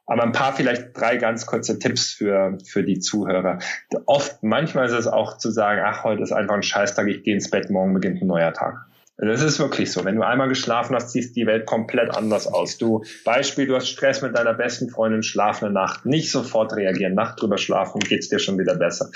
aber 0.06 0.22
ein 0.22 0.32
paar 0.32 0.52
vielleicht 0.54 0.96
drei 0.98 1.16
ganz 1.16 1.46
kurze 1.46 1.78
Tipps 1.78 2.12
für, 2.12 2.58
für 2.64 2.84
die 2.84 2.98
Zuhörer. 2.98 3.58
Oft, 4.06 4.42
manchmal 4.42 4.86
ist 4.86 4.92
es 4.92 5.06
auch 5.06 5.38
zu 5.38 5.50
sagen, 5.50 5.80
ach, 5.84 6.04
heute 6.04 6.22
ist 6.22 6.32
einfach 6.32 6.54
ein 6.54 6.62
Scheißtag, 6.62 7.08
ich 7.08 7.22
gehe 7.22 7.34
ins 7.34 7.50
Bett, 7.50 7.70
morgen 7.70 7.94
beginnt 7.94 8.22
ein 8.22 8.26
neuer 8.26 8.52
Tag. 8.52 8.87
Das 9.20 9.42
ist 9.42 9.58
wirklich 9.58 9.90
so. 9.90 10.04
Wenn 10.04 10.14
du 10.14 10.22
einmal 10.22 10.48
geschlafen 10.48 10.94
hast, 10.94 11.10
sieht 11.10 11.34
die 11.34 11.46
Welt 11.46 11.66
komplett 11.66 12.16
anders 12.16 12.46
aus. 12.46 12.78
Du, 12.78 13.02
Beispiel, 13.24 13.66
du 13.66 13.74
hast 13.74 13.88
Stress 13.88 14.22
mit 14.22 14.38
deiner 14.38 14.54
besten 14.54 14.88
Freundin, 14.88 15.24
schlaf 15.24 15.60
eine 15.60 15.72
Nacht. 15.72 16.06
Nicht 16.06 16.30
sofort 16.30 16.72
reagieren, 16.76 17.14
Nacht 17.14 17.42
drüber 17.42 17.58
schlafen, 17.58 17.98
geht's 17.98 18.28
dir 18.28 18.38
schon 18.38 18.58
wieder 18.58 18.76
besser. 18.76 19.10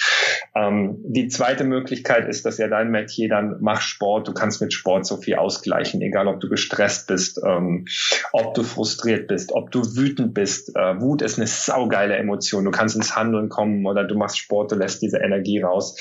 Ähm, 0.56 0.96
die 1.04 1.28
zweite 1.28 1.62
Möglichkeit 1.62 2.28
ist, 2.28 2.44
dass 2.44 2.58
ja 2.58 2.66
dein 2.66 2.90
Metier 2.90 3.28
dann 3.28 3.58
mach 3.60 3.80
Sport. 3.80 4.26
Du 4.26 4.34
kannst 4.34 4.60
mit 4.60 4.72
Sport 4.72 5.06
so 5.06 5.18
viel 5.18 5.36
ausgleichen, 5.36 6.02
egal 6.02 6.26
ob 6.26 6.40
du 6.40 6.48
gestresst 6.48 7.06
bist, 7.06 7.40
ähm, 7.46 7.86
ob 8.32 8.54
du 8.54 8.64
frustriert 8.64 9.28
bist, 9.28 9.52
ob 9.52 9.70
du 9.70 9.82
wütend 9.96 10.34
bist. 10.34 10.74
Äh, 10.74 11.00
Wut 11.00 11.22
ist 11.22 11.38
eine 11.38 11.46
saugeile 11.46 12.16
Emotion. 12.16 12.64
Du 12.64 12.72
kannst 12.72 12.96
ins 12.96 13.14
Handeln 13.14 13.48
kommen 13.48 13.86
oder 13.86 14.02
du 14.02 14.16
machst 14.16 14.38
Sport, 14.38 14.72
du 14.72 14.74
lässt 14.74 15.00
diese 15.00 15.18
Energie 15.18 15.62
raus. 15.62 15.96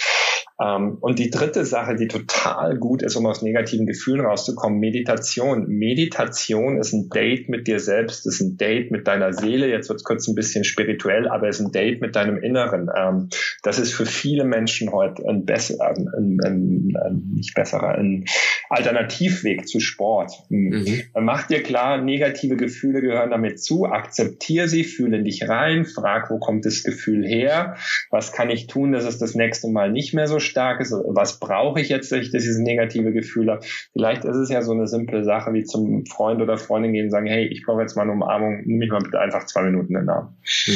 Ähm, 0.62 0.98
und 1.00 1.18
die 1.18 1.30
dritte 1.30 1.66
Sache, 1.66 1.96
die 1.96 2.08
total 2.08 2.78
gut 2.78 3.02
ist, 3.02 3.16
um 3.16 3.26
aus 3.26 3.42
negativen 3.42 3.86
Gefühlen 3.86 4.22
rauszukommen, 4.22 4.80
Meditation. 4.80 5.68
Meditation 5.68 6.78
ist 6.78 6.94
ein 6.94 7.10
Date 7.10 7.50
mit 7.50 7.68
dir 7.68 7.80
selbst, 7.80 8.28
ist 8.28 8.42
ein 8.42 8.58
Date 8.58 8.92
mit 8.92 9.08
deiner 9.08 9.34
Seele. 9.34 9.68
Jetzt 9.68 9.90
wird 9.90 9.98
es 9.98 10.04
kurz 10.04 10.28
ein 10.28 10.36
bisschen 10.36 10.64
spirituell, 10.64 11.28
aber 11.28 11.48
es 11.48 11.60
ist 11.60 11.66
ein 11.66 11.72
Date 11.72 12.02
mit 12.02 12.16
deinem 12.16 12.38
Inneren. 12.38 12.90
Ähm, 12.96 13.30
das 13.64 13.80
ist 13.80 13.94
für 13.94 14.06
viele 14.06 14.44
Menschen 14.44 14.92
heute 14.92 15.28
ein 15.28 15.46
besser, 15.46 15.78
ein, 15.82 16.40
ein, 16.44 16.94
ein, 16.96 17.32
nicht 17.34 17.56
besserer, 17.56 17.96
ein 17.96 18.26
Alternativweg 18.70 19.68
zu 19.68 19.80
Sport. 19.80 20.32
Mhm. 20.50 21.02
Mach 21.20 21.48
dir 21.48 21.64
klar, 21.64 22.02
negative 22.02 22.56
Gefühle 22.56 23.02
gehören 23.02 23.32
damit 23.32 23.62
zu, 23.62 23.86
akzeptiere 23.86 24.68
sie, 24.68 24.84
fühle 24.84 25.24
dich 25.24 25.48
rein, 25.50 25.86
frag, 25.86 26.30
wo 26.30 26.40
kommt 26.40 26.66
das 26.66 26.84
Gefühl 26.84 27.26
her, 27.26 27.76
was 28.10 28.32
kann 28.32 28.50
ich 28.50 28.68
tun, 28.68 28.92
dass 28.92 29.06
es 29.06 29.18
das 29.18 29.36
nächste 29.36 29.70
Mal 29.70 29.92
nicht 29.92 30.14
mehr 30.14 30.28
so 30.28 30.40
stark 30.52 30.80
ist, 30.80 30.92
was 30.92 31.40
brauche 31.40 31.82
ich 31.82 31.90
jetzt, 31.90 32.12
dass 32.12 32.20
ich 32.20 32.32
diese 32.32 32.62
negative 32.62 33.12
Gefühle 33.12 33.42
Vielleicht 33.94 34.26
ist 34.26 34.36
es 34.36 34.50
ja 34.50 34.62
so 34.62 34.72
eine 34.72 34.88
simple 34.88 35.24
Sache 35.24 35.54
wie 35.54 35.64
zum 35.64 36.06
Freund 36.06 36.42
oder 36.42 36.58
Freundin 36.58 36.94
gehen 36.94 37.06
und 37.06 37.12
sagen, 37.12 37.28
hey, 37.28 37.46
ich 37.48 37.64
brauche 37.64 37.82
jetzt 37.82 37.96
mal 37.96 38.04
eine 38.04 38.12
Umarmung, 38.12 38.62
nimm 38.66 38.78
mich 38.78 38.90
mal 38.90 39.02
bitte 39.02 39.20
einfach 39.20 39.46
zwei 39.46 39.64
Minuten 39.64 39.96
in 39.96 40.02
den 40.02 40.10
Arm. 40.10 40.38
Mhm. 40.68 40.74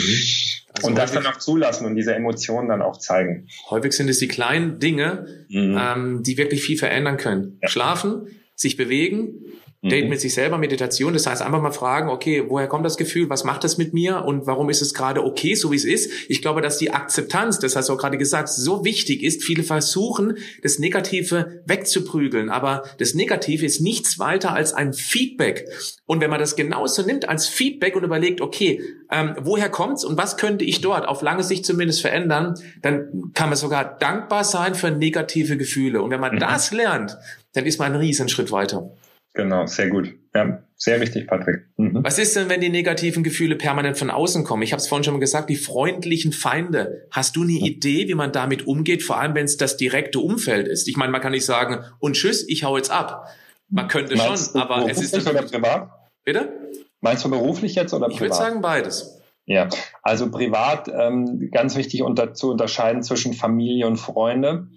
Also 0.74 0.88
und 0.88 0.98
das 0.98 1.12
dann 1.14 1.26
auch 1.26 1.38
zulassen 1.38 1.86
und 1.86 1.96
diese 1.96 2.14
Emotionen 2.14 2.68
dann 2.68 2.82
auch 2.82 2.98
zeigen. 2.98 3.48
Häufig 3.70 3.94
sind 3.94 4.10
es 4.10 4.20
die 4.20 4.28
kleinen 4.28 4.80
Dinge, 4.80 5.46
mhm. 5.50 5.80
ähm, 5.80 6.24
die 6.24 6.38
wirklich 6.38 6.64
viel 6.64 6.78
verändern 6.78 7.18
können. 7.18 7.60
Ja. 7.62 7.70
Schlafen, 7.70 8.28
sich 8.56 8.76
bewegen, 8.76 9.46
Date 9.90 10.06
mhm. 10.06 10.10
mit 10.10 10.22
sich 10.22 10.34
selber, 10.34 10.58
Meditation. 10.58 11.14
Das 11.14 11.28
heißt, 11.28 11.42
einfach 11.42 11.62
mal 11.62 11.72
fragen, 11.72 12.10
okay, 12.10 12.44
woher 12.48 12.68
kommt 12.68 12.86
das 12.86 12.98
Gefühl? 12.98 13.30
Was 13.30 13.44
macht 13.44 13.64
das 13.64 13.78
mit 13.78 13.94
mir? 13.94 14.24
Und 14.26 14.48
warum 14.48 14.70
ist 14.70 14.82
es 14.82 14.94
gerade 14.94 15.24
okay, 15.24 15.56
so 15.56 15.72
wie 15.72 15.76
es 15.76 15.86
ist? 15.86 16.12
Ich 16.28 16.42
glaube, 16.42 16.62
dass 16.62 16.78
die 16.78 16.92
Akzeptanz, 16.92 17.60
das 17.60 17.76
hast 17.76 17.90
du 17.90 17.94
auch 17.94 17.98
gerade 17.98 18.18
gesagt, 18.18 18.50
so 18.50 18.84
wichtig 18.84 19.24
ist. 19.24 19.44
Viele 19.44 19.64
versuchen, 19.64 20.38
das 20.64 20.80
Negative 20.80 21.62
wegzuprügeln. 21.66 22.50
Aber 22.50 22.84
das 22.98 23.14
Negative 23.14 23.66
ist 23.66 23.82
nichts 23.82 24.20
weiter 24.20 24.54
als 24.54 24.74
ein 24.74 24.94
Feedback. 24.94 25.66
Und 26.06 26.22
wenn 26.22 26.30
man 26.30 26.40
das 26.40 26.56
genauso 26.56 27.04
nimmt 27.04 27.30
als 27.30 27.48
Feedback 27.48 27.96
und 27.96 28.04
überlegt, 28.04 28.42
okay, 28.42 28.82
ähm, 29.12 29.36
woher 29.42 29.70
kommt's 29.70 30.04
und 30.04 30.18
was 30.18 30.38
könnte 30.38 30.66
ich 30.66 30.82
dort 30.82 31.08
auf 31.08 31.22
lange 31.22 31.44
Sicht 31.44 31.66
zumindest 31.66 32.02
verändern, 32.02 32.56
dann 32.82 33.32
kann 33.34 33.50
man 33.50 33.58
sogar 33.58 33.98
dankbar 33.98 34.44
sein 34.44 34.76
für 34.76 34.92
negative 34.92 35.58
Gefühle. 35.58 36.02
Und 36.02 36.12
wenn 36.12 36.20
man 36.20 36.36
mhm. 36.36 36.40
das 36.40 36.72
lernt, 36.72 37.18
dann 37.54 37.66
ist 37.66 37.80
man 37.80 37.94
einen 37.94 38.02
riesen 38.02 38.30
Schritt 38.30 38.52
weiter. 38.52 38.92
Genau, 39.36 39.66
sehr 39.66 39.90
gut. 39.90 40.16
Ja, 40.34 40.64
sehr 40.76 41.00
wichtig, 41.02 41.28
Patrick. 41.28 41.66
Mhm. 41.78 42.04
Was 42.04 42.20
ist 42.20 42.36
denn, 42.36 42.50
wenn 42.50 42.62
die 42.62 42.70
negativen 42.70 43.24
Gefühle 43.24 43.56
permanent 43.56 43.98
von 43.98 44.10
außen 44.10 44.44
kommen? 44.44 44.64
Ich 44.64 44.72
habe 44.72 44.82
es 44.82 44.88
vorhin 44.88 45.04
schon 45.04 45.14
mal 45.14 45.20
gesagt, 45.20 45.50
die 45.50 45.58
freundlichen 45.58 46.32
Feinde. 46.32 47.08
Hast 47.12 47.36
du 47.36 47.44
eine 47.44 47.52
mhm. 47.52 47.66
Idee, 47.66 48.08
wie 48.08 48.16
man 48.16 48.32
damit 48.32 48.66
umgeht, 48.66 49.04
vor 49.04 49.20
allem 49.20 49.36
wenn 49.36 49.46
es 49.46 49.58
das 49.58 49.78
direkte 49.78 50.20
Umfeld 50.20 50.68
ist? 50.68 50.88
Ich 50.88 50.98
meine, 50.98 51.12
man 51.12 51.22
kann 51.22 51.32
nicht 51.32 51.46
sagen, 51.46 51.84
und 52.00 52.16
tschüss, 52.16 52.48
ich 52.48 52.64
hau 52.64 52.78
jetzt 52.78 52.92
ab. 52.92 53.28
Man 53.70 53.88
könnte 53.88 54.16
Meinst 54.16 54.54
schon, 54.54 54.62
aber 54.62 54.90
es 54.90 55.02
ist... 55.02 55.16
Oder 55.28 55.44
privat? 55.44 55.90
Bitte? 56.24 56.54
Meinst 57.02 57.26
du 57.26 57.30
beruflich 57.30 57.76
jetzt 57.76 57.94
oder 57.94 58.08
privat? 58.08 58.16
Ich 58.16 58.22
würde 58.22 58.36
sagen 58.36 58.62
beides. 58.62 59.22
Ja, 59.46 59.70
also 60.02 60.32
privat 60.32 60.88
ähm, 60.88 61.50
ganz 61.52 61.76
wichtig 61.76 62.02
unter, 62.02 62.34
zu 62.34 62.50
unterscheiden 62.50 63.04
zwischen 63.04 63.34
Familie 63.34 63.86
und 63.86 63.98
Freunde. 63.98 64.68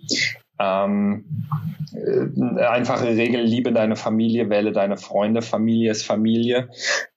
Ähm, 0.61 1.25
äh, 1.95 2.61
einfache 2.63 3.09
Regel, 3.09 3.43
liebe 3.43 3.73
deine 3.73 3.97
Familie, 3.97 4.51
wähle 4.51 4.73
deine 4.73 4.97
Freunde, 4.97 5.43
Familie 5.43 5.91
ist 5.91 6.05
Familie. 6.05 6.69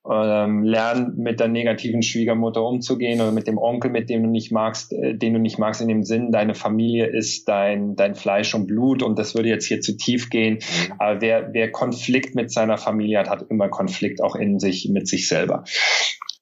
Ähm, 0.09 0.63
lern 0.63 1.13
mit 1.17 1.39
der 1.39 1.47
negativen 1.47 2.01
Schwiegermutter 2.01 2.63
umzugehen 2.63 3.21
oder 3.21 3.31
mit 3.31 3.45
dem 3.45 3.59
Onkel, 3.59 3.91
mit 3.91 4.09
dem 4.09 4.23
du 4.23 4.29
nicht 4.29 4.51
magst, 4.51 4.93
äh, 4.93 5.15
den 5.15 5.33
du 5.33 5.39
nicht 5.39 5.59
magst, 5.59 5.81
in 5.81 5.87
dem 5.87 6.03
Sinn, 6.03 6.31
deine 6.31 6.55
Familie 6.55 7.05
ist 7.05 7.47
dein, 7.47 7.95
dein 7.95 8.15
Fleisch 8.15 8.55
und 8.55 8.65
Blut 8.65 9.03
und 9.03 9.19
das 9.19 9.35
würde 9.35 9.49
jetzt 9.49 9.65
hier 9.65 9.81
zu 9.81 9.97
tief 9.97 10.29
gehen. 10.29 10.55
Mhm. 10.55 10.93
Aber 10.97 11.21
wer, 11.21 11.53
wer 11.53 11.71
Konflikt 11.71 12.33
mit 12.33 12.51
seiner 12.51 12.77
Familie 12.77 13.19
hat, 13.19 13.29
hat 13.29 13.45
immer 13.49 13.69
Konflikt 13.69 14.21
auch 14.23 14.35
in 14.35 14.59
sich, 14.59 14.89
mit 14.89 15.07
sich 15.07 15.27
selber. 15.27 15.65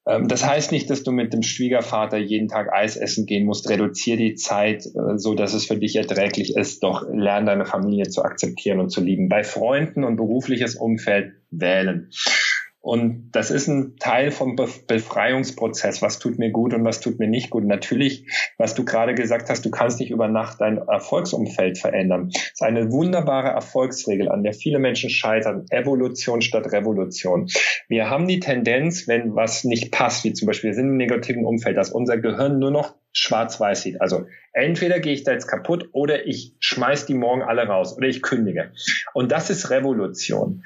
Ähm, 0.06 0.28
das 0.28 0.46
heißt 0.46 0.72
nicht, 0.72 0.88
dass 0.90 1.02
du 1.02 1.12
mit 1.12 1.32
dem 1.32 1.42
Schwiegervater 1.42 2.18
jeden 2.18 2.48
Tag 2.48 2.72
Eis 2.72 2.96
essen 2.96 3.26
gehen 3.26 3.46
musst. 3.46 3.68
Reduziere 3.68 4.18
die 4.18 4.34
Zeit, 4.34 4.86
äh, 4.86 5.16
so 5.16 5.34
dass 5.34 5.54
es 5.54 5.66
für 5.66 5.76
dich 5.76 5.96
erträglich 5.96 6.56
ist. 6.56 6.82
Doch 6.82 7.04
lern 7.12 7.46
deine 7.46 7.66
Familie 7.66 8.08
zu 8.08 8.22
akzeptieren 8.22 8.80
und 8.80 8.90
zu 8.90 9.02
lieben. 9.02 9.28
Bei 9.28 9.44
Freunden 9.44 10.04
und 10.04 10.16
berufliches 10.16 10.74
Umfeld 10.76 11.34
wählen. 11.50 12.10
Und 12.82 13.32
das 13.32 13.50
ist 13.50 13.68
ein 13.68 13.96
Teil 13.98 14.30
vom 14.30 14.56
Befreiungsprozess. 14.56 16.00
Was 16.00 16.18
tut 16.18 16.38
mir 16.38 16.50
gut 16.50 16.72
und 16.72 16.82
was 16.82 17.00
tut 17.00 17.18
mir 17.18 17.28
nicht 17.28 17.50
gut? 17.50 17.64
Natürlich, 17.64 18.26
was 18.56 18.74
du 18.74 18.86
gerade 18.86 19.14
gesagt 19.14 19.50
hast, 19.50 19.66
du 19.66 19.70
kannst 19.70 20.00
nicht 20.00 20.10
über 20.10 20.28
Nacht 20.28 20.62
dein 20.62 20.78
Erfolgsumfeld 20.78 21.76
verändern. 21.76 22.30
Das 22.32 22.52
ist 22.54 22.62
eine 22.62 22.90
wunderbare 22.90 23.48
Erfolgsregel, 23.48 24.30
an 24.30 24.42
der 24.42 24.54
viele 24.54 24.78
Menschen 24.78 25.10
scheitern. 25.10 25.66
Evolution 25.68 26.40
statt 26.40 26.72
Revolution. 26.72 27.48
Wir 27.88 28.08
haben 28.08 28.26
die 28.26 28.40
Tendenz, 28.40 29.06
wenn 29.06 29.34
was 29.34 29.64
nicht 29.64 29.92
passt, 29.92 30.24
wie 30.24 30.32
zum 30.32 30.46
Beispiel 30.46 30.70
wir 30.70 30.74
sind 30.74 30.88
im 30.88 30.96
negativen 30.96 31.44
Umfeld, 31.44 31.76
dass 31.76 31.90
unser 31.90 32.16
Gehirn 32.16 32.58
nur 32.58 32.70
noch 32.70 32.94
schwarz-weiß 33.12 33.82
sieht. 33.82 34.00
Also 34.00 34.24
entweder 34.54 35.00
gehe 35.00 35.12
ich 35.12 35.24
da 35.24 35.32
jetzt 35.32 35.48
kaputt 35.48 35.90
oder 35.92 36.26
ich 36.26 36.54
schmeiß 36.60 37.04
die 37.04 37.14
morgen 37.14 37.42
alle 37.42 37.66
raus 37.66 37.94
oder 37.94 38.08
ich 38.08 38.22
kündige. 38.22 38.72
Und 39.12 39.32
das 39.32 39.50
ist 39.50 39.68
Revolution 39.68 40.62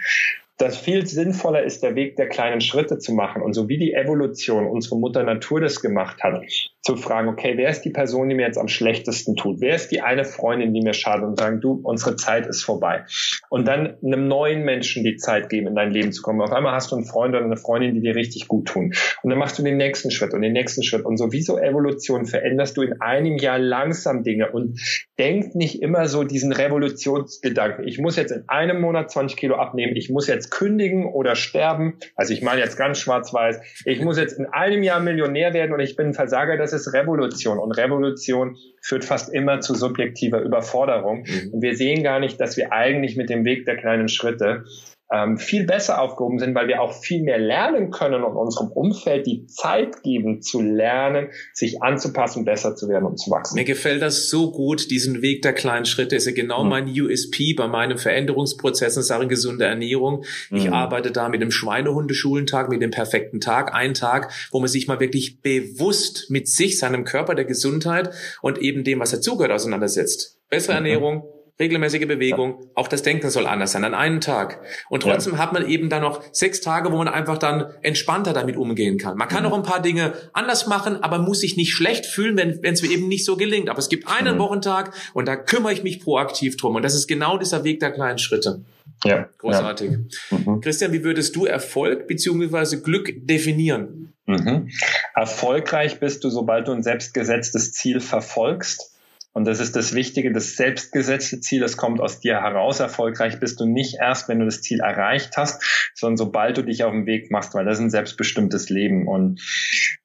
das 0.57 0.77
viel 0.77 1.05
sinnvoller 1.07 1.65
ist, 1.65 1.83
der 1.83 1.97
Weg 1.97 2.17
der 2.17 2.29
kleinen 2.29 2.61
Schritte 2.61 2.99
zu 2.99 3.13
machen. 3.13 3.43
Und 3.43 3.55
so 3.55 3.69
wie 3.69 3.79
die 3.79 3.93
Evolution, 3.93 4.67
unsere 4.67 4.99
Mutter 4.99 5.25
Natur 5.25 5.61
das 5.61 5.81
gemacht 5.81 6.23
hat, 6.23 6.43
zu 6.83 6.97
fragen, 6.97 7.29
okay, 7.29 7.55
wer 7.57 7.71
ist 7.71 7.83
die 7.83 7.91
Person, 7.91 8.29
die 8.29 8.35
mir 8.35 8.47
jetzt 8.47 8.59
am 8.59 8.69
schlechtesten 8.69 9.37
tut? 9.37 9.61
Wer 9.61 9.75
ist 9.75 9.89
die 9.89 10.03
eine 10.03 10.25
Freundin, 10.25 10.75
die 10.75 10.83
mir 10.83 10.93
schadet? 10.93 11.25
Und 11.25 11.41
sagen, 11.41 11.61
du, 11.61 11.81
unsere 11.83 12.17
Zeit 12.17 12.47
ist 12.47 12.63
vorbei. 12.63 13.05
Und 13.49 13.67
dann 13.67 13.97
einem 14.05 14.29
neuen 14.29 14.65
Menschen 14.65 15.03
die 15.03 15.17
Zeit 15.17 15.49
geben, 15.49 15.69
in 15.69 15.75
dein 15.75 15.91
Leben 15.91 16.13
zu 16.13 16.23
kommen. 16.23 16.43
Auf 16.43 16.53
einmal 16.53 16.75
hast 16.75 16.93
du 16.93 16.97
einen 16.97 17.07
Freund 17.07 17.35
oder 17.35 17.45
eine 17.45 17.57
Freundin, 17.57 17.95
die 17.95 18.03
dir 18.03 18.15
richtig 18.15 18.49
gut 18.49 18.69
tun. 18.69 18.93
Und 19.23 19.31
dann 19.31 19.39
machst 19.39 19.59
du 19.59 19.63
den 19.63 19.79
nächsten 19.79 20.11
Schritt 20.11 20.35
und 20.35 20.43
den 20.43 20.53
nächsten 20.53 20.83
Schritt. 20.83 21.07
Und 21.07 21.17
so 21.17 21.33
wie 21.33 21.43
so 21.43 21.59
Evolution 21.59 22.27
veränderst 22.27 22.77
du 22.77 22.83
in 22.83 23.01
einem 23.01 23.39
Jahr 23.39 23.59
langsam 23.59 24.23
Dinge 24.23 24.53
und 24.53 24.79
denk 25.19 25.55
nicht 25.55 25.81
immer 25.81 26.07
so 26.07 26.23
diesen 26.23 26.53
Revolutionsgedanken. 26.53 27.89
Ich 27.89 27.99
muss 27.99 28.17
jetzt 28.17 28.31
in 28.31 28.45
einem 28.49 28.81
Monat 28.81 29.11
20 29.11 29.39
Kilo 29.39 29.57
abnehmen. 29.57 29.97
Ich 29.97 30.11
muss 30.11 30.27
jetzt 30.27 30.44
jetzt 30.45 30.51
kündigen 30.51 31.07
oder 31.07 31.35
sterben. 31.37 31.95
Also 32.17 32.33
ich 32.33 32.43
meine 32.43 32.61
jetzt 32.61 32.77
ganz 32.77 32.99
schwarz-weiß. 32.99 33.61
Ich 33.85 34.01
muss 34.01 34.19
jetzt 34.19 34.39
in 34.39 34.47
einem 34.47 34.83
Jahr 34.83 35.01
Millionär 35.01 35.55
werden 35.55 35.73
und 35.73 35.81
ich 35.81 35.97
bin 35.97 36.09
ein 36.09 36.15
Versager. 36.15 36.57
Das 36.57 36.73
ist 36.73 36.93
Revolution. 36.93 37.59
Und 37.59 37.73
Revolution 37.73 38.57
führt 38.81 39.05
fast 39.05 39.33
immer 39.33 39.61
zu 39.61 39.75
subjektiver 39.75 40.41
Überforderung. 40.41 41.25
Mhm. 41.27 41.55
Und 41.55 41.63
wir 41.63 41.77
sehen 41.77 42.03
gar 42.03 42.21
nicht, 42.21 42.41
dass 42.41 42.57
wir 42.57 42.73
eigentlich 42.73 43.17
mit 43.17 43.31
dem 43.31 43.45
Weg 43.45 43.65
der 43.65 43.77
kleinen 43.77 44.09
Schritte 44.09 44.65
ähm, 45.13 45.37
viel 45.37 45.65
besser 45.67 46.01
aufgehoben 46.01 46.39
sind, 46.39 46.55
weil 46.55 46.67
wir 46.69 46.81
auch 46.81 46.93
viel 46.93 47.23
mehr 47.23 47.39
lernen 47.39 47.91
können 47.91 48.25
und 48.25 48.37
unserem 48.37 48.69
Umfeld 48.69 49.27
die 49.27 49.47
Zeit 49.47 50.03
geben 50.03 50.41
zu 50.41 50.61
lernen, 50.63 51.29
sich 51.53 51.83
anzupassen, 51.83 52.45
besser 52.45 52.75
zu 52.75 52.89
werden 52.89 53.05
und 53.05 53.19
zu 53.19 53.31
wachsen. 53.31 53.57
Mir 53.57 53.65
gefällt 53.65 54.03
das 54.03 54.29
so 54.29 54.51
gut, 54.51 54.91
diesen 54.91 55.21
Weg 55.21 55.43
der 55.43 55.53
kleinen 55.53 55.85
Schritte. 55.85 56.17
Ist 56.17 56.27
ja 56.27 56.33
genau 56.33 56.65
mhm. 56.65 56.71
mein 56.71 56.89
USP 56.89 57.55
bei 57.55 57.69
meinem 57.69 57.99
Veränderungsprozess 57.99 58.97
in 58.97 59.03
Sachen 59.03 59.29
gesunde 59.29 59.67
Ernährung. 59.67 60.25
Ich 60.51 60.67
mhm. 60.67 60.73
arbeite 60.73 61.13
da 61.13 61.29
mit 61.29 61.43
dem 61.43 61.51
Schweinehundeschulentag, 61.51 62.71
mit 62.71 62.81
dem 62.81 62.91
perfekten 62.91 63.41
Tag, 63.41 63.75
ein 63.75 63.95
Tag, 63.95 64.33
wo 64.53 64.61
man 64.61 64.69
sich 64.69 64.89
mal 64.89 65.01
wirklich 65.01 65.43
bewusst 65.43 66.31
mit 66.31 66.49
sich, 66.49 66.79
seinem 66.79 67.05
Körper, 67.05 67.35
der 67.35 67.45
Gesundheit 67.45 68.11
und 68.41 68.59
eben 68.59 68.85
dem, 68.85 69.01
was 69.01 69.11
dazugehört, 69.11 69.53
auseinandersetzt. 69.53 70.41
Bessere 70.49 70.81
mhm. 70.81 70.87
Ernährung, 70.87 71.25
regelmäßige 71.61 72.07
Bewegung, 72.09 72.67
auch 72.75 72.89
das 72.89 73.03
Denken 73.03 73.31
soll 73.31 73.47
anders 73.47 73.73
sein 73.73 73.85
an 73.85 73.95
einem 73.95 74.21
Tag. 74.21 74.61
Und 74.89 75.05
trotzdem 75.05 75.35
ja. 75.35 75.39
hat 75.39 75.53
man 75.53 75.69
eben 75.69 75.89
dann 75.89 76.03
noch 76.03 76.23
sechs 76.33 76.61
Tage, 76.61 76.91
wo 76.91 76.97
man 76.97 77.07
einfach 77.07 77.39
dann 77.39 77.67
entspannter 77.83 78.33
damit 78.33 78.57
umgehen 78.57 78.99
kann. 78.99 79.17
Man 79.17 79.29
kann 79.29 79.45
mhm. 79.45 79.51
auch 79.51 79.57
ein 79.57 79.63
paar 79.63 79.81
Dinge 79.81 80.15
anders 80.33 80.67
machen, 80.67 81.03
aber 81.03 81.19
muss 81.19 81.41
sich 81.41 81.57
nicht 81.57 81.73
schlecht 81.73 82.07
fühlen, 82.07 82.37
wenn 82.37 82.75
es 82.75 82.83
mir 82.83 82.91
eben 82.91 83.07
nicht 83.07 83.25
so 83.25 83.37
gelingt. 83.37 83.69
Aber 83.69 83.79
es 83.79 83.89
gibt 83.89 84.09
einen 84.09 84.37
mhm. 84.37 84.41
Wochentag 84.41 84.93
und 85.13 85.27
da 85.27 85.37
kümmere 85.37 85.73
ich 85.73 85.85
mich 85.85 86.01
proaktiv 86.01 86.57
drum. 86.57 86.75
Und 86.75 86.83
das 86.83 86.95
ist 86.95 87.07
genau 87.07 87.39
dieser 87.39 87.63
Weg 87.63 87.79
der 87.81 87.93
kleinen 87.93 88.19
Schritte. 88.19 88.65
Ja. 89.05 89.29
Großartig. 89.39 89.93
Ja. 90.31 90.39
Mhm. 90.39 90.61
Christian, 90.61 90.93
wie 90.93 91.05
würdest 91.05 91.37
du 91.37 91.47
Erfolg 91.47 92.09
beziehungsweise 92.09 92.83
Glück 92.83 93.13
definieren? 93.15 94.13
Mhm. 94.27 94.71
Erfolgreich 95.15 96.01
bist 96.01 96.25
du, 96.25 96.31
sobald 96.31 96.67
du 96.67 96.73
ein 96.73 96.83
selbstgesetztes 96.83 97.73
Ziel 97.73 98.01
verfolgst 98.01 98.94
und 99.35 99.47
das 99.47 99.59
ist 99.59 99.75
das 99.75 99.95
Wichtige, 99.95 100.33
das 100.33 100.57
selbstgesetzte 100.57 101.41
Ziel, 101.41 101.61
das 101.61 101.77
kommt 101.77 102.01
aus 102.01 102.21
dir 102.21 102.41
heraus. 102.41 102.79
Erfolgreich 102.79 103.41
bist 103.41 103.59
du 103.59 103.67
nicht 103.67 103.97
erst, 104.01 104.29
wenn 104.29 104.39
du 104.39 104.45
das 104.45 104.63
Ziel 104.63 104.79
erreicht 104.79 105.37
hast, 105.37 105.91
sondern 105.93 106.17
sobald 106.17 106.57
du 106.57 106.63
dich 106.63 106.85
auf 106.85 106.93
den 106.93 107.05
Weg 107.05 107.33
machst, 107.33 107.53
weil 107.53 107.65
das 107.65 107.79
ist 107.79 107.85
ein 107.85 107.91
selbstbestimmtes 107.91 108.71
Leben. 108.71 109.09
Und 109.09 109.41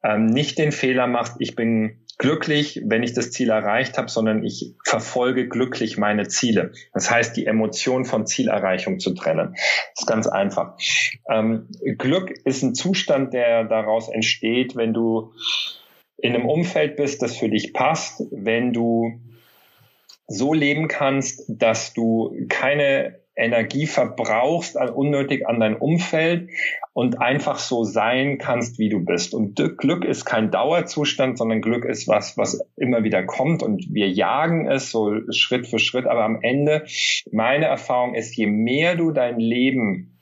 ähm, 0.04 0.26
nicht 0.26 0.58
den 0.58 0.72
Fehler 0.72 1.06
machst, 1.06 1.36
ich 1.38 1.56
bin 1.56 2.00
glücklich, 2.18 2.82
wenn 2.86 3.04
ich 3.04 3.14
das 3.14 3.30
Ziel 3.30 3.52
erreicht 3.52 4.00
habe, 4.00 4.10
sondern 4.10 4.44
ich 4.44 4.74
verfolge 4.84 5.48
glücklich 5.48 6.00
meine 6.00 6.28
Ziele. 6.28 6.72
Das 6.92 7.12
heißt, 7.12 7.38
die 7.38 7.46
Emotion 7.46 8.06
von 8.06 8.26
Zielerreichung 8.26 9.00
zu 9.00 9.14
trennen. 9.14 9.54
Das 9.54 10.02
ist 10.02 10.08
ganz 10.08 10.26
einfach. 10.26 10.76
Ähm, 11.30 11.68
Glück 12.00 12.32
ist 12.46 12.64
ein 12.64 12.74
Zustand, 12.74 13.34
der 13.34 13.64
daraus 13.66 14.10
entsteht, 14.10 14.76
wenn 14.76 14.92
du 14.92 15.34
in 16.22 16.36
einem 16.36 16.46
Umfeld 16.46 16.96
bist, 16.96 17.22
das 17.22 17.38
für 17.38 17.50
dich 17.50 17.74
passt, 17.74 18.24
wenn 18.32 18.74
du 18.74 19.20
so 20.28 20.54
leben 20.54 20.88
kannst, 20.88 21.44
dass 21.48 21.94
du 21.94 22.36
keine 22.50 23.20
Energie 23.40 23.88
verbrauchst 23.88 24.78
unnötig 24.78 25.48
an 25.48 25.60
dein 25.60 25.76
Umfeld 25.76 26.50
und 26.94 27.22
einfach 27.22 27.58
so 27.58 27.84
sein 27.84 28.38
kannst, 28.38 28.78
wie 28.80 28.90
du 28.90 29.04
bist. 29.04 29.34
Und 29.34 29.56
Glück 29.78 30.04
ist 30.04 30.26
kein 30.26 30.52
Dauerzustand, 30.52 31.38
sondern 31.38 31.62
Glück 31.62 31.86
ist 31.86 32.08
was, 32.08 32.38
was 32.38 32.60
immer 32.76 33.04
wieder 33.04 33.24
kommt 33.24 33.64
und 33.64 33.88
wir 33.94 34.10
jagen 34.10 34.70
es 34.70 34.92
so 34.92 35.14
Schritt 35.32 35.68
für 35.68 35.80
Schritt. 35.80 36.06
Aber 36.06 36.24
am 36.24 36.40
Ende, 36.42 36.86
meine 37.32 37.66
Erfahrung 37.66 38.14
ist, 38.14 38.36
je 38.36 38.48
mehr 38.48 38.96
du 38.96 39.12
dein 39.12 39.40
Leben 39.40 40.20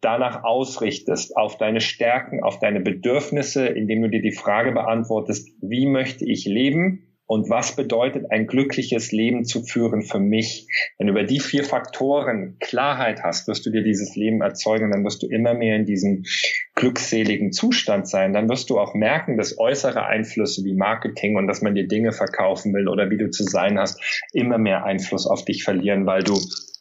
danach 0.00 0.44
ausrichtest, 0.44 1.36
auf 1.36 1.58
deine 1.58 1.80
Stärken, 1.80 2.42
auf 2.42 2.58
deine 2.58 2.80
Bedürfnisse, 2.80 3.66
indem 3.66 4.02
du 4.02 4.08
dir 4.08 4.22
die 4.22 4.32
Frage 4.32 4.72
beantwortest, 4.72 5.48
wie 5.60 5.86
möchte 5.86 6.24
ich 6.24 6.44
leben 6.46 7.06
und 7.30 7.48
was 7.48 7.76
bedeutet 7.76 8.32
ein 8.32 8.48
glückliches 8.48 9.12
Leben 9.12 9.44
zu 9.44 9.62
führen 9.62 10.02
für 10.02 10.18
mich? 10.18 10.66
Wenn 10.98 11.06
du 11.06 11.12
über 11.12 11.22
die 11.22 11.38
vier 11.38 11.62
Faktoren 11.62 12.56
Klarheit 12.58 13.22
hast, 13.22 13.46
wirst 13.46 13.64
du 13.64 13.70
dir 13.70 13.84
dieses 13.84 14.16
Leben 14.16 14.40
erzeugen, 14.40 14.90
dann 14.90 15.04
wirst 15.04 15.22
du 15.22 15.28
immer 15.28 15.54
mehr 15.54 15.76
in 15.76 15.84
diesem 15.84 16.24
glückseligen 16.74 17.52
Zustand 17.52 18.08
sein. 18.08 18.32
Dann 18.32 18.48
wirst 18.48 18.68
du 18.68 18.80
auch 18.80 18.94
merken, 18.94 19.36
dass 19.36 19.60
äußere 19.60 20.06
Einflüsse 20.06 20.64
wie 20.64 20.74
Marketing 20.74 21.36
und 21.36 21.46
dass 21.46 21.62
man 21.62 21.76
dir 21.76 21.86
Dinge 21.86 22.10
verkaufen 22.10 22.74
will 22.74 22.88
oder 22.88 23.10
wie 23.10 23.18
du 23.18 23.30
zu 23.30 23.44
sein 23.44 23.78
hast, 23.78 24.02
immer 24.32 24.58
mehr 24.58 24.82
Einfluss 24.82 25.28
auf 25.28 25.44
dich 25.44 25.62
verlieren, 25.62 26.06
weil 26.06 26.24
du 26.24 26.36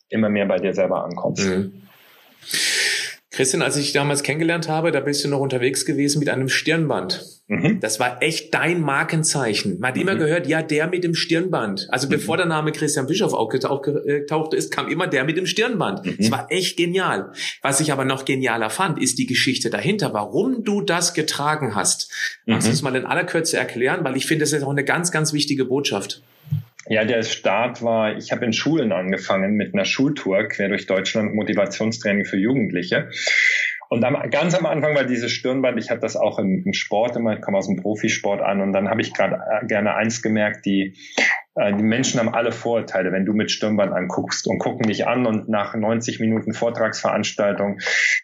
immer 0.09 0.29
mehr 0.29 0.47
bei 0.47 0.57
dir 0.57 0.73
selber 0.73 1.05
ankommst. 1.05 1.47
Mhm. 1.47 1.83
Christian, 3.39 3.61
als 3.61 3.77
ich 3.77 3.85
dich 3.85 3.93
damals 3.93 4.21
kennengelernt 4.21 4.67
habe, 4.67 4.91
da 4.91 4.99
bist 4.99 5.23
du 5.23 5.29
noch 5.29 5.39
unterwegs 5.39 5.85
gewesen 5.85 6.19
mit 6.19 6.27
einem 6.27 6.49
Stirnband. 6.49 7.25
Mhm. 7.47 7.79
Das 7.79 7.97
war 7.97 8.21
echt 8.21 8.53
dein 8.53 8.81
Markenzeichen. 8.81 9.79
Man 9.79 9.91
hat 9.91 9.95
mhm. 9.95 10.01
immer 10.01 10.15
gehört, 10.15 10.45
ja, 10.45 10.61
der 10.61 10.87
mit 10.87 11.05
dem 11.05 11.15
Stirnband. 11.15 11.87
Also 11.89 12.07
mhm. 12.07 12.11
bevor 12.11 12.35
der 12.35 12.47
Name 12.47 12.73
Christian 12.73 13.07
Bischof 13.07 13.31
aufgetaucht 13.33 14.53
ist, 14.53 14.71
kam 14.71 14.89
immer 14.89 15.07
der 15.07 15.23
mit 15.23 15.37
dem 15.37 15.45
Stirnband. 15.45 16.05
Mhm. 16.05 16.17
Das 16.17 16.31
war 16.31 16.51
echt 16.51 16.75
genial. 16.75 17.31
Was 17.61 17.79
ich 17.79 17.93
aber 17.93 18.03
noch 18.03 18.25
genialer 18.25 18.69
fand, 18.69 19.01
ist 19.01 19.17
die 19.19 19.25
Geschichte 19.25 19.69
dahinter, 19.69 20.13
warum 20.13 20.65
du 20.65 20.81
das 20.81 21.13
getragen 21.13 21.75
hast. 21.75 22.11
Kannst 22.45 22.67
du 22.67 22.73
es 22.73 22.81
mal 22.81 22.93
in 22.97 23.05
aller 23.05 23.23
Kürze 23.23 23.55
erklären? 23.55 24.03
Weil 24.03 24.17
ich 24.17 24.25
finde, 24.25 24.43
das 24.43 24.51
ist 24.51 24.63
auch 24.63 24.69
eine 24.69 24.83
ganz, 24.83 25.13
ganz 25.13 25.31
wichtige 25.31 25.63
Botschaft. 25.63 26.21
Ja, 26.91 27.05
der 27.05 27.21
Start 27.21 27.83
war, 27.83 28.17
ich 28.17 28.31
habe 28.31 28.45
in 28.45 28.51
Schulen 28.51 28.91
angefangen 28.91 29.53
mit 29.53 29.75
einer 29.75 29.85
Schultour 29.85 30.47
quer 30.47 30.69
durch 30.69 30.87
Deutschland, 30.87 31.35
Motivationstraining 31.35 32.25
für 32.25 32.37
Jugendliche. 32.37 33.11
Und 33.89 34.03
am, 34.03 34.17
ganz 34.31 34.55
am 34.55 34.65
Anfang 34.65 34.95
war 34.95 35.03
dieses 35.03 35.31
Stirnband, 35.31 35.77
ich 35.77 35.91
hatte 35.91 36.01
das 36.01 36.15
auch 36.15 36.39
im, 36.39 36.63
im 36.65 36.73
Sport 36.73 37.15
immer, 37.15 37.33
ich 37.33 37.41
komme 37.41 37.59
aus 37.59 37.67
dem 37.67 37.75
Profisport 37.75 38.41
an 38.41 38.61
und 38.61 38.73
dann 38.73 38.89
habe 38.89 39.01
ich 39.01 39.13
gerade 39.13 39.35
äh, 39.35 39.67
gerne 39.67 39.93
eins 39.93 40.23
gemerkt, 40.23 40.65
die 40.65 40.95
die 41.59 41.83
Menschen 41.83 42.19
haben 42.19 42.33
alle 42.33 42.51
Vorurteile, 42.51 43.11
wenn 43.11 43.25
du 43.25 43.33
mit 43.33 43.51
Stirnband 43.51 43.91
anguckst 43.91 44.47
und 44.47 44.59
gucken 44.59 44.87
dich 44.87 45.07
an 45.07 45.25
und 45.25 45.49
nach 45.49 45.75
90 45.75 46.19
Minuten 46.19 46.53
Vortragsveranstaltung 46.53 47.79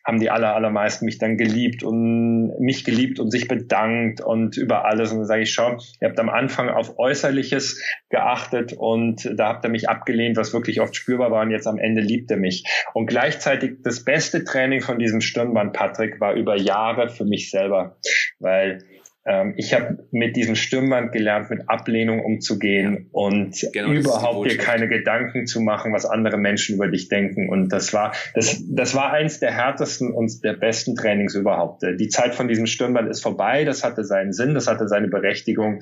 haben 0.05 0.19
die 0.19 0.29
aller, 0.29 0.55
allermeisten 0.55 1.05
mich 1.05 1.17
dann 1.17 1.37
geliebt 1.37 1.83
und 1.83 2.57
mich 2.59 2.85
geliebt 2.85 3.19
und 3.19 3.31
sich 3.31 3.47
bedankt 3.47 4.21
und 4.21 4.55
über 4.55 4.85
alles. 4.85 5.11
Und 5.11 5.19
dann 5.19 5.27
sage 5.27 5.41
ich, 5.41 5.53
schau, 5.53 5.77
ihr 5.99 6.07
habt 6.07 6.19
am 6.19 6.29
Anfang 6.29 6.69
auf 6.69 6.97
Äußerliches 6.97 7.81
geachtet 8.09 8.73
und 8.73 9.29
da 9.35 9.49
habt 9.49 9.65
ihr 9.65 9.69
mich 9.69 9.89
abgelehnt, 9.89 10.37
was 10.37 10.53
wirklich 10.53 10.79
oft 10.79 10.95
spürbar 10.95 11.31
war 11.31 11.41
und 11.41 11.51
jetzt 11.51 11.67
am 11.67 11.77
Ende 11.77 12.01
liebt 12.01 12.31
ihr 12.31 12.37
mich. 12.37 12.63
Und 12.93 13.07
gleichzeitig 13.07 13.81
das 13.83 14.05
beste 14.05 14.43
Training 14.43 14.81
von 14.81 14.99
diesem 14.99 15.21
Stirnband, 15.21 15.73
Patrick, 15.73 16.21
war 16.21 16.35
über 16.35 16.55
Jahre 16.55 17.09
für 17.09 17.25
mich 17.25 17.51
selber, 17.51 17.97
weil 18.39 18.83
ich 19.55 19.73
habe 19.73 20.05
mit 20.11 20.35
diesem 20.35 20.55
Stirnband 20.55 21.11
gelernt, 21.11 21.49
mit 21.49 21.67
Ablehnung 21.67 22.23
umzugehen 22.23 23.09
und 23.11 23.55
genau, 23.73 23.91
überhaupt 23.91 24.51
dir 24.51 24.57
keine 24.57 24.87
Gedanken 24.87 25.47
zu 25.47 25.61
machen, 25.61 25.93
was 25.93 26.05
andere 26.05 26.37
Menschen 26.37 26.75
über 26.75 26.87
dich 26.87 27.09
denken. 27.09 27.49
Und 27.49 27.69
das 27.69 27.91
war, 27.91 28.13
das, 28.35 28.61
das 28.67 28.93
war 28.93 29.13
eins 29.13 29.39
der 29.39 29.51
härtesten 29.51 30.11
und 30.13 30.43
der 30.43 30.53
besten 30.53 30.95
Trainings 30.95 31.33
überhaupt. 31.33 31.81
Die 31.99 32.07
Zeit 32.09 32.35
von 32.35 32.47
diesem 32.47 32.67
Stirnband 32.67 33.09
ist 33.09 33.23
vorbei. 33.23 33.65
Das 33.65 33.83
hatte 33.83 34.03
seinen 34.03 34.31
Sinn, 34.31 34.53
das 34.53 34.67
hatte 34.67 34.87
seine 34.87 35.07
Berechtigung. 35.07 35.79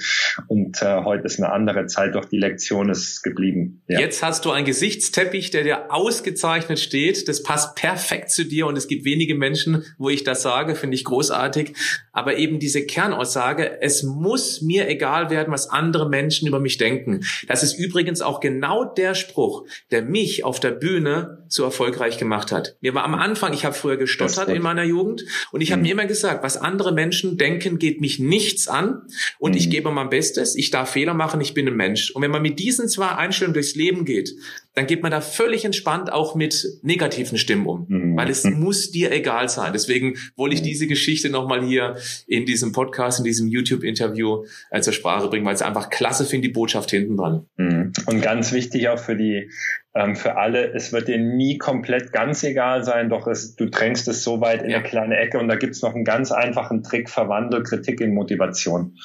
Und 0.47 0.81
äh, 0.81 1.03
heute 1.03 1.25
ist 1.25 1.37
eine 1.37 1.51
andere 1.51 1.85
Zeit, 1.87 2.15
doch 2.15 2.25
die 2.25 2.37
Lektion 2.37 2.89
ist 2.89 3.23
geblieben. 3.23 3.81
Ja. 3.87 3.99
Jetzt 3.99 4.23
hast 4.23 4.45
du 4.45 4.51
einen 4.51 4.65
Gesichtsteppich, 4.65 5.51
der 5.51 5.63
dir 5.63 5.91
ausgezeichnet 5.91 6.79
steht. 6.79 7.27
Das 7.27 7.43
passt 7.43 7.75
perfekt 7.75 8.29
zu 8.29 8.45
dir 8.45 8.67
und 8.67 8.77
es 8.77 8.87
gibt 8.87 9.03
wenige 9.03 9.35
Menschen, 9.35 9.83
wo 9.97 10.09
ich 10.09 10.23
das 10.23 10.41
sage, 10.43 10.75
finde 10.75 10.95
ich 10.95 11.03
großartig. 11.03 11.73
Aber 12.13 12.37
eben 12.37 12.59
diese 12.59 12.85
Kernaussage, 13.33 13.81
es 13.81 14.03
muss 14.03 14.61
mir 14.61 14.87
egal 14.87 15.29
werden, 15.29 15.51
was 15.51 15.69
andere 15.69 16.09
Menschen 16.09 16.47
über 16.47 16.59
mich 16.59 16.77
denken. 16.77 17.25
Das 17.47 17.63
ist 17.63 17.73
übrigens 17.73 18.21
auch 18.21 18.39
genau 18.39 18.85
der 18.85 19.15
Spruch, 19.15 19.65
der 19.91 20.03
mich 20.03 20.43
auf 20.43 20.59
der 20.59 20.71
Bühne 20.71 21.45
so 21.47 21.63
erfolgreich 21.63 22.17
gemacht 22.17 22.51
hat. 22.51 22.75
Mir 22.81 22.93
war 22.93 23.03
am 23.03 23.15
Anfang, 23.15 23.53
ich 23.53 23.65
habe 23.65 23.75
früher 23.75 23.97
gestottert 23.97 24.49
in 24.49 24.61
meiner 24.61 24.83
Jugend 24.83 25.25
und 25.51 25.61
ich 25.61 25.71
habe 25.71 25.79
mhm. 25.79 25.87
mir 25.87 25.91
immer 25.93 26.05
gesagt, 26.05 26.43
was 26.43 26.57
andere 26.57 26.91
Menschen 26.91 27.37
denken, 27.37 27.79
geht 27.79 28.01
mich 28.01 28.19
nichts 28.19 28.67
an 28.67 29.03
und 29.39 29.51
mhm. 29.51 29.57
ich 29.57 29.69
gebe 29.69 29.91
mein 29.91 30.09
Bestes, 30.09 30.55
ich 30.55 30.69
darf 30.69 30.91
Fehler 30.91 31.13
machen, 31.13 31.41
ich 31.41 31.53
bin 31.53 31.67
ein 31.67 31.75
Mensch. 31.75 32.11
Und 32.11 32.21
wenn 32.21 32.31
man 32.31 32.41
mit 32.41 32.59
diesen 32.59 32.87
zwei 32.87 33.09
Einstellungen 33.09 33.53
durchs 33.53 33.75
Leben 33.75 34.05
geht, 34.05 34.35
dann 34.75 34.87
geht 34.87 35.03
man 35.03 35.11
da 35.11 35.21
völlig 35.21 35.65
entspannt 35.65 36.11
auch 36.11 36.35
mit 36.35 36.65
negativen 36.81 37.37
Stimmen 37.37 37.67
um, 37.67 37.85
mhm. 37.87 38.17
weil 38.17 38.29
es 38.29 38.43
muss 38.43 38.91
dir 38.91 39.11
egal 39.11 39.49
sein. 39.49 39.71
Deswegen 39.73 40.15
wollte 40.35 40.55
ich 40.55 40.61
mhm. 40.61 40.65
diese 40.65 40.87
Geschichte 40.87 41.29
nochmal 41.29 41.63
hier 41.63 41.95
in 42.27 42.45
diesem 42.45 42.71
Podcast, 42.71 43.19
in 43.19 43.25
diesem 43.25 43.47
YouTube-Interview 43.47 44.45
äh, 44.71 44.81
zur 44.81 44.93
Sprache 44.93 45.27
bringen, 45.27 45.45
weil 45.45 45.55
es 45.55 45.61
einfach 45.61 45.89
klasse 45.89 46.25
finde, 46.25 46.47
die 46.47 46.53
Botschaft 46.53 46.91
hinten 46.91 47.17
dran. 47.17 47.45
Mhm. 47.57 47.93
Und 48.07 48.21
ganz 48.21 48.51
wichtig 48.51 48.89
auch 48.89 48.99
für 48.99 49.15
die 49.15 49.49
ähm, 49.95 50.15
für 50.15 50.37
alle, 50.37 50.73
es 50.73 50.91
wird 50.91 51.07
dir 51.07 51.19
nie 51.19 51.59
komplett 51.59 52.11
ganz 52.11 52.43
egal 52.43 52.83
sein, 52.83 53.09
doch 53.09 53.27
es, 53.27 53.55
du 53.55 53.69
drängst 53.69 54.07
es 54.07 54.23
so 54.23 54.41
weit 54.41 54.63
in 54.63 54.71
ja. 54.71 54.77
eine 54.77 54.87
kleine 54.87 55.17
Ecke 55.17 55.37
und 55.37 55.47
da 55.47 55.55
gibt's 55.55 55.83
noch 55.83 55.93
einen 55.93 56.03
ganz 56.03 56.31
einfachen 56.31 56.81
Trick, 56.81 57.11
verwandel 57.11 57.61
Kritik 57.61 58.01
in 58.01 58.13
Motivation. 58.13 58.97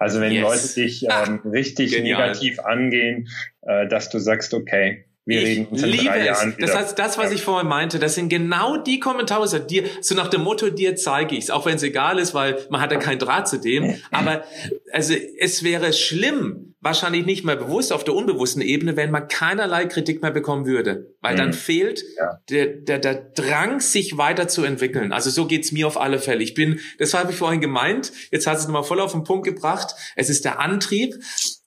Also 0.00 0.20
wenn 0.20 0.32
yes. 0.32 0.42
Leute 0.42 0.74
dich 0.80 1.04
ähm, 1.04 1.40
richtig 1.44 1.92
Genial. 1.92 2.20
negativ 2.20 2.58
angehen, 2.58 3.28
äh, 3.62 3.86
dass 3.86 4.10
du 4.10 4.18
sagst, 4.18 4.52
okay, 4.52 5.04
wir 5.24 5.40
ich 5.40 5.46
reden 5.46 5.66
uns 5.66 5.82
in 5.82 5.88
liebe 5.88 6.04
drei 6.04 6.20
es. 6.20 6.26
Jahren 6.26 6.56
wieder. 6.56 6.66
Das 6.66 6.76
heißt, 6.76 6.98
das, 6.98 7.18
was 7.18 7.32
ich 7.32 7.42
vorhin 7.42 7.68
meinte, 7.68 7.98
das 7.98 8.14
sind 8.14 8.28
genau 8.28 8.76
die 8.76 8.98
Kommentare, 8.98 9.48
dir, 9.60 9.84
so 10.00 10.14
nach 10.14 10.28
dem 10.28 10.42
Motto, 10.42 10.70
dir 10.70 10.96
zeige 10.96 11.36
ich's, 11.36 11.50
auch 11.50 11.66
wenn 11.66 11.76
es 11.76 11.82
egal 11.82 12.18
ist, 12.18 12.34
weil 12.34 12.58
man 12.70 12.80
hat 12.80 12.92
ja 12.92 12.98
keinen 12.98 13.18
Draht 13.18 13.48
zu 13.48 13.58
dem. 13.58 13.96
Aber 14.10 14.44
also 14.92 15.14
es 15.38 15.62
wäre 15.62 15.92
schlimm, 15.92 16.71
wahrscheinlich 16.82 17.24
nicht 17.24 17.44
mehr 17.44 17.56
bewusst 17.56 17.92
auf 17.92 18.02
der 18.04 18.14
unbewussten 18.14 18.60
Ebene, 18.60 18.96
wenn 18.96 19.12
man 19.12 19.28
keinerlei 19.28 19.86
Kritik 19.86 20.20
mehr 20.20 20.32
bekommen 20.32 20.66
würde. 20.66 21.14
Weil 21.20 21.34
mhm. 21.34 21.38
dann 21.38 21.52
fehlt 21.52 22.04
ja. 22.18 22.40
der, 22.50 22.66
der, 22.66 22.98
der 22.98 23.14
Drang, 23.14 23.80
sich 23.80 24.18
weiterzuentwickeln. 24.18 25.12
Also 25.12 25.30
so 25.30 25.46
geht's 25.46 25.72
mir 25.72 25.86
auf 25.86 25.98
alle 25.98 26.18
Fälle. 26.18 26.42
Ich 26.42 26.54
bin, 26.54 26.80
das 26.98 27.14
habe 27.14 27.30
ich 27.30 27.38
vorhin 27.38 27.60
gemeint, 27.60 28.12
jetzt 28.32 28.46
hat 28.46 28.58
es 28.58 28.66
nochmal 28.66 28.82
voll 28.82 29.00
auf 29.00 29.12
den 29.12 29.22
Punkt 29.22 29.46
gebracht. 29.46 29.94
Es 30.16 30.28
ist 30.28 30.44
der 30.44 30.58
Antrieb. 30.58 31.14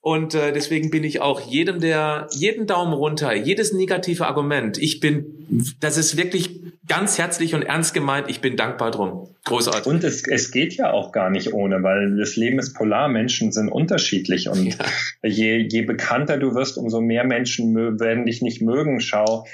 Und 0.02 0.36
äh, 0.36 0.54
deswegen 0.54 0.92
bin 0.92 1.04
ich 1.04 1.20
auch 1.20 1.42
jedem 1.42 1.80
der, 1.80 2.28
jeden 2.32 2.68
Daumen 2.68 2.94
runter, 2.94 3.34
jedes 3.34 3.74
negative 3.74 4.28
Argument. 4.28 4.78
Ich 4.78 5.00
bin, 5.00 5.74
das 5.80 5.98
ist 5.98 6.16
wirklich 6.16 6.62
ganz 6.88 7.18
herzlich 7.18 7.56
und 7.56 7.64
ernst 7.64 7.96
gemeint. 7.96 8.30
Ich 8.30 8.40
bin 8.40 8.56
dankbar 8.56 8.92
drum. 8.92 9.30
Großartig. 9.46 9.88
Und 9.88 10.04
es, 10.04 10.28
es 10.28 10.52
geht 10.52 10.76
ja 10.76 10.92
auch 10.92 11.12
gar 11.12 11.32
nicht 11.32 11.54
ohne, 11.54 11.82
weil 11.82 12.18
das 12.18 12.36
Leben 12.36 12.60
ist 12.60 12.76
polar. 12.76 13.08
Menschen 13.08 13.52
sind 13.52 13.70
unterschiedlich 13.70 14.48
und 14.50 14.66
ja. 14.66 14.86
Je, 15.24 15.68
je 15.70 15.84
bekannter 15.84 16.38
du 16.38 16.54
wirst, 16.56 16.78
umso 16.78 17.02
mehr 17.02 17.26
Menschen 17.26 17.76
werden 18.00 18.26
dich 18.26 18.42
nicht 18.42 18.62
mögen. 18.62 19.00
Schau, 19.00 19.46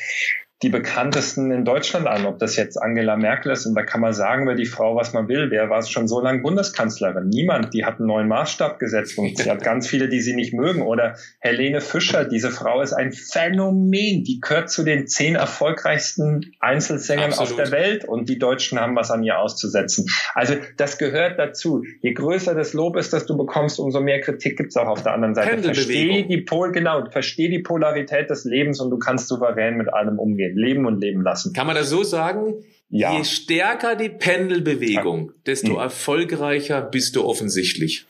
die 0.64 0.70
bekanntesten 0.70 1.52
in 1.52 1.66
Deutschland 1.66 2.06
an, 2.06 2.28
ob 2.28 2.38
das 2.38 2.56
jetzt 2.56 2.78
Angela 2.78 3.18
Merkel 3.18 3.52
ist. 3.52 3.66
Und 3.66 3.74
da 3.74 3.82
kann 3.82 4.00
man 4.00 4.14
sagen, 4.14 4.48
wer 4.48 4.54
die 4.54 4.68
Frau, 4.68 4.96
was 4.96 5.12
man 5.12 5.28
will. 5.28 5.50
Wer 5.50 5.72
war 5.72 5.82
schon 5.84 6.08
so 6.08 6.22
lange 6.22 6.42
Bundeskanzlerin? 6.42 7.30
Niemand. 7.30 7.74
Die 7.74 7.84
hat 7.84 7.98
einen 7.98 8.08
neuen 8.08 8.28
Maßstab 8.28 8.78
gesetzt 8.78 9.18
und 9.18 9.36
sie 9.36 9.50
hat 9.50 9.64
ganz 9.64 9.88
viele, 9.88 10.08
die 10.08 10.20
sie 10.20 10.36
nicht 10.36 10.54
mögen. 10.54 10.84
Oder 10.84 11.16
Helene 11.40 11.82
Fischer. 11.82 12.26
Diese 12.26 12.52
Frau 12.52 12.82
ist 12.82 12.94
ein 12.94 13.12
Phänomen. 13.12 14.24
Die 14.24 14.40
gehört 14.40 14.70
zu 14.70 14.84
den 14.84 15.08
zehn 15.08 15.34
erfolgreichsten 15.34 16.54
Einzelsängern 16.60 17.32
Absolut. 17.32 17.52
auf 17.52 17.58
der 17.58 17.72
Welt 17.72 18.06
und 18.06 18.30
die 18.30 18.38
Deutschen 18.38 18.80
haben 18.80 18.96
was 18.96 19.10
an 19.10 19.24
ihr 19.24 19.40
auszusetzen. 19.40 20.06
Also 20.36 20.56
das 20.78 21.00
gehört 21.00 21.40
dazu. 21.40 21.84
Je 22.02 22.14
größer 22.14 22.54
das 22.54 22.74
Lob 22.74 22.98
ist, 22.98 23.14
das 23.14 23.26
du 23.26 23.36
bekommst, 23.36 23.80
umso 23.80 24.00
mehr 24.00 24.22
Kritik 24.22 24.58
gibt's 24.58 24.78
auch 24.78 24.88
auf 24.88 25.02
der 25.02 25.14
anderen 25.14 25.34
Seite. 25.34 25.64
Versteh 25.64 26.24
die 26.28 26.42
Pol, 26.42 26.72
genau, 26.72 27.04
versteh 27.10 27.50
die 27.50 27.60
Polarität 27.60 28.30
des 28.30 28.46
Lebens 28.46 28.80
und 28.80 28.92
du 28.92 29.00
kannst 29.00 29.28
souverän 29.28 29.76
mit 29.78 29.92
allem 29.92 30.20
umgehen 30.20 30.51
leben 30.56 30.86
und 30.86 31.00
leben 31.00 31.22
lassen. 31.22 31.54
Kann 31.54 31.68
man 31.68 31.76
das 31.76 31.90
so 31.90 32.04
sagen? 32.04 32.64
Ja. 32.90 33.18
Je 33.18 33.24
stärker 33.24 33.96
die 33.96 34.10
Pendelbewegung, 34.10 35.32
desto 35.46 35.74
hm. 35.74 35.80
erfolgreicher 35.80 36.82
bist 36.82 37.16
du 37.16 37.24
offensichtlich. 37.24 38.06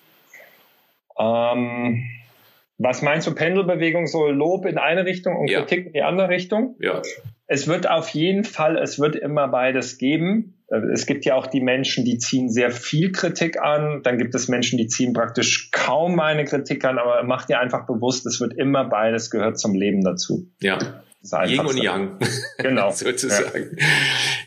Ähm, 1.20 2.04
was 2.84 3.04
meinst 3.04 3.28
du, 3.28 3.36
Pendelbewegung, 3.36 4.08
so 4.08 4.28
Lob 4.28 4.66
in 4.66 4.80
eine 4.80 5.06
Richtung 5.06 5.36
und 5.36 5.52
ja. 5.52 5.60
Kritik 5.60 5.88
in 5.88 5.94
die 5.94 6.02
andere 6.02 6.30
Richtung? 6.30 6.76
Ja. 6.80 7.04
Es 7.46 7.68
wird 7.68 7.88
auf 7.88 8.10
jeden 8.10 8.44
Fall, 8.44 8.78
es 8.78 8.98
wird 8.98 9.16
immer 9.16 9.48
beides 9.50 10.00
geben. 10.00 10.56
Es 10.94 11.06
gibt 11.06 11.26
ja 11.26 11.36
auch 11.36 11.48
die 11.48 11.62
Menschen, 11.62 12.06
die 12.06 12.18
ziehen 12.18 12.50
sehr 12.50 12.72
viel 12.72 13.12
Kritik 13.12 13.62
an. 13.62 14.02
Dann 14.04 14.18
gibt 14.18 14.34
es 14.34 14.48
Menschen, 14.48 14.78
die 14.78 14.88
ziehen 14.88 15.14
praktisch 15.14 15.70
kaum 15.72 16.20
eine 16.20 16.46
Kritik 16.46 16.84
an, 16.86 16.98
aber 16.98 17.22
macht 17.24 17.50
dir 17.50 17.60
einfach 17.60 17.86
bewusst, 17.86 18.26
es 18.26 18.40
wird 18.40 18.54
immer 18.54 18.86
beides 18.86 19.30
gehört 19.30 19.60
zum 19.60 19.76
Leben 19.76 20.02
dazu. 20.04 20.48
Ja. 20.62 21.04
Yin 21.24 21.60
und 21.60 21.78
Yang. 21.78 22.18
Genau. 22.58 22.92
sozusagen. 22.96 23.78
Ja. 23.78 23.86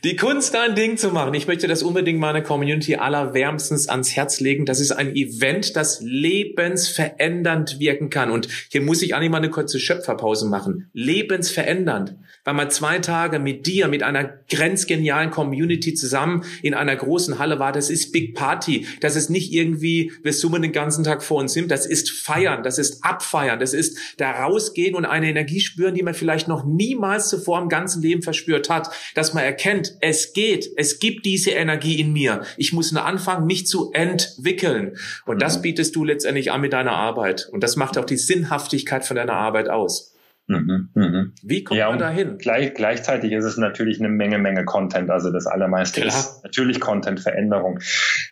Die 0.05 0.16
Kunst, 0.16 0.55
ein 0.55 0.75
Ding 0.75 0.97
zu 0.97 1.11
machen. 1.11 1.35
Ich 1.35 1.47
möchte 1.47 1.66
das 1.66 1.83
unbedingt 1.83 2.20
meiner 2.20 2.43
Community 2.43 2.97
allerwärmstens 2.97 3.89
ans 3.89 4.14
Herz 4.14 4.41
legen. 4.41 4.66
Das 4.66 4.81
ist 4.81 4.93
ein 4.93 5.14
Event, 5.16 5.77
das 5.77 6.01
lebensverändernd 6.01 7.81
wirken 7.81 8.11
kann. 8.11 8.31
Und 8.31 8.49
hier 8.70 8.83
muss 8.83 9.03
ich 9.03 9.14
eigentlich 9.14 9.31
mal 9.31 9.39
eine 9.39 9.51
kurze 9.51 9.81
Schöpferpause 9.81 10.47
machen. 10.47 10.91
Lebensverändernd. 10.93 12.16
Weil 12.45 12.55
man 12.55 12.70
zwei 12.70 12.99
Tage 12.99 13.39
mit 13.39 13.66
dir, 13.66 13.89
mit 13.89 14.03
einer 14.03 14.25
grenzgenialen 14.51 15.31
Community 15.31 15.95
zusammen 15.95 16.45
in 16.62 16.75
einer 16.75 16.95
großen 16.95 17.39
Halle 17.39 17.59
war. 17.59 17.72
Das 17.72 17.89
ist 17.89 18.12
Big 18.12 18.35
Party. 18.35 18.87
Das 19.01 19.16
ist 19.16 19.31
nicht 19.31 19.53
irgendwie, 19.53 20.12
wir 20.22 20.33
summen 20.33 20.61
den 20.61 20.72
ganzen 20.72 21.05
Tag 21.05 21.22
vor 21.22 21.39
uns 21.39 21.55
hin. 21.55 21.68
Das 21.68 21.87
ist 21.87 22.11
feiern. 22.11 22.62
Das 22.62 22.79
ist 22.79 23.03
abfeiern. 23.03 23.59
Das 23.59 23.72
ist 23.72 23.99
da 24.18 24.31
rausgehen 24.31 24.95
und 24.95 25.07
eine 25.07 25.29
Energie 25.31 25.61
spüren, 25.61 25.95
die 25.95 26.03
man 26.03 26.14
vielleicht 26.14 26.47
noch 26.49 26.64
niemals 26.67 27.29
zuvor 27.29 27.61
im 27.61 27.69
ganzen 27.69 28.03
Leben 28.03 28.23
verspürt 28.23 28.71
hat, 28.71 28.91
dass 29.15 29.35
man 29.35 29.45
erkennt, 29.45 29.97
es 30.01 30.33
geht, 30.33 30.69
es 30.77 30.99
gibt 30.99 31.25
diese 31.25 31.51
Energie 31.51 32.01
in 32.01 32.12
mir. 32.12 32.43
Ich 32.57 32.73
muss 32.73 32.93
nur 32.93 33.05
anfangen, 33.05 33.47
mich 33.47 33.67
zu 33.67 33.93
entwickeln. 33.93 34.97
Und 35.27 35.43
das 35.43 35.59
mhm. 35.59 35.62
bietest 35.62 35.97
du 35.97 36.05
letztendlich 36.05 36.53
an 36.53 36.61
mit 36.61 36.73
deiner 36.73 36.93
Arbeit. 36.93 37.49
Und 37.53 37.62
das 37.62 37.77
macht 37.77 37.99
auch 37.99 38.05
die 38.05 38.17
Sinnhaftigkeit 38.17 39.05
von 39.05 39.17
deiner 39.17 39.35
Arbeit 39.35 39.69
aus. 39.69 40.15
Mhm, 40.47 40.91
mhm. 40.95 41.33
Wie 41.43 41.65
kommt 41.65 41.79
ja, 41.79 41.89
man 41.89 41.99
da 41.99 42.11
hin? 42.11 42.37
Gleich, 42.37 42.75
gleichzeitig 42.75 43.33
ist 43.33 43.45
es 43.45 43.57
natürlich 43.57 43.99
eine 43.99 44.11
Menge, 44.11 44.39
Menge 44.39 44.67
Content. 44.67 45.11
Also 45.11 45.33
das 45.33 45.47
allermeiste 45.47 46.03
Klar. 46.03 46.15
ist 46.15 46.45
natürlich 46.45 46.81
Content-Veränderung. 46.81 47.79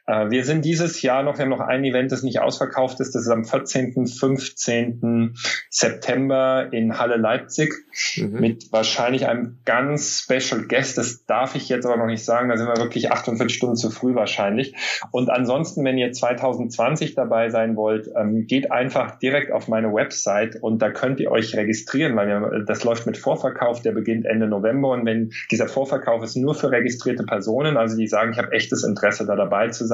Äh, 0.07 0.31
wir 0.31 0.45
sind 0.45 0.65
dieses 0.65 1.03
Jahr 1.03 1.23
noch, 1.23 1.39
wir 1.39 1.43
haben 1.43 1.51
noch 1.51 1.61
ein 1.61 1.85
Event, 1.85 2.13
das 2.13 2.23
nicht 2.23 2.41
ausverkauft 2.41 3.01
ist. 3.01 3.15
Das 3.15 3.23
ist 3.23 3.29
am 3.29 3.45
14., 3.45 4.07
15. 4.07 5.35
September 5.71 6.69
in 6.73 6.99
Halle 6.99 7.17
Leipzig 7.17 7.75
mhm. 8.17 8.41
mit 8.41 8.73
wahrscheinlich 8.73 9.27
einem 9.27 9.59
ganz 9.65 10.21
special 10.21 10.67
Guest. 10.67 10.99
Das 10.99 11.27
darf 11.27 11.55
ich 11.55 11.69
jetzt 11.69 11.87
aber 11.87 11.97
noch 11.97 12.07
nicht 12.07 12.25
sagen. 12.25 12.49
Da 12.49 12.57
sind 12.57 12.69
wir 12.69 12.77
wirklich 12.77 13.11
48 13.11 13.55
Stunden 13.55 13.77
zu 13.77 13.91
früh 13.91 14.15
wahrscheinlich. 14.15 14.75
Und 15.11 15.31
ansonsten, 15.31 15.85
wenn 15.85 15.99
ihr 15.99 16.13
2020 16.13 17.15
dabei 17.15 17.51
sein 17.51 17.77
wollt, 17.77 18.09
ähm, 18.17 18.47
geht 18.47 18.71
einfach 18.71 19.19
direkt 19.19 19.53
auf 19.53 19.69
meine 19.69 19.93
Website 19.93 20.57
und 20.61 20.81
da 20.81 20.91
könnt 20.91 21.21
ihr 21.21 21.31
euch 21.31 21.57
registrieren 21.57 21.73
registrieren, 21.73 22.17
weil 22.17 22.29
wir, 22.29 22.65
das 22.65 22.85
läuft 22.85 23.07
mit 23.07 23.17
Vorverkauf, 23.17 23.83
der 23.83 23.93
beginnt 23.93 24.27
Ende 24.27 24.47
November 24.47 24.91
und 24.91 25.07
wenn 25.07 25.33
dieser 25.51 25.69
Vorverkauf 25.69 26.23
ist 26.23 26.37
nur 26.37 26.55
für 26.55 26.71
registrierte 26.71 27.25
Personen, 27.25 27.77
also 27.77 27.97
die 27.97 28.07
sagen, 28.07 28.33
ich 28.33 28.39
habe 28.39 28.53
echtes 28.53 28.85
Interesse 28.85 29.27
da 29.27 29.37
dabei 29.37 29.69
zu 29.69 29.87
sein 29.87 29.92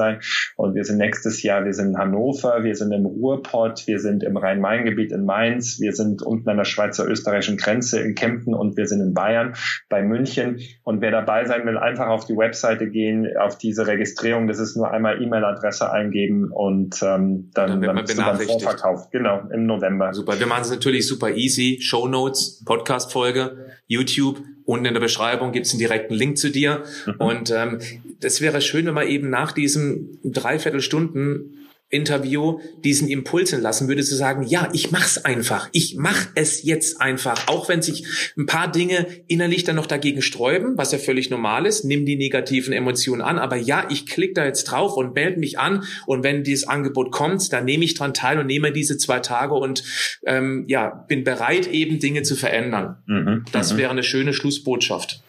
und 0.55 0.75
wir 0.75 0.83
sind 0.83 0.97
nächstes 0.97 1.43
Jahr, 1.43 1.65
wir 1.65 1.73
sind 1.73 1.89
in 1.89 1.97
Hannover, 1.97 2.63
wir 2.63 2.75
sind 2.75 2.91
im 2.91 3.05
Ruhrpott, 3.05 3.87
wir 3.87 3.99
sind 3.99 4.23
im 4.23 4.37
Rhein-Main-Gebiet 4.37 5.11
in 5.11 5.25
Mainz, 5.25 5.79
wir 5.79 5.93
sind 5.93 6.21
unten 6.21 6.49
an 6.49 6.57
der 6.57 6.65
Schweizer-österreichischen 6.65 7.57
Grenze 7.57 7.99
in 7.99 8.15
Kempten 8.15 8.53
und 8.53 8.77
wir 8.77 8.85
sind 8.85 9.01
in 9.01 9.13
Bayern 9.13 9.55
bei 9.89 10.01
München. 10.01 10.59
Und 10.83 11.01
wer 11.01 11.11
dabei 11.11 11.45
sein 11.45 11.65
will, 11.65 11.77
einfach 11.77 12.07
auf 12.07 12.25
die 12.25 12.37
Webseite 12.37 12.89
gehen, 12.89 13.27
auf 13.37 13.57
diese 13.57 13.87
Registrierung, 13.87 14.47
das 14.47 14.59
ist 14.59 14.75
nur 14.75 14.91
einmal 14.91 15.21
E-Mail-Adresse 15.21 15.91
eingeben 15.91 16.51
und 16.51 17.01
ähm, 17.01 17.51
dann, 17.53 17.81
dann, 17.81 17.81
dann 17.81 17.95
bist 18.05 18.17
du 18.17 18.21
dann 18.21 18.39
Vorverkauf, 18.39 19.09
genau, 19.11 19.41
im 19.53 19.65
November. 19.65 20.13
Super, 20.13 20.39
wir 20.39 20.47
machen 20.47 20.63
es 20.63 20.71
natürlich 20.71 21.07
super 21.07 21.31
easy, 21.31 21.79
Show 21.81 22.07
Notes, 22.07 22.63
Podcast-Folge, 22.65 23.69
YouTube. 23.87 24.41
Unten 24.69 24.85
in 24.85 24.93
der 24.93 25.01
Beschreibung 25.01 25.51
gibt 25.51 25.65
es 25.65 25.71
einen 25.71 25.79
direkten 25.79 26.13
Link 26.13 26.37
zu 26.37 26.51
dir. 26.51 26.83
Mhm. 27.07 27.13
Und 27.17 27.49
ähm, 27.49 27.79
das 28.19 28.39
wäre 28.39 28.61
schön, 28.61 28.85
wenn 28.85 28.93
wir 28.93 29.07
eben 29.07 29.31
nach 29.31 29.51
diesen 29.51 30.19
Dreiviertelstunden 30.23 31.68
Interview 31.89 32.59
diesen 32.83 33.07
Impulsen 33.07 33.61
lassen 33.61 33.87
würde, 33.87 34.03
zu 34.03 34.15
sagen, 34.15 34.43
ja, 34.43 34.69
ich 34.73 34.91
mach's 34.91 35.17
einfach. 35.17 35.69
Ich 35.71 35.95
mach 35.97 36.27
es 36.35 36.63
jetzt 36.63 37.01
einfach. 37.01 37.47
Auch 37.47 37.67
wenn 37.67 37.81
sich 37.81 38.05
ein 38.37 38.45
paar 38.45 38.71
Dinge 38.71 39.07
innerlich 39.27 39.63
dann 39.63 39.75
noch 39.75 39.87
dagegen 39.87 40.21
sträuben, 40.21 40.77
was 40.77 40.91
ja 40.91 40.99
völlig 40.99 41.29
normal 41.29 41.65
ist. 41.65 41.85
Nimm 41.85 42.05
die 42.05 42.15
negativen 42.15 42.73
Emotionen 42.73 43.21
an. 43.21 43.39
Aber 43.39 43.55
ja, 43.55 43.87
ich 43.89 44.05
klicke 44.05 44.33
da 44.35 44.45
jetzt 44.45 44.65
drauf 44.65 44.95
und 44.97 45.15
melde 45.15 45.39
mich 45.39 45.57
an. 45.57 45.83
Und 46.05 46.23
wenn 46.23 46.43
dieses 46.43 46.67
Angebot 46.67 47.11
kommt, 47.11 47.51
dann 47.51 47.65
nehme 47.65 47.83
ich 47.83 47.95
dran 47.95 48.13
teil 48.13 48.37
und 48.39 48.45
nehme 48.45 48.71
diese 48.71 48.97
zwei 48.97 49.19
Tage 49.19 49.55
und 49.55 49.83
ähm, 50.25 50.65
ja, 50.67 51.05
bin 51.07 51.23
bereit, 51.23 51.67
eben 51.67 51.99
Dinge 51.99 52.21
zu 52.21 52.35
verändern. 52.35 52.97
Mhm. 53.07 53.45
Das 53.51 53.73
mhm. 53.73 53.77
wäre 53.77 53.91
eine 53.91 54.03
schöne 54.03 54.33
Schlussbotschaft. 54.33 55.23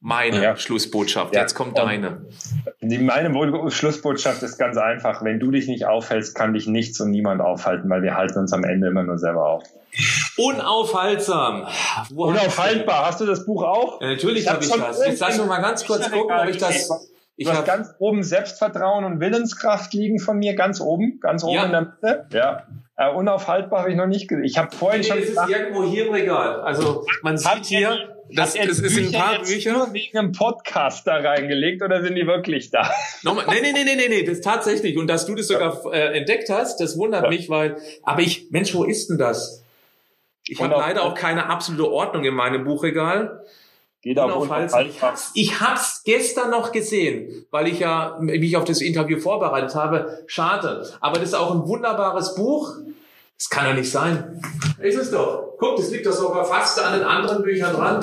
Meine 0.00 0.42
ja. 0.42 0.56
Schlussbotschaft. 0.56 1.34
Ja. 1.34 1.42
Jetzt 1.42 1.54
kommt 1.54 1.78
deine. 1.78 2.26
Die, 2.80 2.98
meine 2.98 3.70
Schlussbotschaft 3.70 4.42
ist 4.42 4.58
ganz 4.58 4.76
einfach. 4.76 5.24
Wenn 5.24 5.40
du 5.40 5.50
dich 5.50 5.68
nicht 5.68 5.86
aufhältst, 5.86 6.34
kann 6.34 6.54
dich 6.54 6.66
nichts 6.66 7.00
und 7.00 7.10
niemand 7.10 7.40
aufhalten, 7.40 7.88
weil 7.88 8.02
wir 8.02 8.16
halten 8.16 8.38
uns 8.40 8.52
am 8.52 8.64
Ende 8.64 8.88
immer 8.88 9.02
nur 9.02 9.18
selber 9.18 9.48
auf. 9.48 9.62
Unaufhaltsam. 10.36 11.66
Wo 12.10 12.26
Unaufhaltbar. 12.26 13.06
Hast 13.06 13.20
du 13.20 13.26
das 13.26 13.44
Buch 13.44 13.62
auch? 13.62 14.00
Ja, 14.00 14.08
natürlich 14.08 14.48
habe 14.48 14.64
ich 14.64 14.70
das. 14.70 15.04
Jetzt 15.04 15.20
lass 15.20 15.38
mich 15.38 15.46
mal 15.46 15.60
ganz 15.60 15.86
kurz 15.86 16.10
gucken, 16.10 16.36
ob 16.36 16.48
ich 16.48 16.58
das. 16.58 16.90
Ich 17.36 17.52
habe 17.52 17.66
ganz 17.66 17.94
oben 17.98 18.22
Selbstvertrauen 18.22 19.04
und 19.04 19.20
Willenskraft 19.20 19.92
liegen 19.94 20.18
von 20.18 20.38
mir, 20.38 20.54
ganz 20.54 20.80
oben, 20.80 21.18
ganz 21.20 21.42
oben 21.42 21.54
ja. 21.54 21.64
in 21.64 21.72
der 21.72 21.80
Mitte. 21.80 22.26
Ja. 22.30 22.66
Äh, 22.96 23.10
unaufhaltbar 23.14 23.80
habe 23.80 23.90
ich 23.90 23.96
noch 23.96 24.06
nicht 24.06 24.28
gesehen. 24.28 24.44
Ich 24.44 24.58
habe 24.58 24.74
vorhin 24.74 25.00
nee, 25.00 25.06
schon. 25.06 25.18
Es 25.18 25.30
ist 25.30 25.48
irgendwo 25.48 25.82
hier 25.82 26.06
im 26.06 26.12
Regal. 26.12 26.60
Also 26.60 27.06
man 27.22 27.38
sieht 27.38 27.64
hier. 27.64 28.16
Das, 28.34 28.54
das 28.54 28.78
ist 28.78 28.98
ein 28.98 29.12
paar 29.12 29.42
Bücher. 29.42 29.88
wegen 29.92 30.18
einem 30.18 30.32
Podcast 30.32 31.06
da 31.06 31.16
reingelegt 31.16 31.82
oder 31.82 32.02
sind 32.02 32.14
die 32.14 32.26
wirklich 32.26 32.70
da? 32.70 32.90
Nochmal, 33.22 33.46
nee, 33.48 33.60
nee, 33.60 33.72
nee, 33.72 33.84
nee, 33.84 33.96
nee, 33.96 34.08
nee, 34.08 34.22
das 34.24 34.38
ist 34.38 34.44
tatsächlich. 34.44 34.96
Und 34.96 35.06
dass 35.06 35.26
du 35.26 35.34
das 35.34 35.48
sogar 35.48 35.92
äh, 35.92 36.18
entdeckt 36.18 36.48
hast, 36.48 36.80
das 36.80 36.96
wundert 36.96 37.24
ja. 37.24 37.28
mich, 37.28 37.50
weil, 37.50 37.76
aber 38.02 38.22
ich, 38.22 38.50
Mensch, 38.50 38.74
wo 38.74 38.84
ist 38.84 39.10
denn 39.10 39.18
das? 39.18 39.62
Ich 40.46 40.60
habe 40.60 40.74
leider 40.74 41.04
auch 41.04 41.14
keine 41.14 41.46
absolute 41.46 41.90
Ordnung 41.90 42.24
in 42.24 42.34
meinem 42.34 42.64
Buchregal. 42.64 43.44
Geht 44.02 44.18
auch 44.18 44.44
ich 44.80 45.00
hab's, 45.00 45.30
ich 45.34 45.60
hab's 45.60 46.02
gestern 46.04 46.50
noch 46.50 46.72
gesehen, 46.72 47.46
weil 47.52 47.68
ich 47.68 47.78
ja 47.78 48.18
mich 48.20 48.56
auf 48.56 48.64
das 48.64 48.80
Interview 48.80 49.20
vorbereitet 49.20 49.76
habe. 49.76 50.24
Schade. 50.26 50.90
Aber 51.00 51.20
das 51.20 51.28
ist 51.28 51.34
auch 51.34 51.52
ein 51.52 51.68
wunderbares 51.68 52.34
Buch. 52.34 52.74
Das 53.42 53.50
kann 53.50 53.66
ja 53.66 53.74
nicht 53.74 53.90
sein. 53.90 54.40
Ist 54.78 54.96
es 54.96 55.10
doch. 55.10 55.56
Guck, 55.58 55.76
das 55.76 55.90
liegt 55.90 56.06
doch 56.06 56.12
sogar 56.12 56.44
fast 56.44 56.78
an 56.78 56.96
den 56.96 57.02
anderen 57.02 57.42
Büchern 57.42 57.74
dran. 57.74 58.00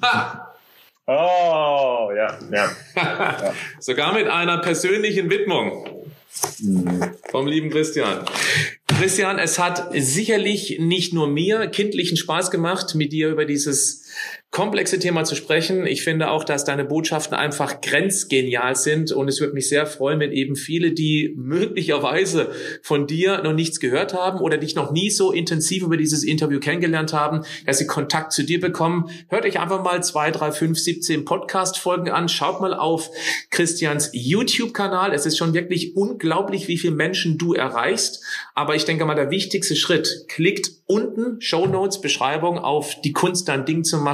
Ha. 0.00 0.54
Oh, 1.06 2.10
ja, 2.16 2.38
ja. 2.50 2.70
ja. 2.96 3.54
Sogar 3.78 4.14
mit 4.14 4.26
einer 4.26 4.62
persönlichen 4.62 5.28
Widmung. 5.28 6.06
Mhm. 6.60 7.10
Vom 7.30 7.46
lieben 7.46 7.68
Christian. 7.68 8.24
Christian, 8.86 9.38
es 9.38 9.58
hat 9.58 9.90
sicherlich 9.92 10.78
nicht 10.80 11.12
nur 11.12 11.28
mir 11.28 11.66
kindlichen 11.66 12.16
Spaß 12.16 12.50
gemacht, 12.50 12.94
mit 12.94 13.12
dir 13.12 13.28
über 13.28 13.44
dieses 13.44 14.05
komplexe 14.56 14.98
Thema 14.98 15.24
zu 15.24 15.34
sprechen. 15.34 15.86
Ich 15.86 16.02
finde 16.02 16.30
auch, 16.30 16.42
dass 16.42 16.64
deine 16.64 16.86
Botschaften 16.86 17.36
einfach 17.36 17.82
grenzgenial 17.82 18.74
sind 18.74 19.12
und 19.12 19.28
es 19.28 19.38
würde 19.38 19.52
mich 19.52 19.68
sehr 19.68 19.84
freuen, 19.84 20.18
wenn 20.18 20.32
eben 20.32 20.56
viele, 20.56 20.92
die 20.92 21.34
möglicherweise 21.36 22.52
von 22.80 23.06
dir 23.06 23.42
noch 23.42 23.52
nichts 23.52 23.80
gehört 23.80 24.14
haben 24.14 24.40
oder 24.40 24.56
dich 24.56 24.74
noch 24.74 24.92
nie 24.92 25.10
so 25.10 25.30
intensiv 25.30 25.82
über 25.82 25.98
dieses 25.98 26.24
Interview 26.24 26.58
kennengelernt 26.58 27.12
haben, 27.12 27.44
dass 27.66 27.76
sie 27.76 27.86
Kontakt 27.86 28.32
zu 28.32 28.44
dir 28.44 28.58
bekommen. 28.58 29.10
Hört 29.28 29.44
euch 29.44 29.60
einfach 29.60 29.84
mal 29.84 30.02
zwei, 30.02 30.30
drei, 30.30 30.52
fünf, 30.52 30.78
17 30.78 31.26
Podcast-Folgen 31.26 32.08
an. 32.08 32.30
Schaut 32.30 32.62
mal 32.62 32.72
auf 32.72 33.10
Christians 33.50 34.08
YouTube-Kanal. 34.14 35.12
Es 35.12 35.26
ist 35.26 35.36
schon 35.36 35.52
wirklich 35.52 35.96
unglaublich, 35.96 36.66
wie 36.66 36.78
viele 36.78 36.94
Menschen 36.94 37.36
du 37.36 37.52
erreichst. 37.52 38.24
Aber 38.54 38.74
ich 38.74 38.86
denke 38.86 39.04
mal, 39.04 39.16
der 39.16 39.30
wichtigste 39.30 39.76
Schritt, 39.76 40.24
klickt 40.28 40.70
unten, 40.86 41.42
Show 41.42 41.66
Notes, 41.66 42.00
Beschreibung 42.00 42.58
auf 42.58 42.98
die 43.02 43.12
Kunst, 43.12 43.48
dein 43.48 43.66
Ding 43.66 43.84
zu 43.84 43.98
machen 43.98 44.05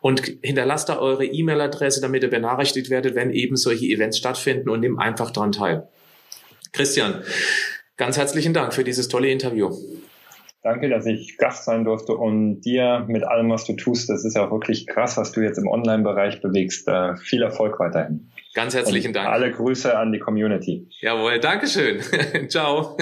und 0.00 0.22
hinterlasst 0.42 0.88
da 0.88 0.98
eure 0.98 1.24
E-Mail-Adresse, 1.24 2.00
damit 2.00 2.22
ihr 2.22 2.30
benachrichtigt 2.30 2.90
werdet, 2.90 3.14
wenn 3.14 3.30
eben 3.30 3.56
solche 3.56 3.86
Events 3.86 4.18
stattfinden 4.18 4.68
und 4.68 4.80
nehmt 4.80 4.98
einfach 4.98 5.30
daran 5.30 5.52
teil. 5.52 5.88
Christian, 6.72 7.22
ganz 7.96 8.16
herzlichen 8.16 8.52
Dank 8.52 8.74
für 8.74 8.84
dieses 8.84 9.08
tolle 9.08 9.28
Interview. 9.30 9.70
Danke, 10.64 10.88
dass 10.88 11.04
ich 11.04 11.36
Gast 11.36 11.66
sein 11.66 11.84
durfte 11.84 12.14
und 12.14 12.62
dir 12.62 13.04
mit 13.06 13.22
allem, 13.22 13.50
was 13.50 13.66
du 13.66 13.74
tust, 13.74 14.08
das 14.08 14.24
ist 14.24 14.34
ja 14.34 14.46
auch 14.46 14.50
wirklich 14.50 14.86
krass, 14.86 15.18
was 15.18 15.30
du 15.32 15.42
jetzt 15.42 15.58
im 15.58 15.68
Online-Bereich 15.68 16.40
bewegst. 16.40 16.88
Äh, 16.88 17.16
viel 17.16 17.42
Erfolg 17.42 17.78
weiterhin. 17.78 18.30
Ganz 18.54 18.74
herzlichen 18.74 19.08
und 19.08 19.16
Dank. 19.16 19.28
Alle 19.28 19.50
Grüße 19.50 19.96
an 19.96 20.12
die 20.12 20.20
Community. 20.20 20.88
Jawohl, 21.00 21.38
Dankeschön. 21.38 22.00
Ciao. 22.48 22.96